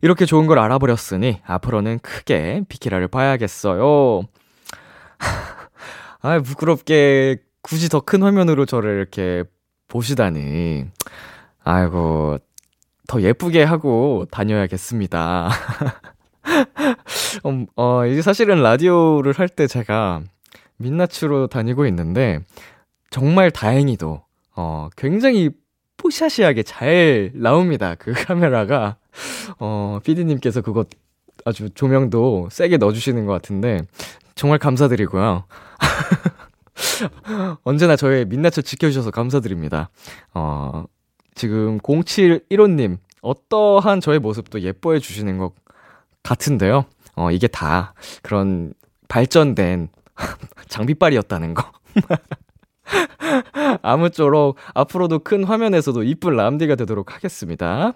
이렇게 0.00 0.24
좋은 0.26 0.46
걸 0.46 0.60
알아버렸으니 0.60 1.40
앞으로는 1.44 1.98
크게 1.98 2.62
비키라를 2.68 3.08
봐야겠어요. 3.08 4.22
아, 6.22 6.38
부끄럽게 6.40 7.38
굳이 7.62 7.88
더 7.88 7.98
큰 8.00 8.22
화면으로 8.22 8.64
저를 8.64 8.96
이렇게 8.96 9.42
보시다니. 9.88 10.84
아이고, 11.64 12.38
더 13.08 13.20
예쁘게 13.20 13.64
하고 13.64 14.24
다녀야겠습니다. 14.30 15.50
음, 17.46 17.66
어, 17.76 18.06
이게 18.06 18.22
사실은 18.22 18.62
라디오를 18.62 19.32
할 19.32 19.48
때 19.48 19.66
제가 19.66 20.22
민낯으로 20.76 21.48
다니고 21.48 21.86
있는데, 21.86 22.38
정말 23.10 23.50
다행히도, 23.50 24.22
어, 24.56 24.88
굉장히 24.96 25.50
뽀샤시하게 25.98 26.62
잘 26.62 27.30
나옵니다. 27.34 27.94
그 27.94 28.12
카메라가. 28.26 28.96
어, 29.58 29.98
피디님께서 30.02 30.62
그거 30.62 30.84
아주 31.44 31.70
조명도 31.70 32.48
세게 32.50 32.78
넣어주시는 32.78 33.26
것 33.26 33.32
같은데, 33.32 33.82
정말 34.34 34.58
감사드리고요. 34.58 35.44
언제나 37.64 37.96
저의 37.96 38.26
민낯을 38.26 38.62
지켜주셔서 38.64 39.10
감사드립니다. 39.10 39.90
어, 40.34 40.84
지금 41.34 41.78
0715님, 41.78 42.98
어떠한 43.22 44.00
저의 44.00 44.18
모습도 44.18 44.60
예뻐해 44.62 44.98
주시는 44.98 45.38
것 45.38 45.52
같은데요. 46.22 46.84
어, 47.14 47.30
이게 47.30 47.46
다 47.46 47.94
그런 48.22 48.74
발전된 49.08 49.88
장비빨이었다는 50.68 51.54
거. 51.54 51.70
아무쪼록 53.82 54.56
앞으로도 54.74 55.20
큰 55.20 55.44
화면에서도 55.44 56.02
이쁜 56.04 56.36
람디가 56.36 56.76
되도록 56.76 57.14
하겠습니다. 57.14 57.92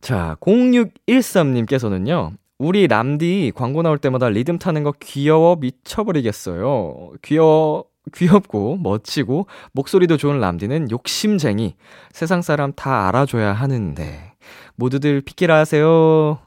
자, 0.00 0.36
0613님께서는요, 0.40 2.32
우리 2.58 2.86
람디 2.86 3.52
광고 3.54 3.82
나올 3.82 3.98
때마다 3.98 4.28
리듬 4.28 4.58
타는 4.58 4.82
거 4.82 4.92
귀여워 5.00 5.56
미쳐버리겠어요. 5.56 7.12
귀여워, 7.22 7.84
귀엽고 8.14 8.78
멋지고 8.78 9.46
목소리도 9.72 10.16
좋은 10.16 10.40
람디는 10.40 10.90
욕심쟁이. 10.90 11.76
세상 12.12 12.42
사람 12.42 12.72
다 12.72 13.08
알아줘야 13.08 13.52
하는데. 13.52 14.32
모두들 14.76 15.20
피키라 15.20 15.56
하세요. 15.58 16.38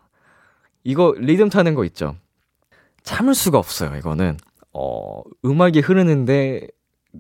이거 0.83 1.13
리듬 1.17 1.49
타는 1.49 1.75
거 1.75 1.86
있죠? 1.86 2.15
참을 3.03 3.36
수가 3.36 3.57
없어요, 3.57 3.95
이거는. 3.97 4.38
어, 4.73 5.21
음악이 5.45 5.79
흐르는데 5.79 6.67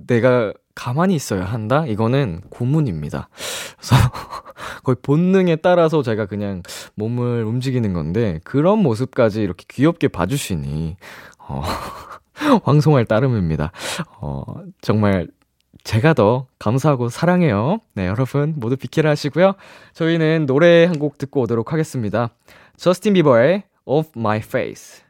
내가 0.07 0.53
가만히 0.75 1.15
있어야 1.15 1.45
한다? 1.45 1.85
이거는 1.87 2.41
고문입니다. 2.49 3.29
그래서 3.77 3.95
거의 4.83 4.95
본능에 5.01 5.57
따라서 5.57 6.03
제가 6.03 6.25
그냥 6.25 6.61
몸을 6.95 7.43
움직이는 7.43 7.93
건데 7.93 8.39
그런 8.43 8.79
모습까지 8.79 9.41
이렇게 9.41 9.65
귀엽게 9.69 10.09
봐주시니 10.09 10.97
어, 11.39 11.61
황송할 12.63 13.05
따름입니다. 13.05 13.71
어, 14.19 14.43
정말 14.81 15.27
제가 15.83 16.13
더 16.13 16.47
감사하고 16.59 17.09
사랑해요. 17.09 17.79
네, 17.93 18.07
여러분 18.07 18.53
모두 18.57 18.75
비키라 18.75 19.09
하시고요. 19.11 19.53
저희는 19.93 20.45
노래 20.47 20.85
한 20.85 20.97
곡 20.99 21.17
듣고 21.17 21.41
오도록 21.41 21.71
하겠습니다. 21.73 22.29
저스틴 22.77 23.13
비버의 23.13 23.63
Off 23.85 24.11
My 24.17 24.39
Face. 24.39 25.04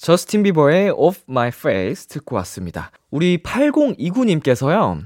저스틴 0.00 0.44
비버의 0.44 0.92
Off 0.96 1.24
My 1.28 1.48
Face 1.48 2.08
듣고 2.08 2.36
왔습니다. 2.36 2.90
우리 3.10 3.36
8029님께서요. 3.36 5.02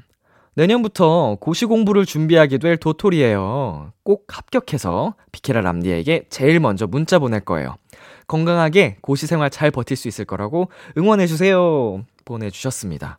내년부터 0.54 1.36
고시 1.40 1.64
공부를 1.64 2.06
준비하게 2.06 2.58
될 2.58 2.76
도토리예요. 2.76 3.92
꼭 4.04 4.26
합격해서 4.28 5.16
비케라 5.32 5.62
람디에게 5.62 6.26
제일 6.30 6.60
먼저 6.60 6.86
문자 6.86 7.18
보낼 7.18 7.40
거예요. 7.40 7.74
건강하게 8.28 8.98
고시 9.00 9.26
생활 9.26 9.50
잘 9.50 9.72
버틸 9.72 9.96
수 9.96 10.06
있을 10.06 10.24
거라고 10.26 10.68
응원해 10.96 11.26
주세요. 11.26 12.04
보내 12.24 12.48
주셨습니다. 12.48 13.18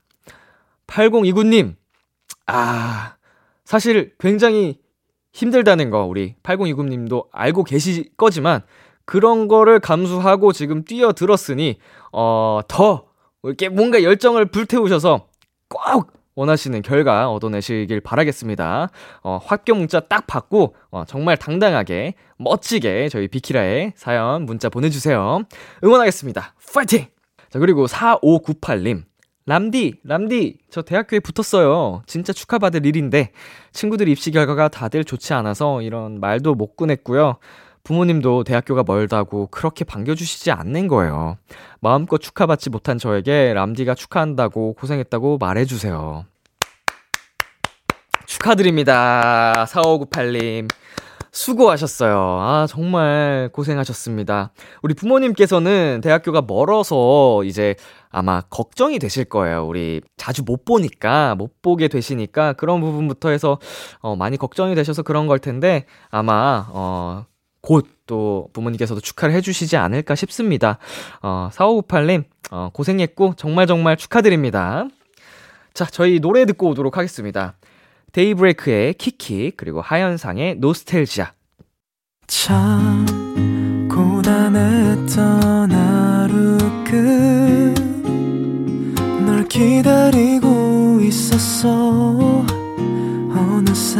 8029님, 0.88 1.76
아, 2.48 3.16
사실 3.66 4.14
굉장히 4.18 4.80
힘들다는 5.34 5.90
거 5.90 6.06
우리 6.06 6.36
8029님도 6.42 7.28
알고 7.34 7.66
계실 7.66 8.06
거지만 8.16 8.62
그런 9.06 9.48
거를 9.48 9.80
감수하고 9.80 10.52
지금 10.52 10.84
뛰어들었으니, 10.84 11.78
어, 12.12 12.62
더, 12.68 13.06
이렇게 13.44 13.70
뭔가 13.70 14.02
열정을 14.04 14.48
불태우셔서 14.48 15.28
꼭 15.70 16.12
원하시는 16.36 16.82
결과 16.82 17.32
얻어내시길 17.32 18.02
바라겠습니다. 18.02 18.90
어, 19.24 19.40
합격 19.44 19.78
문자 19.78 20.02
딱 20.02 20.28
받고, 20.28 20.76
어, 20.92 21.04
정말 21.08 21.38
당당하게, 21.38 22.16
멋지게 22.38 23.10
저희 23.10 23.28
비키라에 23.28 23.94
사연, 23.96 24.46
문자 24.46 24.70
보내주세요. 24.70 25.44
응원하겠습니다. 25.84 26.54
파이팅! 26.74 27.08
자, 27.50 27.60
그리고 27.60 27.88
4598님. 27.88 29.04
람디, 29.48 30.00
람디, 30.04 30.58
저 30.72 30.82
대학교에 30.82 31.20
붙었어요. 31.20 32.02
진짜 32.08 32.34
축하받을 32.34 32.86
일인데, 32.86 33.32
친구들 33.72 34.10
입시 34.10 34.32
결과가 34.32 34.70
다들 34.70 35.06
좋지 35.06 35.34
않아서 35.36 35.84
이런 35.84 36.20
말도 36.20 36.56
못 36.56 36.76
꺼냈고요. 36.76 37.38
부모님도 37.86 38.44
대학교가 38.44 38.84
멀다고 38.86 39.48
그렇게 39.48 39.86
반겨주시지 39.86 40.52
않는 40.52 40.88
거예요. 40.88 41.38
마음껏 41.80 42.18
축하받지 42.18 42.72
못한 42.72 42.98
저에게 42.98 43.54
람디가 43.54 43.94
축하한다고 43.94 44.74
고생했다고 44.74 45.38
말해주세요. 45.38 46.26
축하드립니다. 48.26 49.66
4598님. 49.70 50.68
수고하셨어요. 51.32 52.18
아, 52.18 52.66
정말 52.68 53.50
고생하셨습니다. 53.52 54.52
우리 54.82 54.94
부모님께서는 54.94 56.00
대학교가 56.02 56.42
멀어서 56.42 57.44
이제 57.44 57.76
아마 58.10 58.42
걱정이 58.42 58.98
되실 59.00 59.26
거예요. 59.26 59.68
우리 59.68 60.02
자주 60.16 60.44
못 60.44 60.64
보니까, 60.64 61.36
못 61.36 61.62
보게 61.62 61.90
되시니까 61.90 62.54
그런 62.54 62.80
부분부터 62.80 63.30
해서 63.30 63.60
어, 64.00 64.16
많이 64.16 64.38
걱정이 64.38 64.74
되셔서 64.76 65.04
그런 65.04 65.28
걸 65.28 65.38
텐데 65.38 65.86
아마, 66.10 66.66
어, 66.70 67.26
곧 67.66 67.96
또 68.08 68.50
부모님께서도 68.54 69.02
축하를 69.02 69.36
해주시지 69.36 69.78
않을까 69.78 70.16
싶습니다. 70.16 70.80
어, 71.22 71.50
4598님, 71.52 72.24
어, 72.52 72.70
고생했고 72.74 73.34
정말 73.38 73.68
정말 73.68 73.98
축하드립니다. 73.98 74.88
자, 75.74 75.86
저희 75.86 76.20
노래 76.20 76.46
듣고 76.46 76.70
오도록 76.70 76.98
하겠습니다. 76.98 77.56
데이브레이크의 78.14 78.94
키키, 78.94 79.52
그리고 79.58 79.82
하현상의 79.82 80.56
노스텔지아. 80.56 81.34
참 82.28 83.06
고단했던 83.94 85.72
하루 85.72 86.58
끝널 89.26 89.48
기다리고 89.48 91.02
있었어 91.02 92.46
어느새 93.36 94.00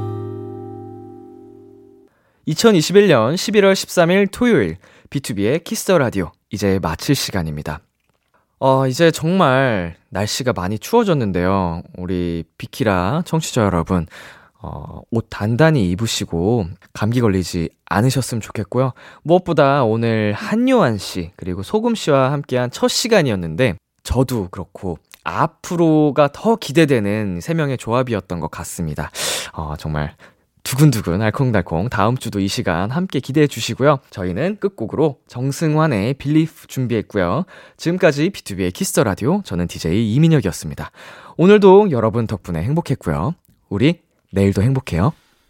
2021년 2.51 3.35
11월 3.35 3.73
13일 3.73 4.27
토요일 4.31 4.77
B2B의 5.09 5.63
키스터 5.63 5.97
라디오 5.97 6.31
이제 6.49 6.79
마칠 6.81 7.15
시간입니다. 7.15 7.79
어, 8.59 8.87
이제 8.87 9.09
정말 9.09 9.95
날씨가 10.09 10.53
많이 10.53 10.77
추워졌는데요. 10.77 11.81
우리 11.97 12.43
비키라 12.57 13.23
청취자 13.25 13.63
여러분, 13.63 14.05
어, 14.61 15.01
옷 15.09 15.27
단단히 15.29 15.89
입으시고 15.91 16.65
감기 16.93 17.21
걸리지 17.21 17.69
않으셨으면 17.85 18.41
좋겠고요. 18.41 18.91
무엇보다 19.23 19.83
오늘 19.83 20.33
한요한 20.33 20.97
씨, 20.97 21.31
그리고 21.37 21.63
소금 21.63 21.95
씨와 21.95 22.31
함께한 22.33 22.69
첫 22.69 22.89
시간이었는데, 22.89 23.75
저도 24.03 24.49
그렇고, 24.49 24.99
앞으로가 25.23 26.29
더 26.31 26.55
기대되는 26.55 27.39
세 27.41 27.53
명의 27.53 27.77
조합이었던 27.77 28.39
것 28.39 28.51
같습니다. 28.51 29.09
어, 29.53 29.75
정말 29.77 30.15
두근두근 30.63 31.21
알콩달콩 31.21 31.89
다음 31.89 32.17
주도 32.17 32.39
이 32.39 32.47
시간 32.47 32.91
함께 32.91 33.19
기대해 33.19 33.47
주시고요. 33.47 33.99
저희는 34.09 34.57
끝곡으로 34.59 35.17
정승환의 35.27 36.15
빌리프 36.15 36.67
준비했고요. 36.67 37.45
지금까지 37.77 38.29
B2B의 38.29 38.73
키스터 38.73 39.03
라디오 39.03 39.41
저는 39.43 39.67
DJ 39.67 40.13
이민혁이었습니다. 40.13 40.91
오늘도 41.37 41.91
여러분 41.91 42.27
덕분에 42.27 42.61
행복했고요. 42.61 43.35
우리 43.69 44.01
내일도 44.31 44.61
행복해요. 44.61 45.13